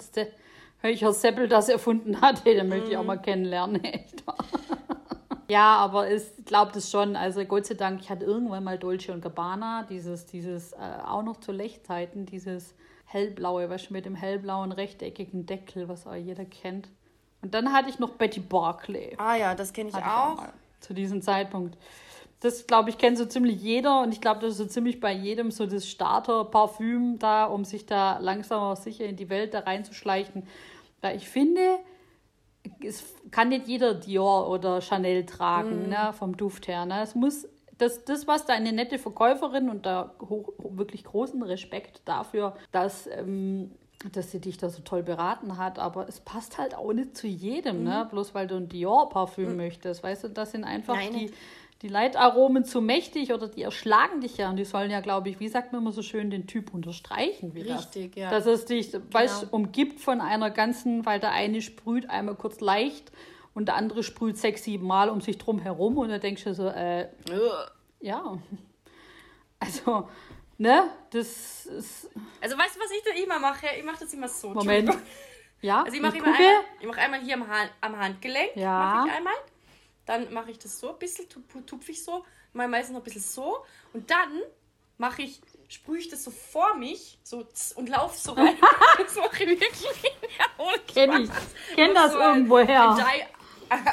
welcher 0.82 1.12
Seppel 1.12 1.48
das 1.48 1.68
erfunden 1.68 2.20
hat, 2.20 2.44
den 2.44 2.68
möchte 2.68 2.90
ich 2.90 2.96
auch 2.96 3.02
Mhm. 3.02 3.06
mal 3.06 3.16
kennenlernen. 3.22 3.82
Echt. 3.84 4.22
ja, 5.48 5.76
aber 5.76 6.08
es- 6.10 6.38
ich 6.38 6.44
glaube 6.44 6.72
das 6.74 6.90
schon. 6.90 7.16
Also 7.16 7.44
Gott 7.44 7.66
sei 7.66 7.74
Dank, 7.74 8.00
ich 8.00 8.10
hatte 8.10 8.24
irgendwann 8.24 8.64
mal 8.64 8.78
Dolce 8.78 9.12
und 9.12 9.22
Gabbana, 9.22 9.84
dieses, 9.88 10.26
dieses 10.26 10.72
äh, 10.72 10.76
auch 11.06 11.22
noch 11.22 11.38
zu 11.40 11.52
Lechzeiten, 11.52 12.26
dieses 12.26 12.74
hellblaue, 13.06 13.68
was 13.68 13.90
mit 13.90 14.06
dem 14.06 14.14
hellblauen 14.14 14.72
rechteckigen 14.72 15.44
Deckel, 15.46 15.88
was 15.88 16.06
auch 16.06 16.14
jeder 16.14 16.44
kennt. 16.44 16.88
Und 17.42 17.54
dann 17.54 17.72
hatte 17.72 17.90
ich 17.90 17.98
noch 17.98 18.10
Betty 18.10 18.40
Barclay. 18.40 19.14
Ah 19.18 19.34
ja, 19.36 19.54
das 19.54 19.72
kenne 19.72 19.90
ich 19.90 19.94
Hatte 19.94 20.06
auch. 20.06 20.36
mal 20.36 20.52
zu 20.80 20.94
diesem 20.94 21.20
Zeitpunkt. 21.22 21.76
Das, 22.40 22.66
glaube 22.66 22.90
ich, 22.90 22.98
kennt 22.98 23.18
so 23.18 23.24
ziemlich 23.26 23.60
jeder 23.62 24.00
und 24.02 24.12
ich 24.12 24.20
glaube, 24.20 24.40
das 24.40 24.52
ist 24.52 24.58
so 24.58 24.64
ziemlich 24.64 24.98
bei 24.98 25.12
jedem 25.12 25.50
so 25.52 25.64
das 25.66 25.86
Starter-Parfüm 25.88 27.18
da, 27.20 27.44
um 27.44 27.64
sich 27.64 27.86
da 27.86 28.18
langsam 28.18 28.60
aber 28.62 28.76
sicher 28.76 29.04
in 29.04 29.14
die 29.16 29.28
Welt 29.28 29.54
da 29.54 29.60
reinzuschleichen. 29.60 30.44
Weil 31.02 31.16
ich 31.16 31.28
finde, 31.28 31.60
es 32.82 33.04
kann 33.30 33.50
nicht 33.50 33.68
jeder 33.68 33.94
Dior 33.94 34.48
oder 34.48 34.80
Chanel 34.80 35.26
tragen, 35.26 35.88
ne, 35.88 36.12
vom 36.12 36.36
Duft 36.36 36.68
her. 36.68 36.86
Ne? 36.86 37.02
Es 37.02 37.14
muss, 37.14 37.46
das, 37.76 38.04
das, 38.04 38.26
was 38.26 38.46
da 38.46 38.54
eine 38.54 38.72
nette 38.72 38.98
Verkäuferin 38.98 39.68
und 39.68 39.84
da 39.84 40.14
hoch, 40.20 40.52
wirklich 40.58 41.04
großen 41.04 41.42
Respekt 41.42 42.02
dafür, 42.04 42.56
dass, 42.70 43.08
ähm, 43.08 43.72
dass 44.12 44.30
sie 44.30 44.40
dich 44.40 44.58
da 44.58 44.68
so 44.68 44.82
toll 44.82 45.02
beraten 45.02 45.58
hat, 45.58 45.78
aber 45.78 46.08
es 46.08 46.20
passt 46.20 46.58
halt 46.58 46.74
auch 46.74 46.92
nicht 46.92 47.16
zu 47.16 47.26
jedem, 47.26 47.82
ne? 47.84 48.06
bloß 48.10 48.34
weil 48.34 48.46
du 48.46 48.56
ein 48.56 48.68
Dior-Parfüm 48.68 49.56
möchtest. 49.56 50.02
Weißt 50.02 50.24
du, 50.24 50.28
das 50.28 50.52
sind 50.52 50.64
einfach 50.64 50.94
Nein, 50.94 51.12
die. 51.12 51.32
Die 51.82 51.88
Leitaromen 51.88 52.64
zu 52.64 52.80
mächtig 52.80 53.32
oder 53.32 53.48
die 53.48 53.62
erschlagen 53.62 54.20
dich 54.20 54.36
ja 54.36 54.48
und 54.48 54.56
die 54.56 54.64
sollen 54.64 54.90
ja, 54.90 55.00
glaube 55.00 55.28
ich, 55.28 55.40
wie 55.40 55.48
sagt 55.48 55.72
man 55.72 55.82
immer 55.82 55.90
so 55.92 56.02
schön, 56.02 56.30
den 56.30 56.46
Typ 56.46 56.72
unterstreichen. 56.72 57.54
Wie 57.54 57.62
Richtig, 57.62 58.12
das. 58.12 58.20
ja. 58.22 58.30
Dass 58.30 58.46
es 58.46 58.64
dich, 58.64 58.92
weißt, 59.10 59.40
Genau. 59.42 59.52
umgibt 59.56 60.00
von 60.00 60.20
einer 60.20 60.50
ganzen, 60.50 61.04
weil 61.04 61.18
der 61.20 61.32
eine 61.32 61.60
sprüht 61.60 62.08
einmal 62.08 62.36
kurz 62.36 62.60
leicht 62.60 63.10
und 63.52 63.66
der 63.66 63.74
andere 63.74 64.02
sprüht 64.04 64.38
sechs, 64.38 64.62
sieben 64.62 64.86
Mal 64.86 65.10
um 65.10 65.20
sich 65.20 65.38
drum 65.38 65.58
herum 65.58 65.98
und 65.98 66.08
dann 66.08 66.20
denkst 66.20 66.44
du 66.44 66.54
so, 66.54 66.68
äh, 66.68 67.08
ja. 68.00 68.38
Also, 69.58 70.08
ne, 70.58 70.84
das 71.10 71.66
ist, 71.66 72.10
Also 72.40 72.56
weißt 72.58 72.76
du, 72.76 72.80
was 72.80 72.90
ich 72.90 73.02
da 73.04 73.22
immer 73.22 73.38
mache? 73.38 73.66
Ich 73.78 73.84
mache 73.84 74.00
das 74.00 74.12
immer 74.14 74.28
so. 74.28 74.50
Moment. 74.50 74.90
Ja, 75.60 75.82
Also 75.84 75.94
ich 75.96 76.02
mache 76.02 76.16
einmal, 76.16 76.32
ich 76.80 76.86
mache 76.88 77.00
einmal 77.00 77.20
hier 77.20 77.34
am, 77.34 77.46
Hand, 77.48 77.70
am 77.80 77.96
Handgelenk, 77.96 78.56
Ja. 78.56 78.78
mache 78.78 79.08
ich 79.08 79.14
einmal. 79.14 79.34
Dann 80.06 80.32
mache 80.32 80.50
ich 80.50 80.58
das 80.58 80.78
so 80.78 80.90
ein 80.92 80.98
bisschen, 80.98 81.28
tup- 81.28 81.66
tupfe 81.66 81.92
ich 81.92 82.02
so, 82.04 82.24
mache 82.52 82.68
meistens 82.68 82.94
noch 82.94 83.00
ein 83.00 83.04
bisschen 83.04 83.22
so. 83.22 83.64
Und 83.92 84.10
dann 84.10 84.40
mache 84.98 85.22
ich, 85.22 85.40
sprühe 85.68 85.98
ich 85.98 86.08
das 86.08 86.24
so 86.24 86.30
vor 86.30 86.74
mich 86.76 87.18
so 87.22 87.46
und 87.76 87.88
laufe 87.88 88.18
so 88.18 88.32
rein. 88.32 88.56
das 88.98 89.16
mache 89.16 89.44
ich 89.44 89.60
wirklich. 89.60 90.12
Ja, 90.38 90.46
Kenn 90.86 91.24
ich. 91.24 91.30
Kenn 91.74 91.94
das 91.94 92.12
so 92.12 92.18
irgendwo 92.18 92.58
her. 92.60 92.96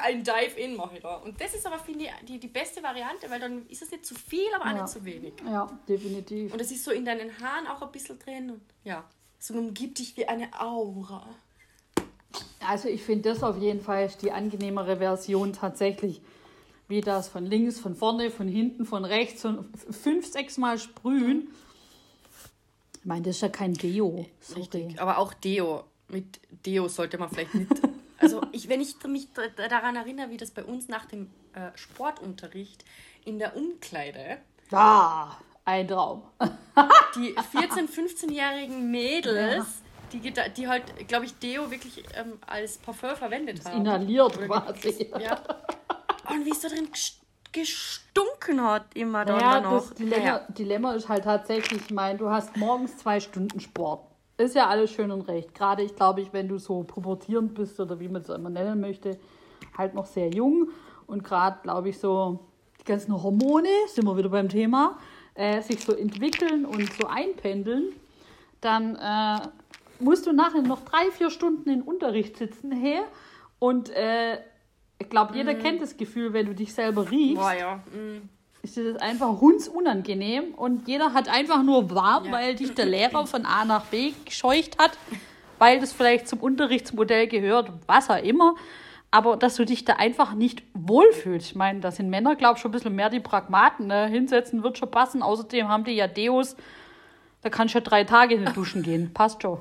Ein, 0.04 0.24
Dive-In 0.24 0.76
mache 0.76 0.96
ich 0.98 1.02
da. 1.02 1.16
Und 1.18 1.40
das 1.40 1.54
ist 1.54 1.66
aber, 1.66 1.80
finde 1.80 2.06
ich, 2.06 2.12
die, 2.26 2.40
die 2.40 2.48
beste 2.48 2.84
Variante, 2.84 3.30
weil 3.30 3.40
dann 3.40 3.66
ist 3.68 3.82
es 3.82 3.92
nicht 3.92 4.06
zu 4.06 4.14
viel, 4.16 4.48
aber 4.56 4.66
auch 4.66 4.76
ja. 4.76 4.82
nicht 4.82 4.90
zu 4.90 5.06
wenig. 5.06 5.34
Ja, 5.46 5.70
definitiv. 5.88 6.52
Und 6.52 6.60
es 6.60 6.72
ist 6.72 6.84
so 6.84 6.92
in 6.92 7.06
deinen 7.06 7.40
Haaren 7.40 7.68
auch 7.68 7.82
ein 7.82 7.92
bisschen 7.92 8.20
drin. 8.20 8.52
Und 8.52 8.62
ja, 8.84 9.04
so 9.38 9.54
umgibt 9.54 10.00
dich 10.00 10.18
wie 10.18 10.28
eine 10.28 10.50
Aura. 10.60 11.26
Also 12.68 12.88
ich 12.90 13.02
finde 13.02 13.30
das 13.30 13.44
auf 13.44 13.58
jeden 13.58 13.82
Fall 13.82 14.10
die 14.22 14.32
angenehmere 14.32 14.98
Version 14.98 15.54
tatsächlich 15.54 16.22
wie 16.90 17.02
das 17.02 17.30
von 17.30 17.46
links, 17.46 17.80
von 17.80 17.96
vorne, 17.96 18.32
von 18.32 18.48
hinten, 18.48 18.84
von 18.84 19.06
rechts 19.06 19.46
und 19.46 19.70
fünf, 19.78 20.26
sechs 20.26 20.58
Mal 20.58 20.80
sprühen. 20.80 21.48
Ich 23.00 23.06
meine, 23.06 23.22
das 23.22 23.36
ist 23.36 23.42
ja 23.42 23.50
kein 23.50 23.76
Deo. 23.76 24.26
Sorry. 24.42 24.62
Richtig, 24.62 25.00
aber 25.00 25.20
auch 25.20 25.34
Deo. 25.34 25.84
Mit 26.10 26.40
Deo 26.66 26.88
sollte 26.88 27.18
man 27.18 27.30
vielleicht 27.30 27.54
nicht. 27.54 27.72
Also, 28.22 28.42
ich, 28.52 28.68
wenn 28.68 28.82
ich 28.82 29.02
mich 29.08 29.30
daran 29.56 29.96
erinnere, 29.96 30.30
wie 30.30 30.36
das 30.36 30.52
bei 30.52 30.66
uns 30.66 30.90
nach 30.90 31.06
dem 31.06 31.30
äh, 31.54 31.70
Sportunterricht 31.76 32.84
in 33.24 33.40
der 33.40 33.56
Umkleide. 33.56 34.40
Ah, 34.72 35.38
ein 35.64 35.88
Traum. 35.88 36.24
die 37.16 37.34
14-, 37.34 37.88
15-jährigen 37.88 38.92
Mädels. 38.92 39.56
Ja 39.56 39.89
die, 40.12 40.34
die 40.58 40.68
halt, 40.68 41.08
glaube 41.08 41.26
ich, 41.26 41.38
Deo 41.40 41.70
wirklich 41.70 42.04
ähm, 42.16 42.34
als 42.46 42.78
Parfum 42.78 43.16
verwendet 43.16 43.64
haben. 43.66 43.82
Inhaliert 43.82 44.40
quasi. 44.40 45.12
Ja. 45.20 45.40
Und 46.30 46.46
wie 46.46 46.52
es 46.52 46.62
da 46.62 46.70
drin 46.70 46.90
gestunken 47.52 48.64
hat, 48.64 48.86
immer 48.94 49.26
da 49.26 49.40
ja, 49.40 49.62
noch. 49.62 49.88
Das 49.88 49.94
Dilemma, 49.96 50.26
ja. 50.26 50.46
Dilemma 50.50 50.94
ist 50.94 51.10
halt 51.10 51.24
tatsächlich, 51.24 51.82
ich 51.82 51.92
meine, 51.92 52.20
du 52.20 52.30
hast 52.30 52.56
morgens 52.58 52.98
zwei 52.98 53.20
Stunden 53.20 53.60
Sport. 53.60 54.06
Ist 54.38 54.56
ja 54.56 54.68
alles 54.68 54.92
schön 54.92 55.12
und 55.12 55.22
recht. 55.22 55.54
Gerade 55.54 55.84
ich 55.84 55.96
glaube 55.96 56.22
ich, 56.22 56.32
wenn 56.32 56.48
du 56.48 56.58
so 56.58 56.84
pubertierend 56.84 57.56
bist 57.56 57.80
oder 57.80 58.00
wie 58.00 58.08
man 58.08 58.22
es 58.22 58.30
immer 58.30 58.50
nennen 58.50 58.80
möchte, 58.80 59.20
halt 59.78 59.96
noch 59.96 60.06
sehr 60.06 60.30
jung. 60.30 60.70
Und 61.08 61.24
gerade, 61.24 61.60
glaube 61.64 61.90
ich, 61.90 62.00
so 62.00 62.40
die 62.80 62.86
ganzen 62.86 63.22
Hormone, 63.22 63.70
sind 63.88 64.06
wir 64.06 64.16
wieder 64.16 64.30
beim 64.30 64.48
Thema, 64.48 64.98
äh, 65.34 65.62
sich 65.62 65.84
so 65.84 65.94
entwickeln 65.94 66.66
und 66.66 66.94
so 66.94 67.08
einpendeln, 67.08 67.94
dann 68.62 68.96
äh, 68.96 69.48
musst 70.00 70.26
du 70.26 70.34
nachher 70.34 70.62
noch 70.62 70.84
drei, 70.86 71.12
vier 71.12 71.30
Stunden 71.30 71.70
in 71.70 71.82
Unterricht 71.82 72.38
sitzen, 72.38 72.72
hey, 72.72 73.02
und 73.60 73.90
äh, 73.90 74.40
ich 74.98 75.10
glaube, 75.10 75.36
jeder 75.36 75.54
mm. 75.54 75.60
kennt 75.60 75.82
das 75.82 75.98
Gefühl, 75.98 76.34
wenn 76.34 76.46
du 76.46 76.56
dich 76.56 76.74
selber 76.74 77.10
riechst. 77.10 77.42
Boah, 77.42 77.54
ja. 77.54 77.76
Mm. 77.76 78.30
Ist 78.62 78.76
das 78.76 78.98
einfach 78.98 79.40
hundsunangenehm 79.40 80.54
und 80.56 80.88
jeder 80.88 81.14
hat 81.14 81.30
einfach 81.30 81.64
nur 81.64 81.90
warm, 81.92 82.26
ja. 82.26 82.32
weil 82.34 82.56
dich 82.56 82.74
der 82.74 82.86
Lehrer 82.88 83.26
von 83.26 83.46
A 83.46 83.64
nach 83.64 83.86
B 83.86 84.12
gescheucht 84.26 84.78
hat, 84.78 84.98
weil 85.60 85.80
das 85.80 85.94
vielleicht 85.94 86.28
zum 86.28 86.40
Unterrichtsmodell 86.40 87.28
gehört, 87.28 87.72
was 87.88 88.10
auch 88.10 88.22
immer. 88.22 88.56
Aber 89.12 89.38
dass 89.38 89.56
du 89.56 89.66
dich 89.66 89.86
da 89.86 89.94
einfach 89.94 90.34
nicht 90.34 90.62
wohlfühlst. 90.74 91.48
Ich 91.48 91.56
meine, 91.56 91.80
da 91.80 91.90
sind 91.90 92.10
Männer, 92.10 92.36
glaube 92.36 92.58
ich, 92.58 92.62
schon 92.62 92.70
ein 92.70 92.74
bisschen 92.74 92.96
mehr 92.96 93.10
die 93.10 93.22
Pragmaten. 93.22 93.88
Ne? 93.88 94.08
Hinsetzen 94.08 94.62
wird 94.62 94.78
schon 94.78 94.92
passen. 94.92 95.24
Außerdem 95.24 95.68
haben 95.68 95.84
die 95.84 95.94
ja 95.94 96.08
Deos, 96.08 96.56
da 97.42 97.50
kannst 97.50 97.74
du 97.74 97.80
ja 97.80 97.84
drei 97.84 98.04
Tage 98.04 98.36
in 98.36 98.46
die 98.46 98.54
Duschen 98.54 98.84
gehen. 98.84 99.12
Passt 99.14 99.42
schon. 99.42 99.60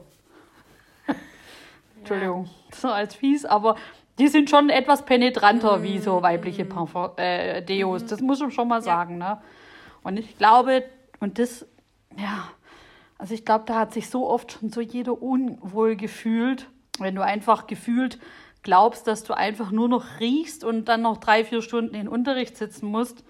Entschuldigung, 1.99 2.49
so 2.73 2.89
als 2.89 3.15
fies, 3.15 3.45
aber 3.45 3.77
die 4.19 4.29
sind 4.29 4.51
schon 4.51 4.71
etwas 4.71 5.05
penetranter 5.05 5.79
mm. 5.79 5.83
wie 5.83 5.99
so 5.99 6.23
weibliche 6.23 6.65
Parfum, 6.65 7.11
äh, 7.17 7.63
Deos. 7.63 8.03
Mm. 8.03 8.09
Das 8.09 8.21
muss 8.21 8.41
ich 8.41 8.53
schon 8.53 8.69
mal 8.69 8.83
sagen. 8.83 9.21
Ja. 9.21 9.35
Ne? 9.35 9.41
Und 10.03 10.19
ich 10.19 10.37
glaube, 10.37 10.85
und 11.21 11.39
das, 11.39 11.67
ja, 12.17 12.49
also 13.19 13.35
ich 13.35 13.45
glaube, 13.45 13.65
da 13.67 13.79
hat 13.79 13.93
sich 13.93 14.09
so 14.11 14.29
oft 14.29 14.53
schon 14.53 14.71
so 14.71 14.81
jeder 14.81 15.21
unwohl 15.21 15.97
gefühlt, 15.97 16.69
wenn 16.99 17.15
du 17.15 17.23
einfach 17.23 17.67
gefühlt 17.67 18.19
glaubst, 18.63 19.07
dass 19.07 19.25
du 19.25 19.37
einfach 19.37 19.71
nur 19.71 19.89
noch 19.89 20.21
riechst 20.21 20.65
und 20.65 20.89
dann 20.89 21.03
noch 21.03 21.19
drei, 21.19 21.45
vier 21.45 21.63
Stunden 21.63 21.95
in 21.95 22.09
Unterricht 22.09 22.57
sitzen 22.57 22.87
musst. 22.87 23.25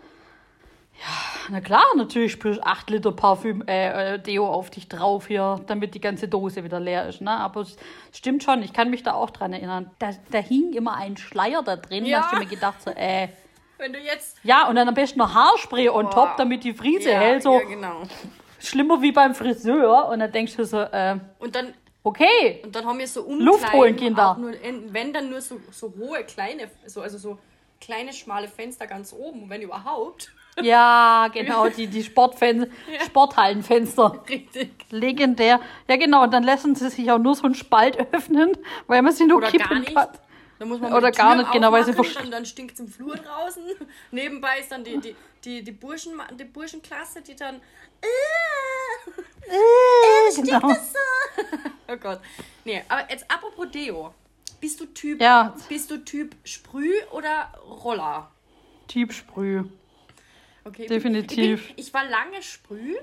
Ja, 0.98 1.50
na 1.50 1.60
klar, 1.60 1.84
natürlich 1.96 2.38
du 2.40 2.60
8 2.60 2.90
Liter 2.90 3.12
Parfüm, 3.12 3.62
äh, 3.68 4.14
äh, 4.14 4.18
Deo 4.18 4.48
auf 4.48 4.70
dich 4.70 4.88
drauf 4.88 5.28
hier, 5.28 5.60
damit 5.66 5.94
die 5.94 6.00
ganze 6.00 6.26
Dose 6.26 6.64
wieder 6.64 6.80
leer 6.80 7.08
ist. 7.08 7.20
Ne? 7.20 7.30
Aber 7.30 7.60
es 7.60 7.76
stimmt 8.12 8.42
schon, 8.42 8.62
ich 8.62 8.72
kann 8.72 8.90
mich 8.90 9.04
da 9.04 9.14
auch 9.14 9.30
dran 9.30 9.52
erinnern. 9.52 9.90
Da, 10.00 10.10
da 10.30 10.38
hing 10.38 10.72
immer 10.72 10.96
ein 10.96 11.16
Schleier 11.16 11.62
da 11.62 11.76
drin, 11.76 12.04
ja. 12.04 12.18
da 12.18 12.24
hast 12.24 12.32
du 12.34 12.38
mir 12.40 12.46
gedacht, 12.46 12.82
so, 12.82 12.90
äh. 12.90 13.28
Wenn 13.78 13.92
du 13.92 14.00
jetzt. 14.00 14.38
Ja, 14.42 14.68
und 14.68 14.74
dann 14.74 14.88
am 14.88 14.94
besten 14.94 15.20
noch 15.20 15.32
Haarspray 15.32 15.88
on 15.88 16.10
top, 16.10 16.36
damit 16.36 16.64
die 16.64 16.74
Frise 16.74 17.10
ja, 17.10 17.20
hält. 17.20 17.44
So 17.44 17.60
ja, 17.60 17.64
genau. 17.64 18.02
Schlimmer 18.58 19.00
wie 19.00 19.12
beim 19.12 19.36
Friseur. 19.36 20.08
Und 20.08 20.18
dann 20.18 20.32
denkst 20.32 20.56
du 20.56 20.64
so, 20.64 20.80
äh. 20.80 21.16
Und 21.38 21.54
dann. 21.54 21.74
Okay. 22.02 22.60
Und 22.64 22.74
dann 22.74 22.86
haben 22.86 22.98
wir 22.98 23.06
so 23.06 23.20
Umkleiden. 23.20 23.46
Luft 23.46 23.72
holen, 23.72 23.94
Kinder. 23.94 24.36
Nur, 24.40 24.52
wenn 24.88 25.12
dann 25.12 25.30
nur 25.30 25.40
so, 25.40 25.60
so 25.70 25.92
hohe, 25.96 26.24
kleine, 26.24 26.68
so, 26.86 27.02
also 27.02 27.18
so 27.18 27.38
kleine, 27.80 28.12
schmale 28.12 28.48
Fenster 28.48 28.88
ganz 28.88 29.12
oben, 29.12 29.48
wenn 29.48 29.62
überhaupt. 29.62 30.32
Ja, 30.62 31.28
genau, 31.32 31.68
die, 31.68 31.86
die 31.86 32.02
Sportfans 32.02 32.66
ja. 32.92 33.04
Sporthallenfenster. 33.04 34.22
Richtig. 34.28 34.70
Legendär. 34.90 35.60
Ja, 35.88 35.96
genau, 35.96 36.24
und 36.24 36.32
dann 36.32 36.42
lassen 36.42 36.74
sie 36.74 36.88
sich 36.90 37.10
auch 37.10 37.18
nur 37.18 37.34
so 37.34 37.44
einen 37.44 37.54
Spalt 37.54 37.98
öffnen, 38.12 38.56
weil 38.86 39.02
man 39.02 39.12
sie 39.12 39.26
nur 39.26 39.38
Oder 39.38 39.50
kippen 39.50 39.84
kann. 39.84 40.08
Dann 40.58 40.68
muss 40.68 40.80
man 40.80 40.92
Oder 40.92 41.12
gar 41.12 41.36
nicht, 41.36 41.52
genau, 41.52 41.70
weil 41.70 41.84
sie 41.84 41.92
dann, 41.92 42.30
dann 42.30 42.44
stinkt 42.44 42.74
es 42.74 42.80
im 42.80 42.88
Flur 42.88 43.14
draußen. 43.16 43.62
Nebenbei 44.10 44.58
ist 44.58 44.72
dann 44.72 44.82
die, 44.82 44.98
die, 44.98 45.16
die, 45.44 45.62
die, 45.62 45.72
Burschen, 45.72 46.20
die 46.38 46.44
Burschenklasse, 46.44 47.22
die 47.22 47.36
dann. 47.36 47.60
Äh, 48.00 48.06
äh, 49.46 50.32
stinkt 50.32 50.50
genau. 50.50 50.68
das 50.68 50.92
so? 50.92 51.42
oh 51.92 51.96
Gott. 51.96 52.20
Nee, 52.64 52.82
aber 52.88 53.08
jetzt 53.08 53.30
apropos 53.30 53.70
Deo. 53.70 54.12
Bist 54.60 54.80
du 54.80 54.86
Typ, 54.86 55.20
ja. 55.20 55.54
bist 55.68 55.88
du 55.88 55.98
typ 55.98 56.34
Sprüh 56.42 56.94
oder 57.12 57.52
Roller? 57.84 58.28
Typ 58.88 59.12
Sprüh. 59.12 59.62
Okay. 60.68 60.86
Definitiv. 60.86 61.60
Ich, 61.62 61.66
bin, 61.68 61.84
ich 61.84 61.94
war 61.94 62.04
lange 62.04 62.42
Sprüh, 62.42 62.94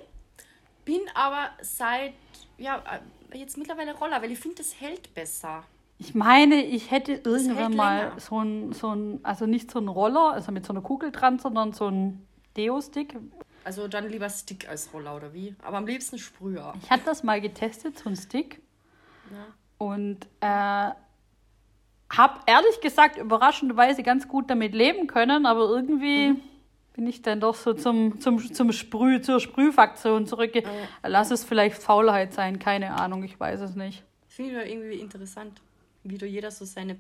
bin 0.86 1.02
aber 1.16 1.50
seit, 1.62 2.14
ja, 2.58 2.84
äh, 3.32 3.38
jetzt 3.38 3.58
mittlerweile 3.58 3.96
Roller, 3.96 4.22
weil 4.22 4.32
ich 4.32 4.40
finde, 4.40 4.58
das 4.58 4.80
hält 4.80 5.14
besser. 5.16 5.64
Ich 5.98 6.14
meine, 6.14 6.64
ich 6.64 6.92
hätte 6.92 7.14
irgendwann 7.14 7.76
mal 7.76 8.12
so 8.20 8.40
ein, 8.40 8.74
so 8.74 8.94
ein, 8.94 9.20
also 9.24 9.46
nicht 9.46 9.72
so 9.72 9.80
ein 9.80 9.88
Roller, 9.88 10.34
also 10.34 10.52
mit 10.52 10.66
so 10.66 10.74
einer 10.74 10.82
Kugel 10.82 11.12
dran, 11.12 11.40
sondern 11.40 11.74
so 11.74 11.88
ein 11.88 12.28
Deo-Stick. 12.56 13.18
Also 13.64 13.88
dann 13.88 14.10
lieber 14.10 14.30
Stick 14.30 14.70
als 14.70 14.94
Roller 14.94 15.16
oder 15.16 15.34
wie? 15.34 15.56
Aber 15.64 15.78
am 15.78 15.88
liebsten 15.88 16.20
Sprüher. 16.20 16.74
Ich 16.84 16.90
hatte 16.92 17.06
das 17.06 17.24
mal 17.24 17.42
getestet, 17.42 17.98
so 17.98 18.10
ein 18.10 18.16
Stick. 18.16 18.62
Ja. 19.32 19.48
Und 19.78 20.28
äh, 20.42 20.92
habe 22.16 22.40
ehrlich 22.46 22.80
gesagt 22.82 23.18
überraschenderweise 23.18 24.04
ganz 24.04 24.28
gut 24.28 24.50
damit 24.50 24.76
leben 24.76 25.08
können, 25.08 25.48
aber 25.48 25.62
irgendwie. 25.62 26.34
Mhm 26.34 26.55
bin 26.96 27.08
ich 27.08 27.22
dann 27.22 27.42
doch 27.42 27.56
so 27.56 27.74
zum, 27.74 28.22
zum, 28.22 28.54
zum 28.54 28.72
Sprüh, 28.72 29.20
zur 29.20 29.42
Sprühfaktion 29.42 30.26
zurück. 30.28 30.56
Ja. 30.56 30.64
Lass 31.04 31.30
es 31.30 31.44
vielleicht 31.44 31.76
Faulheit 31.84 32.34
sein, 32.34 32.58
keine 32.58 32.94
Ahnung, 32.94 33.24
ich 33.24 33.38
weiß 33.38 33.60
es 33.60 33.76
nicht. 33.76 34.04
Finde 34.30 34.64
ich 34.64 34.72
irgendwie 34.72 35.00
interessant, 35.00 35.62
wie 36.04 36.18
du 36.18 36.26
jeder 36.26 36.52
so 36.52 36.64
seine 36.64 36.98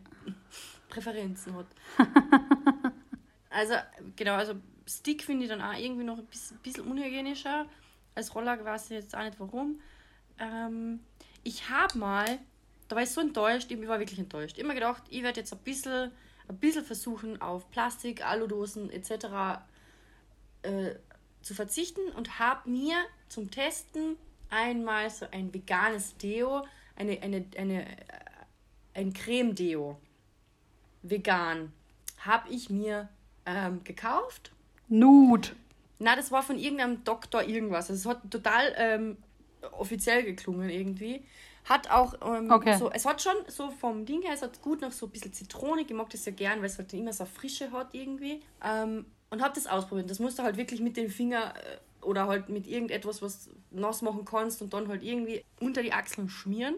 Präferenzen 0.90 1.56
hat. 1.56 1.68
also, 3.50 3.76
genau, 4.18 4.34
also 4.34 4.56
Stick 4.86 5.24
finde 5.24 5.46
ich 5.46 5.50
dann 5.50 5.62
auch 5.62 5.78
irgendwie 5.80 6.04
noch 6.04 6.18
ein 6.18 6.26
bisschen, 6.26 6.58
bisschen 6.58 6.86
unhygienischer. 6.86 7.66
Als 8.16 8.36
Roller 8.36 8.64
weiß 8.66 8.92
ich 8.92 8.98
jetzt 8.98 9.16
auch 9.16 9.24
nicht 9.24 9.40
warum. 9.40 9.80
Ähm, 10.40 11.00
ich 11.44 11.70
habe 11.70 11.98
mal, 11.98 12.40
da 12.90 12.98
war 12.98 13.04
ich 13.04 13.12
so 13.12 13.22
enttäuscht, 13.22 13.72
ich 13.72 13.88
war 13.88 14.00
wirklich 14.00 14.20
enttäuscht. 14.20 14.58
Immer 14.58 14.74
gedacht, 14.74 15.04
ich 15.10 15.24
werde 15.24 15.40
jetzt 15.40 15.54
ein 15.54 15.60
bisschen, 15.60 16.12
ein 16.50 16.58
bisschen 16.58 16.84
versuchen, 16.84 17.42
auf 17.42 17.72
Plastik, 17.72 18.26
Aludosen 18.26 18.90
etc 18.90 19.62
äh, 20.66 20.96
zu 21.42 21.54
verzichten 21.54 22.02
und 22.16 22.40
habe 22.40 22.70
mir 22.70 22.96
zum 23.30 23.52
Testen 23.52 24.18
einmal 24.50 25.10
so 25.10 25.26
ein 25.32 25.54
veganes 25.54 26.18
Deo, 26.18 26.66
eine, 26.96 27.22
eine, 27.22 27.46
eine, 27.58 27.86
äh, 27.86 27.96
ein 28.94 29.14
Creme-Deo, 29.14 29.98
vegan, 31.04 31.72
habe 32.20 32.50
ich 32.50 32.70
mir 32.70 33.10
ähm, 33.46 33.84
gekauft. 33.84 34.52
Nude. 34.88 35.50
Na, 36.00 36.16
das 36.16 36.32
war 36.32 36.44
von 36.44 36.58
irgendeinem 36.58 37.04
Doktor 37.04 37.44
irgendwas. 37.44 37.90
Es 37.90 38.06
hat 38.06 38.30
total 38.30 38.74
ähm, 38.78 39.18
offiziell 39.72 40.24
geklungen 40.24 40.70
irgendwie. 40.70 41.24
Hat 41.66 41.90
auch 41.90 42.14
ähm, 42.24 42.52
okay. 42.52 42.78
so, 42.78 42.92
es 42.92 43.06
hat 43.06 43.22
schon 43.22 43.36
so 43.48 43.72
vom 43.72 44.06
Ding 44.06 44.22
her, 44.22 44.34
es 44.34 44.42
hat 44.42 44.62
gut 44.62 44.82
noch 44.82 44.92
so 44.92 45.08
ein 45.08 45.12
bisschen 45.12 45.34
Zitrone, 45.34 45.82
ich 45.82 45.90
mag 45.92 46.10
das 46.12 46.26
ja 46.26 46.32
gern, 46.32 46.60
weil 46.60 46.68
es 46.68 46.78
halt 46.78 46.94
immer 46.94 47.12
so 47.12 47.26
Frische 47.26 47.72
hat 47.72 47.90
irgendwie. 47.94 48.42
Ähm, 48.64 49.06
und 49.30 49.42
habe 49.42 49.56
das 49.56 49.68
ausprobiert. 49.68 50.10
Das 50.10 50.20
musst 50.20 50.40
du 50.40 50.44
halt 50.44 50.58
wirklich 50.58 50.80
mit 50.82 50.98
den 50.98 51.10
Finger 51.10 51.54
äh, 51.56 52.06
oder 52.06 52.28
halt 52.28 52.50
mit 52.50 52.68
irgendetwas, 52.68 53.22
was 53.22 53.50
nass 53.72 54.02
machen 54.02 54.26
kannst 54.26 54.62
und 54.62 54.74
dann 54.74 54.88
halt 54.88 55.04
irgendwie 55.04 55.44
unter 55.60 55.82
die 55.82 55.94
Achseln 55.94 56.30
schmieren. 56.30 56.76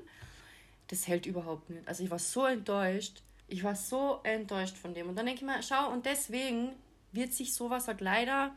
Das 0.87 1.07
hält 1.07 1.25
überhaupt 1.25 1.69
nicht. 1.69 1.87
Also 1.87 2.03
ich 2.03 2.09
war 2.09 2.19
so 2.19 2.45
enttäuscht. 2.45 3.21
Ich 3.47 3.63
war 3.63 3.75
so 3.75 4.19
enttäuscht 4.23 4.77
von 4.77 4.93
dem. 4.93 5.09
Und 5.09 5.15
dann 5.17 5.25
denke 5.25 5.41
ich 5.41 5.45
mir, 5.45 5.61
schau, 5.61 5.91
und 5.91 6.05
deswegen 6.05 6.71
wird 7.11 7.33
sich 7.33 7.53
sowas 7.53 7.87
halt 7.87 8.01
leider 8.01 8.55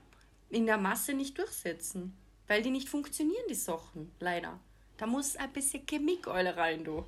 in 0.48 0.66
der 0.66 0.78
Masse 0.78 1.14
nicht 1.14 1.38
durchsetzen. 1.38 2.16
weil 2.48 2.62
die 2.62 2.70
nicht 2.70 2.88
funktionieren, 2.88 3.44
die 3.48 3.54
Sachen, 3.54 4.10
leider. 4.18 4.58
Da 4.96 5.06
muss 5.06 5.36
ein 5.36 5.52
bisschen 5.52 5.86
Chemikeule 5.86 6.56
rein, 6.56 6.82
du. 6.82 7.04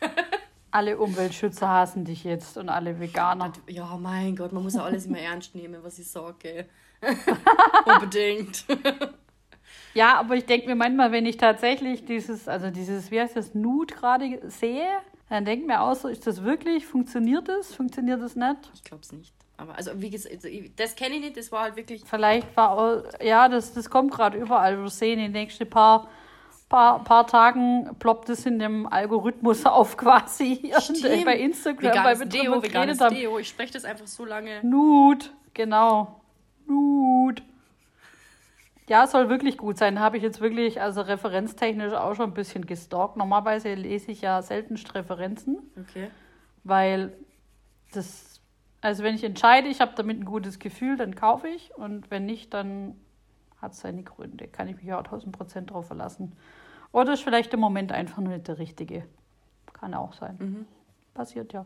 alle 0.74 0.98
Umweltschützer 0.98 1.68
hassen 1.68 2.04
dich 2.04 2.24
jetzt 2.24 2.56
und 2.56 2.68
alle 2.68 2.98
Veganer. 2.98 3.52
Ja, 3.68 3.96
mein 3.96 4.34
Gott, 4.34 4.52
man 4.52 4.64
muss 4.64 4.74
ja 4.74 4.82
alles 4.82 5.06
immer 5.06 5.18
ernst 5.18 5.54
nehmen, 5.54 5.82
was 5.82 5.98
ich 5.98 6.08
sage. 6.08 6.66
Unbedingt. 7.86 8.64
Ja, 9.94 10.18
aber 10.18 10.34
ich 10.34 10.44
denke 10.44 10.66
mir 10.66 10.74
manchmal, 10.74 11.12
wenn 11.12 11.24
ich 11.24 11.36
tatsächlich 11.36 12.04
dieses, 12.04 12.48
also 12.48 12.70
dieses, 12.70 13.12
wie 13.12 13.20
heißt 13.20 13.36
das, 13.36 13.54
Nude 13.54 13.94
gerade 13.94 14.40
sehe, 14.50 14.88
dann 15.28 15.44
denke 15.44 15.62
ich 15.62 15.68
mir 15.68 15.80
auch 15.80 15.94
so, 15.94 16.08
ist 16.08 16.26
das 16.26 16.42
wirklich, 16.42 16.84
funktioniert 16.84 17.48
das, 17.48 17.72
funktioniert 17.72 18.20
das 18.20 18.34
nicht? 18.34 18.70
Ich 18.74 18.82
glaube 18.82 19.02
es 19.02 19.12
nicht. 19.12 19.32
Aber 19.56 19.76
also 19.76 19.92
wie 20.00 20.10
gesagt, 20.10 20.34
also, 20.34 20.48
das 20.76 20.96
kenne 20.96 21.14
ich 21.14 21.20
nicht, 21.20 21.36
das 21.36 21.52
war 21.52 21.62
halt 21.62 21.76
wirklich. 21.76 22.02
Vielleicht 22.04 22.56
war 22.56 23.04
ja, 23.22 23.48
das, 23.48 23.72
das 23.72 23.88
kommt 23.88 24.12
gerade 24.12 24.36
überall. 24.36 24.82
Wir 24.82 24.90
sehen 24.90 25.20
in 25.20 25.32
den 25.32 25.42
nächsten 25.42 25.70
paar, 25.70 26.08
paar, 26.68 27.04
paar 27.04 27.26
Tagen 27.26 27.90
ploppt 27.98 28.30
es 28.30 28.46
in 28.46 28.58
dem 28.58 28.86
Algorithmus 28.86 29.64
auf 29.66 29.96
quasi 29.96 30.72
Stimmt. 30.78 31.24
bei 31.24 31.38
Instagram, 31.38 31.90
veganes 31.90 32.04
weil 32.04 32.18
wir 32.18 32.26
Deo, 32.26 32.62
veganes 32.62 33.00
haben. 33.00 33.14
Deo. 33.14 33.38
Ich 33.38 33.48
spreche 33.48 33.72
das 33.72 33.84
einfach 33.84 34.06
so 34.06 34.24
lange. 34.24 34.60
Nude, 34.62 35.26
genau. 35.52 36.20
Nude. 36.66 37.42
Ja, 38.86 39.06
soll 39.06 39.30
wirklich 39.30 39.56
gut 39.56 39.78
sein. 39.78 39.98
Habe 39.98 40.18
ich 40.18 40.22
jetzt 40.22 40.40
wirklich, 40.40 40.80
also 40.80 41.00
referenztechnisch 41.00 41.94
auch 41.94 42.14
schon 42.14 42.30
ein 42.30 42.34
bisschen 42.34 42.66
gestalkt. 42.66 43.16
Normalerweise 43.16 43.74
lese 43.74 44.12
ich 44.12 44.20
ja 44.20 44.42
seltenst 44.42 44.94
Referenzen. 44.94 45.58
Okay. 45.80 46.10
Weil 46.64 47.16
das, 47.92 48.40
also 48.82 49.02
wenn 49.02 49.14
ich 49.14 49.24
entscheide, 49.24 49.68
ich 49.68 49.80
habe 49.80 49.92
damit 49.96 50.20
ein 50.20 50.26
gutes 50.26 50.58
Gefühl, 50.58 50.96
dann 50.96 51.14
kaufe 51.14 51.48
ich. 51.48 51.74
Und 51.74 52.10
wenn 52.10 52.26
nicht, 52.26 52.52
dann 52.52 52.96
hat 53.64 53.74
seine 53.74 54.02
Gründe. 54.02 54.46
Kann 54.46 54.68
ich 54.68 54.76
mich 54.76 54.92
auch 54.92 54.98
1000 54.98 55.36
Prozent 55.36 55.70
drauf 55.70 55.86
verlassen. 55.86 56.32
Oder 56.92 57.14
ist 57.14 57.24
vielleicht 57.24 57.52
im 57.52 57.60
Moment 57.60 57.90
einfach 57.92 58.18
nur 58.18 58.32
nicht 58.32 58.48
der 58.48 58.58
richtige. 58.58 59.04
Kann 59.72 59.94
auch 59.94 60.12
sein. 60.12 60.36
Mhm. 60.38 60.66
Passiert 61.12 61.52
ja. 61.52 61.64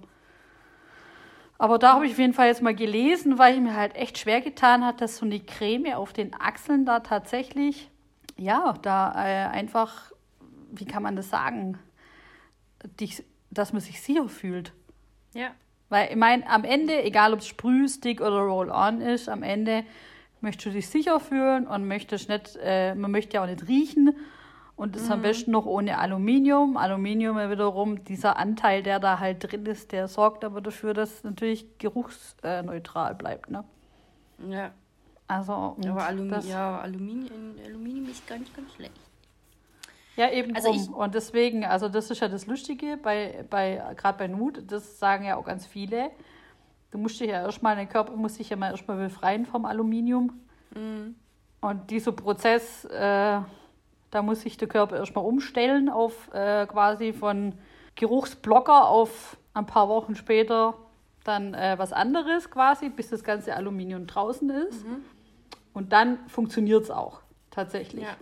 Aber 1.59 1.79
da 1.79 1.95
habe 1.95 2.07
ich 2.07 2.13
auf 2.13 2.19
jeden 2.19 2.35
Fall 2.35 2.47
jetzt 2.47 2.63
mal 2.63 2.75
gelesen, 2.75 3.37
weil 3.39 3.55
ich 3.55 3.61
mir 3.61 3.75
halt 3.75 3.97
echt 3.97 4.17
schwer 4.17 4.41
getan 4.41 4.85
hat, 4.85 5.01
dass 5.01 5.17
so 5.17 5.27
eine 5.27 5.41
Creme 5.41 5.95
auf 5.95 6.13
den 6.13 6.33
Achseln 6.41 6.87
da 6.87 7.01
tatsächlich, 7.01 7.91
ja, 8.37 8.75
da 8.81 9.13
äh, 9.13 9.49
einfach, 9.49 10.13
wie 10.71 10.85
kann 10.85 11.03
man 11.03 11.17
das 11.17 11.31
sagen, 11.31 11.77
dich, 13.01 13.25
dass 13.51 13.73
man 13.73 13.81
sich 13.81 14.01
sicher 14.01 14.29
fühlt. 14.29 14.73
Ja. 15.35 15.51
Weil 15.89 16.11
ich 16.11 16.17
meine, 16.17 16.49
am 16.49 16.65
Ende, 16.65 17.03
egal 17.03 17.33
ob 17.33 17.41
es 17.41 17.49
Sprühstick 17.49 18.21
oder 18.21 18.39
Roll-On 18.39 19.01
ist, 19.01 19.29
am 19.29 19.43
Ende 19.43 19.85
möchtest 20.41 20.67
du 20.67 20.71
dich 20.71 20.89
sicher 20.89 21.21
fühlen 21.21 21.67
und 21.67 21.87
möchtest 21.87 22.29
nicht, 22.29 22.59
äh, 22.63 22.95
man 22.95 23.11
möchte 23.11 23.35
ja 23.35 23.43
auch 23.43 23.47
nicht 23.47 23.69
riechen. 23.69 24.17
Und 24.77 24.95
das 24.95 25.07
mhm. 25.07 25.13
am 25.13 25.23
besten 25.23 25.51
noch 25.51 25.67
ohne 25.67 25.99
Aluminium. 25.99 26.77
Aluminium 26.77 27.37
wiederum, 27.37 28.05
dieser 28.05 28.37
Anteil, 28.37 28.83
der 28.85 29.01
da 29.01 29.19
halt 29.19 29.51
drin 29.51 29.67
ist, 29.67 29.91
der 29.91 30.07
sorgt 30.07 30.45
aber 30.45 30.61
dafür, 30.61 30.95
dass 30.95 31.15
es 31.15 31.25
natürlich 31.25 31.79
geruchsneutral 31.79 33.17
bleibt. 33.17 33.51
Ne? 33.51 33.65
Ja. 34.49 34.71
Also, 35.27 35.77
aber 35.87 36.07
Alum 36.07 36.33
ja, 36.49 36.79
Aluminium, 36.79 37.55
Aluminium 37.67 38.09
ist 38.09 38.27
ganz, 38.27 38.51
ganz 38.55 38.73
schlecht. 38.73 38.93
Ja, 40.17 40.31
eben 40.31 40.57
also 40.57 40.73
drum. 40.73 40.95
Und 40.95 41.15
deswegen, 41.15 41.65
also 41.65 41.89
das 41.89 42.11
ist 42.11 42.21
ja 42.21 42.29
das 42.29 42.47
Lustige, 42.47 42.97
bei, 42.97 43.45
bei, 43.51 43.83
gerade 43.97 44.19
bei 44.19 44.27
Nut, 44.27 44.63
das 44.67 44.99
sagen 44.99 45.25
ja 45.25 45.37
auch 45.37 45.45
ganz 45.45 45.67
viele. 45.67 46.11
Du 46.91 46.99
musst 46.99 47.21
dich 47.21 47.29
ja 47.29 47.43
erstmal, 47.43 47.77
dein 47.77 47.89
Körper 47.89 48.17
muss 48.17 48.37
sich 48.37 48.49
ja 48.49 48.57
mal 48.57 48.71
erstmal 48.71 48.97
befreien 48.97 49.47
vom 49.47 49.65
Aluminium. 49.65 50.41
Mhm. 50.75 51.17
Und 51.61 51.91
dieser 51.91 52.13
Prozess, 52.13 52.85
äh, 52.85 53.41
da 54.11 54.23
muss 54.23 54.43
sich 54.43 54.57
der 54.57 54.69
Körper 54.69 54.97
erstmal 54.97 55.25
umstellen 55.25 55.89
auf 55.89 56.33
äh, 56.33 56.67
quasi 56.67 57.13
von 57.13 57.55
Geruchsblocker 57.97 58.89
auf 58.89 59.37
ein 59.55 59.67
paar 59.67 59.89
Wochen 59.89 60.15
später 60.15 60.75
dann 61.25 61.53
äh, 61.53 61.75
was 61.79 61.93
anderes 61.93 62.51
quasi, 62.51 62.89
bis 62.89 63.11
das 63.11 63.23
ganze 63.23 63.55
Aluminium 63.55 64.07
draußen 64.07 64.49
ist. 64.51 64.87
Mhm. 64.87 65.05
Und 65.75 65.93
dann 65.93 66.19
funktioniert 66.29 66.85
es 66.85 66.91
auch 66.91 67.21
tatsächlich. 67.51 68.05
Ja. 68.05 68.17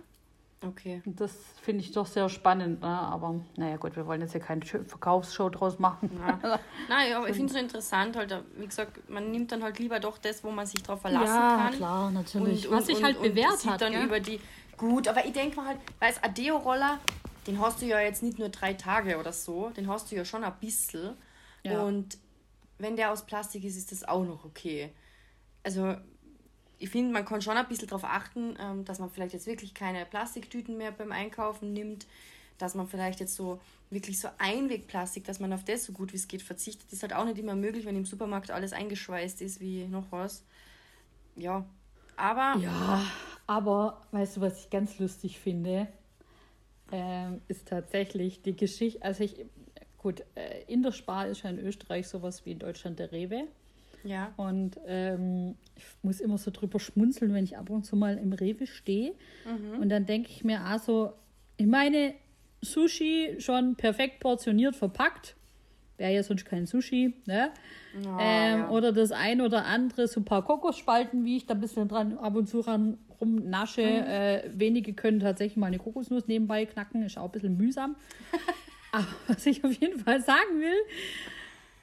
Okay. 0.65 1.03
Und 1.05 1.21
das 1.21 1.31
finde 1.61 1.81
ich 1.83 1.91
doch 1.91 2.07
sehr 2.07 2.29
spannend. 2.29 2.81
Ne? 2.81 2.87
Aber 2.87 3.35
naja, 3.57 3.77
gut, 3.77 3.95
wir 3.95 4.07
wollen 4.07 4.21
jetzt 4.21 4.31
hier 4.31 4.41
keine 4.41 4.65
Verkaufsshow 4.65 5.49
draus 5.49 5.77
machen. 5.77 6.09
Ja. 6.19 6.59
Nein, 6.89 7.13
aber 7.13 7.29
ich 7.29 7.35
finde 7.35 7.47
es 7.47 7.53
so 7.53 7.59
interessant, 7.59 8.15
halt, 8.15 8.35
wie 8.57 8.65
gesagt, 8.65 9.07
man 9.07 9.29
nimmt 9.31 9.51
dann 9.51 9.61
halt 9.61 9.77
lieber 9.77 9.99
doch 9.99 10.17
das, 10.17 10.43
wo 10.43 10.49
man 10.49 10.65
sich 10.65 10.81
drauf 10.81 11.01
verlassen 11.01 11.27
ja, 11.27 11.57
kann. 11.57 11.71
Ja, 11.73 11.77
klar, 11.77 12.11
natürlich. 12.11 12.67
Und, 12.67 12.75
Was 12.75 12.87
sich 12.87 13.03
halt 13.03 13.21
bewährt 13.21 13.65
hat. 13.65 13.81
dann 13.81 13.93
gell? 13.93 14.05
über 14.05 14.19
die 14.19 14.39
Gut, 14.77 15.07
aber 15.07 15.25
ich 15.25 15.33
denke 15.33 15.55
mal 15.57 15.65
halt, 15.65 15.79
weil 15.99 16.11
es 16.11 16.23
Adeo-Roller, 16.23 16.99
den 17.47 17.59
hast 17.59 17.81
du 17.81 17.87
ja 17.87 17.99
jetzt 17.99 18.21
nicht 18.21 18.37
nur 18.37 18.49
drei 18.49 18.73
Tage 18.73 19.17
oder 19.17 19.33
so, 19.33 19.69
den 19.69 19.87
hast 19.87 20.11
du 20.11 20.15
ja 20.15 20.23
schon 20.23 20.43
ein 20.43 20.53
bisschen. 20.59 21.15
Ja. 21.63 21.81
Und 21.81 22.17
wenn 22.77 22.95
der 22.95 23.11
aus 23.11 23.25
Plastik 23.25 23.63
ist, 23.63 23.75
ist 23.75 23.91
das 23.91 24.03
auch 24.03 24.23
noch 24.23 24.45
okay. 24.45 24.93
Also 25.63 25.95
ich 26.79 26.89
finde, 26.89 27.11
man 27.11 27.25
kann 27.25 27.41
schon 27.41 27.57
ein 27.57 27.67
bisschen 27.67 27.87
darauf 27.87 28.03
achten, 28.03 28.55
ähm, 28.59 28.85
dass 28.85 28.99
man 28.99 29.09
vielleicht 29.09 29.33
jetzt 29.33 29.47
wirklich 29.47 29.73
keine 29.73 30.05
Plastiktüten 30.05 30.77
mehr 30.77 30.91
beim 30.91 31.11
Einkaufen 31.11 31.73
nimmt, 31.73 32.05
dass 32.57 32.75
man 32.75 32.87
vielleicht 32.87 33.19
jetzt 33.19 33.35
so 33.35 33.59
wirklich 33.89 34.19
so 34.19 34.27
Einwegplastik, 34.37 35.23
dass 35.25 35.39
man 35.39 35.53
auf 35.53 35.63
das 35.63 35.85
so 35.85 35.93
gut 35.93 36.11
wie 36.11 36.17
es 36.17 36.27
geht 36.27 36.41
verzichtet, 36.41 36.91
ist 36.91 37.01
halt 37.01 37.13
auch 37.13 37.25
nicht 37.25 37.37
immer 37.37 37.55
möglich, 37.55 37.85
wenn 37.85 37.95
im 37.95 38.05
Supermarkt 38.05 38.51
alles 38.51 38.73
eingeschweißt 38.73 39.41
ist 39.41 39.59
wie 39.59 39.85
noch 39.85 40.11
was. 40.11 40.43
Ja, 41.35 41.65
aber. 42.15 42.59
Ja, 42.61 43.05
aber 43.45 44.01
weißt 44.11 44.37
du, 44.37 44.41
was 44.41 44.59
ich 44.59 44.69
ganz 44.69 44.99
lustig 44.99 45.39
finde? 45.39 45.87
Ähm, 46.91 47.41
ist 47.47 47.67
tatsächlich 47.67 48.41
die 48.41 48.55
Geschichte. 48.55 49.01
Also, 49.03 49.23
ich, 49.23 49.45
gut, 49.97 50.23
äh, 50.35 50.63
in 50.67 50.83
der 50.83 50.91
Spar 50.91 51.27
ist 51.27 51.43
ja 51.43 51.49
in 51.49 51.59
Österreich 51.59 52.07
sowas 52.07 52.45
wie 52.45 52.51
in 52.51 52.59
Deutschland 52.59 52.99
der 52.99 53.11
Rewe. 53.11 53.47
Ja. 54.07 54.33
Und 54.37 54.79
ähm, 54.87 55.55
ich 55.75 55.83
muss 56.01 56.19
immer 56.19 56.37
so 56.37 56.51
drüber 56.51 56.79
schmunzeln, 56.79 57.33
wenn 57.33 57.43
ich 57.43 57.57
ab 57.57 57.69
und 57.69 57.85
zu 57.85 57.95
mal 57.95 58.17
im 58.17 58.33
Rewe 58.33 58.65
stehe. 58.65 59.13
Mhm. 59.45 59.81
Und 59.81 59.89
dann 59.89 60.05
denke 60.05 60.29
ich 60.31 60.43
mir, 60.43 60.61
also, 60.61 61.13
ich 61.57 61.67
meine, 61.67 62.13
Sushi 62.61 63.35
schon 63.39 63.75
perfekt 63.75 64.19
portioniert 64.19 64.75
verpackt. 64.75 65.35
Wäre 65.97 66.13
ja 66.13 66.23
sonst 66.23 66.45
kein 66.45 66.67
Sushi, 66.67 67.13
ne? 67.25 67.51
Oh, 67.95 68.17
ähm, 68.19 68.59
ja. 68.59 68.69
Oder 68.69 68.91
das 68.91 69.11
ein 69.11 69.41
oder 69.41 69.65
andere, 69.65 70.07
so 70.07 70.19
ein 70.19 70.25
paar 70.25 70.45
Kokosspalten, 70.45 71.25
wie 71.25 71.37
ich 71.37 71.47
da 71.47 71.55
ein 71.55 71.59
bisschen 71.59 71.87
dran 71.87 72.17
ab 72.19 72.35
und 72.35 72.47
zu 72.47 72.59
ran 72.59 72.99
rumnasche. 73.19 73.81
Mhm. 73.81 74.07
Äh, 74.07 74.43
wenige 74.53 74.93
können 74.93 75.19
tatsächlich 75.19 75.57
mal 75.57 75.67
eine 75.67 75.79
Kokosnuss 75.79 76.27
nebenbei 76.27 76.65
knacken, 76.65 77.01
ist 77.03 77.17
auch 77.17 77.25
ein 77.25 77.31
bisschen 77.31 77.57
mühsam. 77.57 77.95
Aber 78.91 79.07
was 79.27 79.45
ich 79.45 79.63
auf 79.63 79.73
jeden 79.73 79.99
Fall 79.99 80.21
sagen 80.21 80.59
will, 80.59 80.77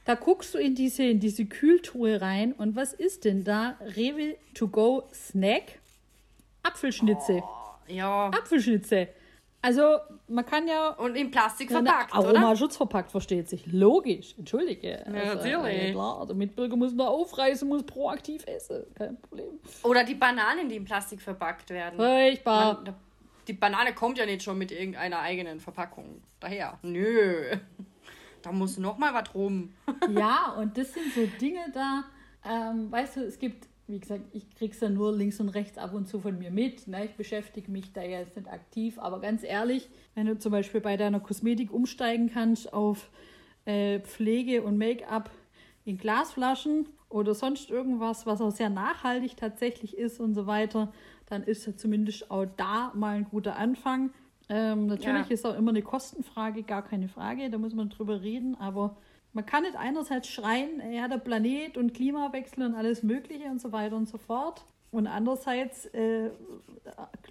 da 0.04 0.14
guckst 0.14 0.54
du 0.54 0.58
in 0.58 0.74
diese, 0.74 1.04
in 1.04 1.20
diese 1.20 1.46
Kühltruhe 1.46 2.20
rein 2.20 2.52
und 2.52 2.76
was 2.76 2.92
ist 2.92 3.24
denn 3.24 3.44
da? 3.44 3.76
Rewe 3.96 4.36
to 4.54 4.68
go 4.68 5.04
Snack? 5.12 5.78
Apfelschnitze. 6.62 7.42
Oh, 7.42 7.92
ja. 7.92 8.28
Apfelschnitze. 8.28 9.08
Also, 9.62 9.96
man 10.28 10.44
kann 10.44 10.68
ja. 10.68 10.90
Und 10.90 11.16
in 11.16 11.30
Plastik 11.30 11.70
verpackt, 11.70 12.14
Aromaschutz 12.14 12.76
verpackt, 12.76 13.10
versteht 13.10 13.48
sich. 13.48 13.64
Logisch, 13.66 14.34
entschuldige. 14.36 15.02
Ja, 15.06 15.32
also, 15.32 15.36
natürlich. 15.36 15.92
Klar, 15.92 16.26
der 16.26 16.36
Mitbürger 16.36 16.76
muss 16.76 16.94
da 16.94 17.06
aufreißen, 17.06 17.66
muss 17.66 17.82
proaktiv 17.82 18.46
essen. 18.46 18.84
Kein 18.94 19.18
Problem. 19.22 19.58
Oder 19.82 20.04
die 20.04 20.16
Bananen, 20.16 20.68
die 20.68 20.76
in 20.76 20.84
Plastik 20.84 21.22
verpackt 21.22 21.70
werden. 21.70 21.96
Furchtbar. 21.96 22.82
Man, 22.84 22.94
die 23.48 23.54
Banane 23.54 23.94
kommt 23.94 24.18
ja 24.18 24.26
nicht 24.26 24.42
schon 24.42 24.58
mit 24.58 24.70
irgendeiner 24.70 25.20
eigenen 25.20 25.60
Verpackung 25.60 26.20
daher. 26.40 26.78
Nö. 26.82 27.56
Da 28.44 28.52
muss 28.52 28.78
noch 28.78 28.98
mal 28.98 29.14
was 29.14 29.34
rum. 29.34 29.72
ja, 30.14 30.54
und 30.58 30.76
das 30.76 30.92
sind 30.92 31.12
so 31.14 31.26
Dinge 31.40 31.64
da. 31.72 32.04
Ähm, 32.44 32.92
weißt 32.92 33.16
du, 33.16 33.20
es 33.20 33.38
gibt 33.38 33.66
wie 33.86 34.00
gesagt, 34.00 34.24
ich 34.32 34.54
krieg's 34.54 34.80
ja 34.80 34.88
nur 34.88 35.14
links 35.14 35.40
und 35.40 35.50
rechts 35.50 35.76
ab 35.76 35.92
und 35.92 36.08
zu 36.08 36.18
von 36.20 36.38
mir 36.38 36.50
mit. 36.50 36.88
Ne? 36.88 37.04
Ich 37.04 37.14
beschäftige 37.16 37.70
mich 37.70 37.92
da 37.92 38.02
jetzt 38.02 38.36
nicht 38.36 38.48
aktiv, 38.48 38.98
aber 38.98 39.20
ganz 39.20 39.42
ehrlich, 39.42 39.90
wenn 40.14 40.26
du 40.26 40.38
zum 40.38 40.52
Beispiel 40.52 40.80
bei 40.80 40.96
deiner 40.96 41.20
Kosmetik 41.20 41.72
umsteigen 41.72 42.30
kannst 42.32 42.72
auf 42.72 43.10
äh, 43.66 44.00
Pflege 44.00 44.62
und 44.62 44.78
Make-up 44.78 45.30
in 45.84 45.98
Glasflaschen 45.98 46.88
oder 47.10 47.34
sonst 47.34 47.68
irgendwas, 47.68 48.24
was 48.24 48.40
auch 48.40 48.50
sehr 48.50 48.70
nachhaltig 48.70 49.36
tatsächlich 49.36 49.98
ist 49.98 50.18
und 50.18 50.34
so 50.34 50.46
weiter, 50.46 50.90
dann 51.26 51.42
ist 51.42 51.66
ja 51.66 51.76
zumindest 51.76 52.30
auch 52.30 52.46
da 52.56 52.90
mal 52.94 53.16
ein 53.16 53.24
guter 53.24 53.56
Anfang. 53.56 54.12
Ähm, 54.48 54.86
natürlich 54.86 55.28
ja. 55.28 55.34
ist 55.34 55.46
auch 55.46 55.56
immer 55.56 55.70
eine 55.70 55.82
Kostenfrage, 55.82 56.62
gar 56.62 56.82
keine 56.82 57.08
Frage, 57.08 57.48
da 57.50 57.58
muss 57.58 57.74
man 57.74 57.88
drüber 57.88 58.22
reden, 58.22 58.54
aber 58.56 58.96
man 59.32 59.46
kann 59.46 59.62
nicht 59.62 59.76
einerseits 59.76 60.28
schreien, 60.28 60.80
ja, 60.92 61.08
der 61.08 61.18
Planet 61.18 61.76
und 61.76 61.94
Klimawechsel 61.94 62.64
und 62.64 62.74
alles 62.74 63.02
Mögliche 63.02 63.46
und 63.46 63.60
so 63.60 63.72
weiter 63.72 63.96
und 63.96 64.08
so 64.08 64.18
fort. 64.18 64.64
Und 64.92 65.08
andererseits 65.08 65.86
äh, 65.86 66.30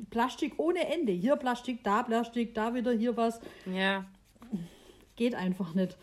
Plastik 0.10 0.56
ohne 0.58 0.94
Ende. 0.94 1.14
Hier 1.14 1.38
Plastik, 1.38 1.82
da 1.84 2.04
Plastik, 2.04 2.54
da 2.56 2.76
wieder 2.76 2.92
hier 2.92 3.16
was. 3.16 3.40
Ja. 3.66 4.04
Geht 5.16 5.34
einfach 5.34 5.74
nicht. 5.74 5.98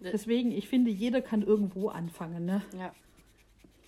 Deswegen, 0.00 0.52
ich 0.52 0.68
finde, 0.68 0.90
jeder 0.90 1.22
kann 1.22 1.40
irgendwo 1.40 1.88
anfangen. 1.88 2.44
Ne? 2.44 2.62
Ja. 2.78 2.92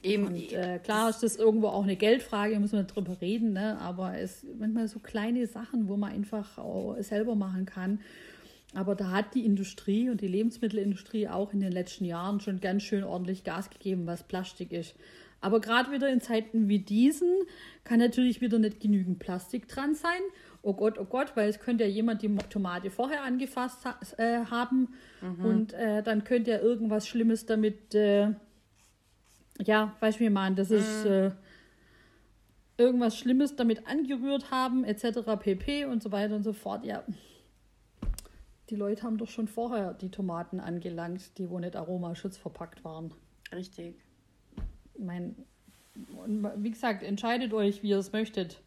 Eben. 0.03 0.27
Und, 0.27 0.53
äh, 0.53 0.79
klar 0.79 1.11
ist 1.11 1.23
das 1.23 1.37
irgendwo 1.37 1.69
auch 1.69 1.83
eine 1.83 1.97
Geldfrage, 1.97 2.59
muss 2.61 2.73
man 2.73 2.87
drüber 2.87 3.21
reden, 3.21 3.53
ne? 3.53 3.79
aber 3.81 4.19
es 4.19 4.45
manchmal 4.59 4.87
so 4.89 5.01
kleine 5.01 5.47
Sachen, 5.47 5.89
wo 5.89 5.97
man 5.97 6.13
einfach 6.13 6.59
auch 6.59 6.97
selber 7.01 7.35
machen 7.35 7.67
kann. 7.67 8.01
Aber 8.75 8.95
da 8.95 9.11
hat 9.11 9.35
die 9.35 9.45
Industrie 9.45 10.11
und 10.11 10.21
die 10.21 10.29
Lebensmittelindustrie 10.29 11.29
auch 11.29 11.53
in 11.53 11.61
den 11.61 11.73
letzten 11.73 12.05
Jahren 12.05 12.41
schon 12.41 12.61
ganz 12.61 12.83
schön 12.83 13.03
ordentlich 13.03 13.43
Gas 13.43 13.71
gegeben, 13.71 14.07
was 14.07 14.23
Plastik 14.23 14.73
ist. 14.73 14.95
Aber 15.41 15.61
gerade 15.61 15.93
wieder 15.93 16.09
in 16.09 16.21
Zeiten 16.21 16.69
wie 16.69 16.81
diesen 16.81 17.33
kann 17.85 17.99
natürlich 18.01 18.41
wieder 18.41 18.59
nicht 18.59 18.81
genügend 18.81 19.19
Plastik 19.19 19.69
dran 19.69 19.95
sein. 19.95 20.21
Oh 20.63 20.75
Gott, 20.75 20.99
oh 20.99 21.05
Gott, 21.05 21.33
weil 21.37 21.49
es 21.49 21.61
könnte 21.61 21.85
ja 21.85 21.91
jemand 21.91 22.23
die 22.23 22.35
Tomate 22.51 22.91
vorher 22.91 23.23
angefasst 23.23 23.85
ha 23.85 23.99
äh, 24.19 24.45
haben 24.47 24.89
mhm. 25.23 25.45
und 25.45 25.73
äh, 25.75 26.03
dann 26.03 26.25
könnte 26.25 26.51
ja 26.51 26.59
irgendwas 26.59 27.07
Schlimmes 27.07 27.47
damit, 27.47 27.95
äh, 27.95 28.33
ja, 29.63 29.97
weiß 30.01 30.17
ich 30.17 30.21
wie 30.21 30.31
man, 30.31 30.57
das 30.57 30.71
ist 30.71 31.05
mhm. 31.05 31.11
Äh, 31.11 31.31
irgendwas 32.77 33.17
Schlimmes 33.17 33.57
damit 33.57 33.87
angerührt 33.89 34.51
haben, 34.51 34.85
etc. 34.85 35.21
pp. 35.41 35.87
und 35.87 36.03
so 36.03 36.13
weiter 36.13 36.37
und 36.37 36.45
so 36.45 36.53
fort. 36.53 36.85
Ja, 36.85 37.03
die 38.71 38.77
Leute 38.77 39.03
haben 39.03 39.19
doch 39.19 39.29
schon 39.29 39.49
vorher 39.49 39.95
die 39.95 40.11
Tomaten 40.11 40.61
angelangt, 40.61 41.39
die 41.39 41.51
wo 41.51 41.59
nicht 41.59 41.75
Aromaschutz 41.75 42.37
verpackt 42.37 42.85
waren. 42.85 43.13
Richtig 43.53 43.97
mein, 44.99 45.37
wie 46.57 46.71
gesagt, 46.71 47.03
entscheidet 47.03 47.53
euch, 47.53 47.83
wie 47.83 47.91
ihr 47.91 47.99
es 47.99 48.13
möchtet. 48.13 48.61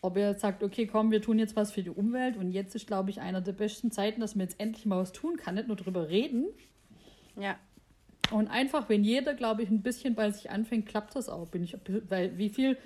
Ob 0.00 0.16
ihr 0.16 0.28
jetzt 0.28 0.42
sagt, 0.42 0.62
okay, 0.62 0.86
komm, 0.86 1.10
wir 1.10 1.20
tun 1.20 1.38
jetzt 1.38 1.56
was 1.56 1.72
für 1.72 1.82
die 1.82 1.90
Umwelt 1.90 2.36
und 2.36 2.52
jetzt 2.52 2.74
ist, 2.76 2.86
glaube 2.86 3.10
ich, 3.10 3.20
einer 3.20 3.40
der 3.40 3.52
besten 3.52 3.90
Zeiten, 3.90 4.20
dass 4.20 4.36
man 4.36 4.46
jetzt 4.46 4.60
endlich 4.60 4.86
mal 4.86 4.98
was 4.98 5.12
tun 5.12 5.36
kann, 5.36 5.56
nicht 5.56 5.66
nur 5.66 5.76
drüber 5.76 6.08
reden. 6.08 6.46
Ja. 7.36 7.58
Und 8.30 8.48
einfach, 8.48 8.88
wenn 8.88 9.04
jeder, 9.04 9.34
glaube 9.34 9.62
ich, 9.62 9.70
ein 9.70 9.82
bisschen 9.82 10.14
bei 10.14 10.30
sich 10.30 10.50
anfängt, 10.50 10.86
klappt 10.86 11.16
das 11.16 11.28
auch. 11.28 11.48
Bin 11.48 11.64
ich, 11.64 11.76
weil 12.08 12.36
wie 12.36 12.50
viele 12.50 12.76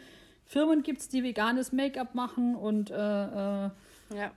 Firmen 0.44 0.82
gibt 0.82 1.00
es, 1.00 1.08
die 1.08 1.22
veganes 1.22 1.72
Make-up 1.72 2.14
machen 2.14 2.54
und 2.54 2.90
äh, 2.90 2.94
äh, 2.94 3.70
ja. 4.14 4.32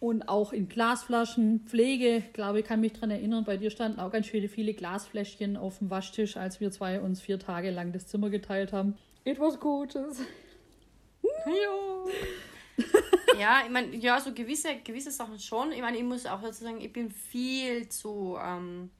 Und 0.00 0.28
auch 0.28 0.52
in 0.52 0.68
Glasflaschen, 0.68 1.60
Pflege, 1.66 2.22
glaube 2.34 2.60
ich, 2.60 2.66
kann 2.66 2.80
mich 2.80 2.92
daran 2.92 3.10
erinnern, 3.10 3.44
bei 3.44 3.56
dir 3.56 3.70
standen 3.70 4.00
auch 4.00 4.10
ganz 4.10 4.26
viele, 4.26 4.48
viele 4.48 4.74
Glasfläschchen 4.74 5.56
auf 5.56 5.78
dem 5.78 5.88
Waschtisch, 5.88 6.36
als 6.36 6.60
wir 6.60 6.70
zwei 6.70 7.00
uns 7.00 7.22
vier 7.22 7.38
Tage 7.38 7.70
lang 7.70 7.92
das 7.92 8.06
Zimmer 8.06 8.28
geteilt 8.28 8.72
haben. 8.72 8.98
Etwas 9.24 9.58
Gutes. 9.58 10.20
ja. 11.22 12.04
ja, 13.38 13.62
ich 13.64 13.70
meine, 13.70 13.94
ja, 13.96 14.20
so 14.20 14.32
gewisse, 14.32 14.76
gewisse 14.82 15.10
Sachen 15.10 15.38
schon. 15.38 15.72
Ich 15.72 15.80
meine, 15.80 15.96
ich 15.96 16.04
muss 16.04 16.26
auch 16.26 16.42
dazu 16.42 16.64
sagen, 16.64 16.80
ich 16.80 16.92
bin 16.92 17.10
viel 17.10 17.88
zu. 17.88 18.36
Ähm, 18.42 18.90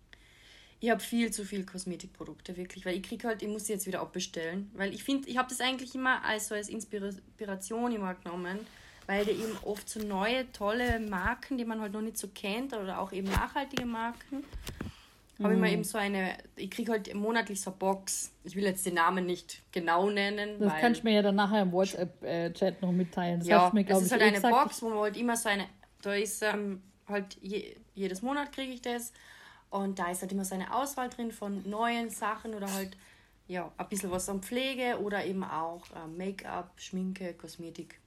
ich 0.85 0.91
habe 0.91 1.01
viel 1.01 1.30
zu 1.30 1.45
viel 1.45 1.64
Kosmetikprodukte, 1.64 2.57
wirklich, 2.57 2.85
weil 2.85 2.97
ich 2.97 3.03
kriege 3.03 3.26
halt, 3.26 3.43
ich 3.43 3.49
muss 3.49 3.66
sie 3.66 3.72
jetzt 3.72 3.87
wieder 3.87 4.01
abbestellen. 4.01 4.70
Weil 4.74 4.93
ich 4.93 5.03
finde, 5.03 5.28
ich 5.28 5.39
habe 5.39 5.49
das 5.49 5.61
eigentlich 5.61 5.95
immer 5.95 6.22
als 6.24 6.49
so 6.49 6.55
als 6.55 6.68
Inspiration 6.68 7.93
immer 7.93 8.14
genommen 8.14 8.61
weil 9.07 9.24
die 9.24 9.32
eben 9.32 9.57
oft 9.64 9.89
so 9.89 10.01
neue, 10.01 10.51
tolle 10.53 10.99
Marken, 11.01 11.59
die 11.59 11.64
man 11.64 11.80
halt 11.80 11.93
noch 11.93 12.01
nicht 12.01 12.16
so 12.16 12.28
kennt 12.28 12.74
oder 12.74 12.99
auch 12.99 13.12
eben 13.12 13.28
nachhaltige 13.28 13.87
Marken, 13.87 14.45
mhm. 15.39 15.45
habe 15.45 15.55
ich 15.55 15.61
mir 15.61 15.72
eben 15.72 15.85
so 15.85 15.99
eine, 15.99 16.39
ich 16.57 16.70
kriege 16.70 16.93
halt 16.93 17.12
monatlich 17.14 17.61
so 17.61 17.70
eine 17.70 17.78
Box. 17.78 18.32
Ich 18.45 18.57
will 18.57 18.64
jetzt 18.64 18.87
den 18.87 18.95
Namen 18.95 19.26
nicht 19.26 19.61
genau 19.72 20.09
nennen. 20.09 20.59
Das 20.59 20.72
kannst 20.80 21.03
du 21.03 21.05
mir 21.05 21.14
ja 21.14 21.22
dann 21.22 21.35
nachher 21.35 21.62
im 21.62 21.72
WhatsApp-Chat 21.72 22.80
noch 22.80 22.93
mitteilen. 22.93 23.41
Das 23.41 23.49
ja, 23.49 23.70
mir, 23.74 23.85
das 23.85 24.03
ist 24.03 24.12
halt 24.12 24.22
eine 24.22 24.32
gesagt. 24.32 24.55
Box, 24.55 24.82
wo 24.82 24.89
man 24.89 24.99
halt 25.01 25.16
immer 25.16 25.37
so 25.37 25.49
eine, 25.49 25.66
da 26.03 26.14
ist 26.14 26.43
ähm, 26.43 26.82
halt 27.07 27.37
je, 27.43 27.76
jedes 27.95 28.22
Monat 28.22 28.53
kriege 28.53 28.72
ich 28.72 28.80
das 28.80 29.12
und 29.75 29.99
da 29.99 30.11
ist 30.11 30.22
halt 30.22 30.31
immer 30.31 30.45
so 30.45 30.55
eine 30.55 30.72
Auswahl 30.72 31.11
drin 31.11 31.33
von 31.33 31.68
neuen 31.68 32.09
Sachen 32.09 32.55
oder 32.55 32.72
halt 32.72 32.97
ja, 33.49 33.72
ein 33.77 33.89
bisschen 33.89 34.11
was 34.11 34.29
an 34.29 34.41
Pflege 34.41 35.01
oder 35.01 35.25
eben 35.25 35.43
auch 35.43 35.85
äh, 35.91 36.07
Make-up, 36.07 36.70
Schminke, 36.77 37.35
Kosmetik. 37.35 37.99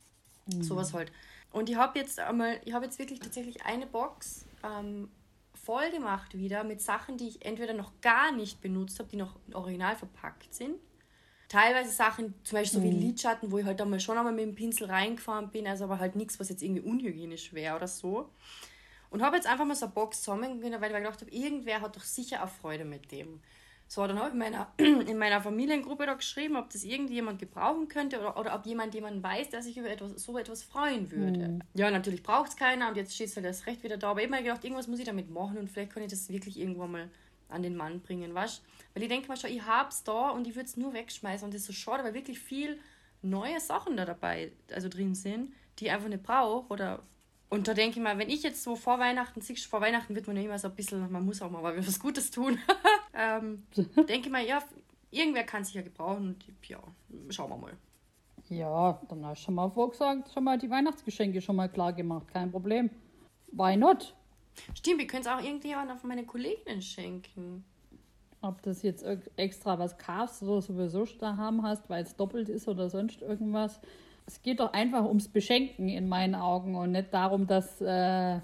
Mhm. 0.45 0.63
Sowas 0.63 0.93
halt. 0.93 1.11
Und 1.51 1.69
ich 1.69 1.75
habe 1.75 1.99
jetzt 1.99 2.19
einmal, 2.19 2.61
ich 2.63 2.73
habe 2.73 2.85
jetzt 2.85 2.99
wirklich 2.99 3.19
tatsächlich 3.19 3.65
eine 3.65 3.85
Box 3.85 4.45
ähm, 4.63 5.09
voll 5.53 5.91
gemacht 5.91 6.37
wieder 6.37 6.63
mit 6.63 6.81
Sachen, 6.81 7.17
die 7.17 7.27
ich 7.27 7.45
entweder 7.45 7.73
noch 7.73 7.91
gar 7.99 8.31
nicht 8.31 8.61
benutzt 8.61 8.97
habe, 8.99 9.09
die 9.09 9.17
noch 9.17 9.35
original 9.53 9.97
verpackt 9.97 10.53
sind. 10.53 10.77
Teilweise 11.49 11.91
Sachen, 11.91 12.33
zum 12.45 12.59
Beispiel 12.59 12.79
so 12.79 12.85
wie 12.85 12.91
mhm. 12.93 13.01
Lidschatten, 13.01 13.51
wo 13.51 13.57
ich 13.57 13.65
halt 13.65 13.81
einmal 13.81 13.99
schon 13.99 14.17
einmal 14.17 14.33
mit 14.33 14.45
dem 14.45 14.55
Pinsel 14.55 14.89
reingefahren 14.89 15.51
bin, 15.51 15.67
also 15.67 15.83
aber 15.83 15.99
halt 15.99 16.15
nichts, 16.15 16.39
was 16.39 16.47
jetzt 16.47 16.63
irgendwie 16.63 16.81
unhygienisch 16.81 17.53
wäre 17.53 17.75
oder 17.75 17.87
so. 17.87 18.29
Und 19.09 19.21
habe 19.21 19.35
jetzt 19.35 19.47
einfach 19.47 19.65
mal 19.65 19.75
so 19.75 19.85
eine 19.85 19.93
Box 19.93 20.21
zusammengenommen, 20.21 20.81
weil 20.81 20.91
ich 20.91 20.97
gedacht 20.97 21.21
habe, 21.21 21.31
irgendwer 21.31 21.81
hat 21.81 21.95
doch 21.95 22.03
sicher 22.03 22.43
auch 22.43 22.49
Freude 22.49 22.85
mit 22.85 23.11
dem. 23.11 23.41
So, 23.89 24.05
dann 24.05 24.19
habe 24.19 24.29
ich 24.29 24.35
meiner, 24.35 24.71
in 24.77 25.17
meiner 25.17 25.41
Familiengruppe 25.41 26.05
da 26.05 26.13
geschrieben, 26.13 26.57
ob 26.57 26.69
das 26.69 26.83
irgendjemand 26.83 27.39
gebrauchen 27.39 27.87
könnte 27.87 28.19
oder, 28.19 28.37
oder 28.37 28.53
ob 28.53 28.65
jemand 28.65 28.93
jemanden 28.93 29.23
weiß, 29.23 29.49
der 29.49 29.61
sich 29.61 29.77
über 29.77 29.89
etwas, 29.89 30.11
so 30.21 30.37
etwas 30.37 30.63
freuen 30.63 31.09
würde. 31.09 31.47
Mhm. 31.47 31.61
Ja, 31.73 31.89
natürlich 31.89 32.21
braucht 32.21 32.49
es 32.49 32.57
keiner 32.57 32.89
und 32.89 32.97
jetzt 32.97 33.15
steht 33.15 33.27
es 33.27 33.35
halt 33.37 33.45
erst 33.45 33.65
recht 33.65 33.83
wieder 33.83 33.97
da. 33.97 34.11
Aber 34.11 34.19
ich 34.19 34.27
habe 34.27 34.35
mir 34.35 34.43
gedacht, 34.43 34.63
irgendwas 34.63 34.87
muss 34.87 34.99
ich 34.99 35.05
damit 35.05 35.29
machen 35.29 35.57
und 35.57 35.69
vielleicht 35.69 35.93
kann 35.93 36.03
ich 36.03 36.09
das 36.09 36.29
wirklich 36.29 36.59
irgendwann 36.59 36.91
mal 36.91 37.09
an 37.49 37.63
den 37.63 37.77
Mann 37.77 38.01
bringen, 38.01 38.33
weißt 38.33 38.61
Weil 38.93 39.03
ich 39.03 39.09
denke 39.09 39.29
mal 39.29 39.37
schon, 39.37 39.51
ich 39.51 39.61
habe 39.61 39.89
es 39.89 40.03
da 40.03 40.31
und 40.31 40.47
ich 40.47 40.55
würde 40.55 40.67
es 40.67 40.75
nur 40.75 40.93
wegschmeißen 40.93 41.45
und 41.45 41.53
das 41.53 41.61
ist 41.61 41.67
so 41.67 41.73
schade, 41.73 42.03
weil 42.03 42.13
wirklich 42.13 42.39
viel 42.39 42.77
neue 43.21 43.59
Sachen 43.61 43.95
da 43.95 44.03
dabei, 44.03 44.51
also 44.73 44.89
drin 44.89 45.15
sind, 45.15 45.53
die 45.79 45.85
ich 45.85 45.91
einfach 45.91 46.09
nicht 46.09 46.23
brauche 46.23 46.71
oder 46.73 47.03
und 47.49 47.67
da 47.67 47.73
denke 47.73 47.97
ich 47.97 48.03
mal, 48.03 48.17
wenn 48.17 48.29
ich 48.29 48.43
jetzt 48.43 48.61
so 48.63 48.75
vor 48.75 48.99
Weihnachten, 48.99 49.39
siehst 49.41 49.65
vor 49.65 49.79
Weihnachten 49.79 50.13
wird 50.15 50.27
man 50.27 50.35
ja 50.35 50.43
immer 50.43 50.59
so 50.59 50.67
ein 50.67 50.75
bisschen, 50.75 51.09
man 51.11 51.25
muss 51.25 51.41
auch 51.41 51.49
mal 51.49 51.63
was 51.63 51.99
Gutes 51.99 52.29
tun. 52.29 52.59
ähm, 53.13 53.63
denke 53.75 54.27
ich 54.27 54.29
mal, 54.29 54.45
ja, 54.45 54.61
irgendwer 55.11 55.43
kann 55.43 55.63
sich 55.63 55.75
ja 55.75 55.81
gebrauchen 55.81 56.29
und 56.29 56.67
ja, 56.67 56.79
schauen 57.29 57.49
wir 57.49 57.57
mal. 57.57 57.73
Ja, 58.49 59.01
dann 59.09 59.25
hast 59.25 59.41
du 59.41 59.45
schon 59.45 59.55
mal 59.55 59.69
vorgesagt, 59.69 60.31
schon 60.33 60.43
mal 60.43 60.57
die 60.57 60.69
Weihnachtsgeschenke 60.69 61.41
schon 61.41 61.55
mal 61.55 61.69
klar 61.69 61.93
gemacht, 61.93 62.27
kein 62.27 62.51
Problem. 62.51 62.89
Why 63.51 63.77
not? 63.77 64.13
Stimmt, 64.73 64.99
wir 64.99 65.07
können 65.07 65.21
es 65.21 65.27
auch 65.27 65.41
irgendjemand 65.41 65.91
auf 65.91 66.03
meine 66.03 66.25
Kolleginnen 66.25 66.81
schenken. 66.81 67.63
Ob 68.41 68.61
das 68.61 68.83
jetzt 68.83 69.05
extra 69.35 69.79
was 69.79 69.97
kaufst 69.97 70.43
oder 70.43 70.61
sowieso 70.61 71.05
da 71.19 71.37
haben 71.37 71.63
hast, 71.63 71.89
weil 71.89 72.03
es 72.03 72.15
doppelt 72.15 72.49
ist 72.49 72.67
oder 72.67 72.89
sonst 72.89 73.21
irgendwas 73.21 73.79
es 74.27 74.41
geht 74.41 74.59
doch 74.59 74.73
einfach 74.73 75.05
ums 75.05 75.29
Beschenken 75.29 75.87
in 75.87 76.07
meinen 76.07 76.35
Augen 76.35 76.75
und 76.75 76.91
nicht 76.91 77.13
darum, 77.13 77.47
dass, 77.47 77.81
äh, 77.81 78.39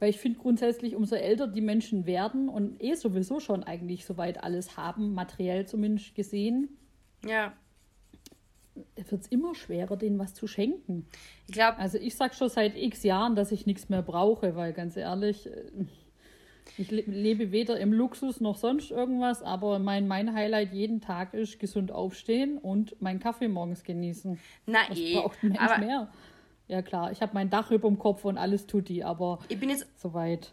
weil 0.00 0.10
ich 0.10 0.18
finde 0.18 0.40
grundsätzlich, 0.40 0.96
umso 0.96 1.14
älter 1.14 1.46
die 1.46 1.60
Menschen 1.60 2.04
werden 2.04 2.48
und 2.48 2.82
eh 2.82 2.94
sowieso 2.94 3.38
schon 3.38 3.62
eigentlich 3.62 4.04
soweit 4.04 4.42
alles 4.42 4.76
haben, 4.76 5.14
materiell 5.14 5.66
zumindest 5.66 6.16
gesehen. 6.16 6.76
Ja. 7.24 7.52
Wird 8.96 9.20
es 9.22 9.28
immer 9.28 9.54
schwerer, 9.54 9.96
denen 9.96 10.18
was 10.18 10.34
zu 10.34 10.48
schenken. 10.48 11.06
Ich 11.46 11.52
glaube. 11.52 11.78
Also 11.78 11.98
ich 11.98 12.16
sage 12.16 12.34
schon 12.34 12.48
seit 12.48 12.76
x 12.76 13.04
Jahren, 13.04 13.36
dass 13.36 13.52
ich 13.52 13.66
nichts 13.66 13.88
mehr 13.88 14.02
brauche, 14.02 14.56
weil 14.56 14.72
ganz 14.72 14.96
ehrlich, 14.96 15.46
äh, 15.46 15.86
ich 16.78 16.90
lebe 16.90 17.52
weder 17.52 17.78
im 17.78 17.92
Luxus 17.92 18.40
noch 18.40 18.56
sonst 18.56 18.90
irgendwas, 18.90 19.42
aber 19.42 19.78
mein, 19.78 20.08
mein 20.08 20.34
Highlight 20.34 20.72
jeden 20.72 21.00
Tag 21.00 21.34
ist 21.34 21.58
gesund 21.58 21.92
aufstehen 21.92 22.58
und 22.58 23.00
meinen 23.00 23.20
Kaffee 23.20 23.48
morgens 23.48 23.84
genießen. 23.84 24.38
Na 24.66 24.80
Was 24.88 24.98
eh. 24.98 25.14
braucht 25.14 25.42
ein 25.42 25.50
Mensch 25.50 25.78
mehr? 25.78 26.08
Ja 26.68 26.82
klar, 26.82 27.10
ich 27.10 27.20
habe 27.20 27.32
mein 27.34 27.50
Dach 27.50 27.70
über 27.70 27.88
dem 27.88 27.98
Kopf 27.98 28.24
und 28.24 28.38
alles 28.38 28.66
tut 28.66 28.88
die, 28.88 29.02
aber 29.02 29.40
ich 29.48 29.58
bin 29.58 29.70
jetzt 29.70 29.86
soweit 30.00 30.52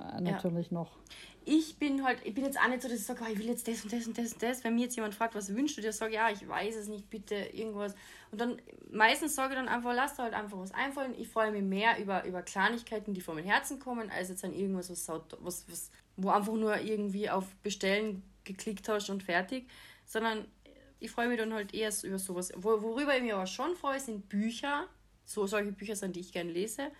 äh, 0.00 0.20
natürlich 0.20 0.70
ja. 0.70 0.74
noch 0.74 0.98
ich 1.44 1.78
bin 1.78 2.04
halt, 2.04 2.18
ich 2.24 2.34
bin 2.34 2.44
jetzt 2.44 2.58
auch 2.58 2.68
nicht 2.68 2.82
so, 2.82 2.88
dass 2.88 2.98
ich 2.98 3.04
sage, 3.04 3.22
oh, 3.24 3.30
ich 3.30 3.38
will 3.38 3.46
jetzt 3.46 3.66
das 3.66 3.82
und 3.82 3.92
das 3.92 4.06
und 4.06 4.16
das 4.16 4.32
und 4.32 4.42
das. 4.42 4.64
Wenn 4.64 4.74
mir 4.74 4.82
jetzt 4.82 4.96
jemand 4.96 5.14
fragt, 5.14 5.34
was 5.34 5.54
wünschst 5.54 5.76
du 5.76 5.80
dir, 5.80 5.92
sage 5.92 6.12
ich, 6.12 6.16
ja, 6.16 6.30
ich 6.30 6.46
weiß 6.46 6.76
es 6.76 6.88
nicht, 6.88 7.10
bitte 7.10 7.34
irgendwas. 7.34 7.94
Und 8.30 8.40
dann 8.40 8.62
meistens 8.90 9.34
sage 9.34 9.54
ich 9.54 9.58
dann 9.58 9.68
einfach, 9.68 9.92
lass 9.94 10.16
da 10.16 10.24
halt 10.24 10.34
einfach 10.34 10.58
was 10.58 10.72
einfallen. 10.72 11.14
Ich 11.18 11.28
freue 11.28 11.50
mich 11.50 11.62
mehr 11.62 11.98
über, 11.98 12.24
über 12.24 12.42
Kleinigkeiten, 12.42 13.14
die 13.14 13.20
von 13.20 13.34
meinem 13.34 13.46
Herzen 13.46 13.78
kommen, 13.78 14.10
als 14.10 14.28
jetzt 14.28 14.44
an 14.44 14.54
irgendwas, 14.54 14.90
was, 14.90 15.08
was, 15.40 15.70
was 15.70 15.90
wo 16.16 16.30
einfach 16.30 16.54
nur 16.54 16.80
irgendwie 16.80 17.30
auf 17.30 17.54
Bestellen 17.62 18.22
geklickt 18.44 18.88
hast 18.88 19.10
und 19.10 19.22
fertig. 19.22 19.68
Sondern 20.04 20.46
ich 21.00 21.10
freue 21.10 21.28
mich 21.28 21.38
dann 21.38 21.52
halt 21.52 21.74
eher 21.74 21.92
über 22.02 22.18
sowas. 22.18 22.52
Worüber 22.56 23.16
ich 23.16 23.22
mich 23.22 23.32
aber 23.32 23.46
schon 23.46 23.74
freue, 23.74 23.98
sind 23.98 24.28
Bücher. 24.28 24.86
So 25.24 25.46
solche 25.46 25.72
Bücher 25.72 25.96
sind, 25.96 26.16
die 26.16 26.20
ich 26.20 26.32
gerne 26.32 26.52
lese. 26.52 26.90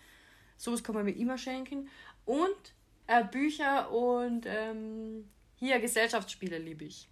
Sowas 0.56 0.82
kann 0.82 0.94
man 0.94 1.04
mir 1.04 1.12
immer 1.16 1.38
schenken. 1.38 1.88
Und 2.24 2.74
äh, 3.06 3.24
Bücher 3.24 3.90
und 3.90 4.46
ähm, 4.46 5.28
hier 5.56 5.80
Gesellschaftsspiele 5.80 6.58
liebe 6.58 6.84
ich. 6.84 7.08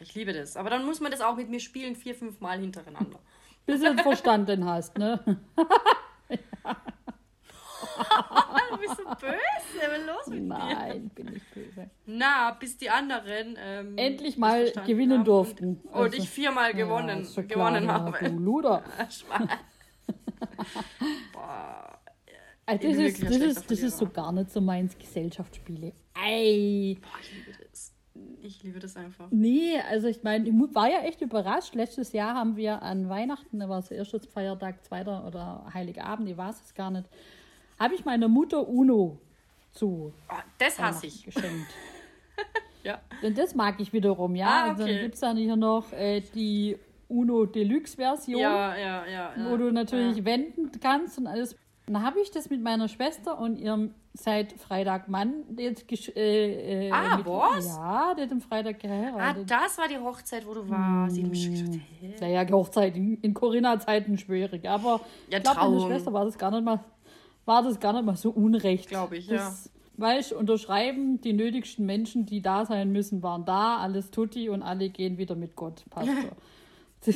Ich 0.00 0.14
liebe 0.14 0.32
das. 0.32 0.56
Aber 0.56 0.70
dann 0.70 0.84
muss 0.84 1.00
man 1.00 1.10
das 1.10 1.20
auch 1.20 1.36
mit 1.36 1.48
mir 1.48 1.60
spielen, 1.60 1.96
vier, 1.96 2.14
fünf 2.14 2.40
Mal 2.40 2.58
hintereinander. 2.58 3.18
Bis 3.66 3.82
du 3.82 3.96
verstanden 3.98 4.64
hast, 4.64 4.96
ne? 4.96 5.20
du 8.70 8.76
bist 8.78 8.96
so 8.96 9.04
böse. 9.04 9.90
Was 9.90 9.98
ist 9.98 10.06
los 10.06 10.26
mit 10.28 10.44
Nein, 10.44 10.68
dir? 10.68 10.74
Nein, 10.74 11.10
bin 11.14 11.36
ich 11.36 11.42
böse. 11.50 11.90
Na, 12.06 12.52
bis 12.52 12.78
die 12.78 12.88
anderen 12.88 13.58
ähm, 13.58 13.98
endlich 13.98 14.38
mal 14.38 14.72
gewinnen 14.86 15.24
durften. 15.24 15.80
Und, 15.84 15.94
also, 15.94 16.16
ich 16.16 16.30
viermal 16.30 16.72
gewonnen, 16.72 17.28
ja, 17.30 17.42
gewonnen 17.42 17.84
klar, 17.84 18.04
habe. 18.04 18.18
Ja, 18.20 18.28
du 18.30 18.38
Luder. 18.38 18.82
Boah. 21.32 21.98
Also 22.68 22.86
das, 22.88 22.96
ist, 22.98 23.22
das, 23.22 23.36
ist, 23.36 23.70
das 23.70 23.78
ist 23.80 23.98
so 23.98 24.06
gar 24.08 24.30
nicht 24.32 24.50
so 24.50 24.60
meins, 24.60 24.96
Gesellschaftsspiele. 24.98 25.92
Ey! 26.22 26.98
Boah, 27.00 27.18
ich 27.22 27.32
liebe 27.32 27.58
das. 27.70 27.94
Ich 28.42 28.62
liebe 28.62 28.78
das 28.78 28.96
einfach. 28.96 29.28
Nee, 29.30 29.78
also 29.90 30.06
ich 30.08 30.22
meine, 30.22 30.48
ich 30.48 30.54
war 30.74 30.90
ja 30.90 31.00
echt 31.00 31.20
überrascht. 31.22 31.74
Letztes 31.74 32.12
Jahr 32.12 32.34
haben 32.34 32.56
wir 32.56 32.82
an 32.82 33.08
Weihnachten, 33.08 33.60
da 33.60 33.68
war 33.68 33.78
es 33.78 33.88
der 33.88 33.98
erste 33.98 34.20
Feiertag, 34.20 34.84
zweiter 34.84 35.26
oder 35.26 35.64
Heiligabend, 35.72 36.28
ich 36.28 36.36
weiß 36.36 36.60
es 36.64 36.74
gar 36.74 36.90
nicht, 36.90 37.08
habe 37.78 37.94
ich 37.94 38.04
meiner 38.04 38.28
Mutter 38.28 38.66
Uno 38.68 39.18
zu 39.72 40.12
Oh, 40.28 40.34
das 40.58 40.78
hasse 40.78 41.06
ich. 41.06 41.24
geschenkt. 41.24 41.68
Ja. 42.84 43.00
Denn 43.22 43.34
das 43.34 43.56
mag 43.56 43.80
ich 43.80 43.92
wiederum, 43.92 44.36
ja. 44.36 44.46
Ah, 44.46 44.62
Also 44.70 44.84
dann 44.84 44.90
okay. 44.92 45.02
gibt 45.02 45.14
es 45.14 45.20
dann 45.20 45.36
hier 45.36 45.56
noch 45.56 45.92
äh, 45.92 46.20
die 46.20 46.76
Uno 47.08 47.44
Deluxe-Version, 47.44 48.40
Ja, 48.40 48.76
ja, 48.76 49.04
ja. 49.06 49.32
ja. 49.36 49.50
wo 49.50 49.56
du 49.56 49.72
natürlich 49.72 50.24
wenden 50.24 50.70
kannst 50.80 51.18
und 51.18 51.26
alles. 51.26 51.56
Und 51.88 51.94
dann 51.94 52.02
habe 52.04 52.20
ich 52.20 52.30
das 52.30 52.50
mit 52.50 52.62
meiner 52.62 52.86
Schwester 52.86 53.38
und 53.38 53.56
ihrem 53.58 53.94
seit 54.12 54.52
Freitag 54.52 55.08
Mann 55.08 55.32
jetzt 55.56 55.90
äh, 56.16 56.88
äh, 56.88 56.90
Ah, 56.92 57.16
mit, 57.16 57.24
was? 57.26 57.66
Ja, 57.66 58.14
der 58.14 58.24
hat 58.26 58.32
am 58.32 58.40
Freitag 58.42 58.76
Ah, 58.76 58.78
geheiratet. 58.82 59.50
das 59.50 59.78
war 59.78 59.88
die 59.88 59.96
Hochzeit, 59.98 60.46
wo 60.46 60.52
du 60.52 60.68
warst. 60.68 61.16
Ich 61.16 61.24
hab 61.24 61.30
mich 61.30 61.44
schon 61.44 61.54
gedacht, 61.54 61.80
hä? 62.00 62.14
Naja, 62.20 62.50
Hochzeit 62.52 62.94
in, 62.94 63.16
in 63.22 63.32
Corinna-Zeiten 63.32 64.18
schwierig. 64.18 64.68
Aber 64.68 65.00
Ja, 65.30 65.38
ich 65.38 65.44
glaube, 65.44 65.60
meine. 65.78 65.80
Schwester 65.80 66.12
war 66.12 66.26
das 66.26 66.36
gar 66.36 66.50
nicht 66.50 66.62
mal, 66.64 66.80
war 67.46 67.62
das 67.62 67.80
gar 67.80 67.94
nicht 67.94 68.04
mal 68.04 68.16
so 68.16 68.30
unrecht. 68.30 68.88
Glaub 68.90 69.12
ich, 69.12 69.26
das, 69.26 69.70
Weißt 69.96 70.32
unterschreiben, 70.34 71.20
die 71.22 71.32
nötigsten 71.32 71.84
Menschen, 71.84 72.24
die 72.24 72.40
da 72.40 72.64
sein 72.66 72.92
müssen, 72.92 73.20
waren 73.22 73.44
da, 73.44 73.78
alles 73.78 74.10
tutti 74.12 74.48
und 74.48 74.62
alle 74.62 74.90
gehen 74.90 75.18
wieder 75.18 75.34
mit 75.34 75.56
Gott. 75.56 75.84
Pastor. 75.90 76.14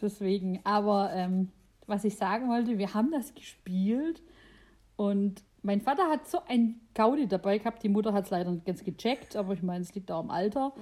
Deswegen, 0.00 0.60
aber 0.64 1.10
ähm, 1.12 1.50
was 1.86 2.04
ich 2.04 2.16
sagen 2.16 2.48
wollte, 2.48 2.78
wir 2.78 2.94
haben 2.94 3.10
das 3.10 3.34
gespielt 3.34 4.22
und 4.96 5.42
mein 5.62 5.80
Vater 5.80 6.08
hat 6.08 6.28
so 6.28 6.38
ein 6.46 6.80
Gaudi 6.94 7.26
dabei 7.26 7.58
gehabt. 7.58 7.82
Die 7.82 7.88
Mutter 7.88 8.12
hat 8.12 8.24
es 8.24 8.30
leider 8.30 8.50
nicht 8.52 8.64
ganz 8.64 8.84
gecheckt, 8.84 9.34
aber 9.34 9.52
ich 9.52 9.62
meine, 9.62 9.82
es 9.82 9.94
liegt 9.94 10.10
auch 10.12 10.22
im 10.22 10.30
Alter. 10.30 10.72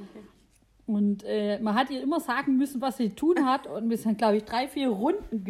Und 0.87 1.25
äh, 1.25 1.59
man 1.61 1.75
hat 1.75 1.91
ihr 1.91 2.03
immer 2.03 2.21
sagen 2.21 2.59
müssen, 2.59 2.83
was 2.83 2.99
sie 2.99 3.11
tun 3.11 3.47
hat. 3.47 3.67
Und 3.67 3.89
wir 3.89 3.97
sind, 3.97 4.19
glaube 4.19 4.37
ich, 4.37 4.45
drei, 4.45 4.69
vier 4.69 4.91
Runden 4.91 5.45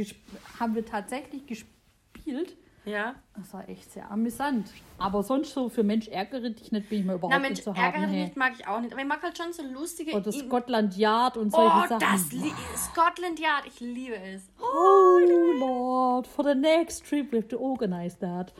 haben 0.61 0.77
wir 0.77 0.87
tatsächlich 0.87 1.47
gespielt. 1.47 2.57
Ja. 2.85 3.14
Das 3.37 3.53
war 3.55 3.68
echt 3.68 3.91
sehr 3.93 4.11
amüsant. 4.11 4.68
Aber 4.99 5.22
sonst 5.22 5.53
so 5.55 5.68
für 5.70 5.82
Mensch 5.82 6.07
ärgere 6.09 6.51
dich 6.51 6.70
nicht, 6.70 6.89
bin 6.91 7.01
ich 7.01 7.05
mir 7.07 7.14
überhaupt 7.14 7.32
Na, 7.32 7.39
Mensch, 7.39 7.57
nicht 7.59 7.64
zu 7.64 7.70
ärgere 7.70 8.03
dich 8.03 8.11
Hey. 8.11 8.24
nicht, 8.24 8.37
mag 8.37 8.53
ich 8.59 8.66
auch 8.66 8.80
nicht. 8.80 8.93
Aber 8.93 9.01
ich 9.01 9.09
mag 9.09 9.22
halt 9.22 9.37
schon 9.39 9.53
so 9.53 9.62
lustige. 9.62 10.12
Oder 10.14 10.26
In- 10.26 10.32
Scotland 10.49 10.97
Yard 10.97 11.37
und 11.39 11.51
solche 11.51 11.76
oh, 11.76 11.89
Sachen. 11.89 11.99
das 12.01 12.32
li 12.32 12.53
Scotland 12.76 13.41
Yard, 13.41 13.66
ich 13.66 13.80
liebe 13.80 14.16
es. 14.16 14.43
Oh, 14.61 15.18
Lord, 15.59 16.26
for 16.26 16.45
the 16.45 16.55
next 16.55 17.07
trip 17.07 17.32
we 17.32 17.39
have 17.39 17.49
to 17.49 17.59
organize 17.59 18.18
that. 18.18 18.53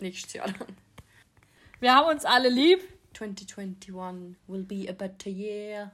Nächstes 0.00 0.32
Jahr 0.32 0.46
dann. 0.46 0.68
Wir 1.80 1.94
haben 1.94 2.08
uns 2.08 2.24
alle 2.24 2.48
lieb. 2.48 2.80
2021 3.14 4.36
will 4.48 4.64
be 4.64 4.86
a 4.88 4.92
better 4.92 5.30
year. 5.30 5.92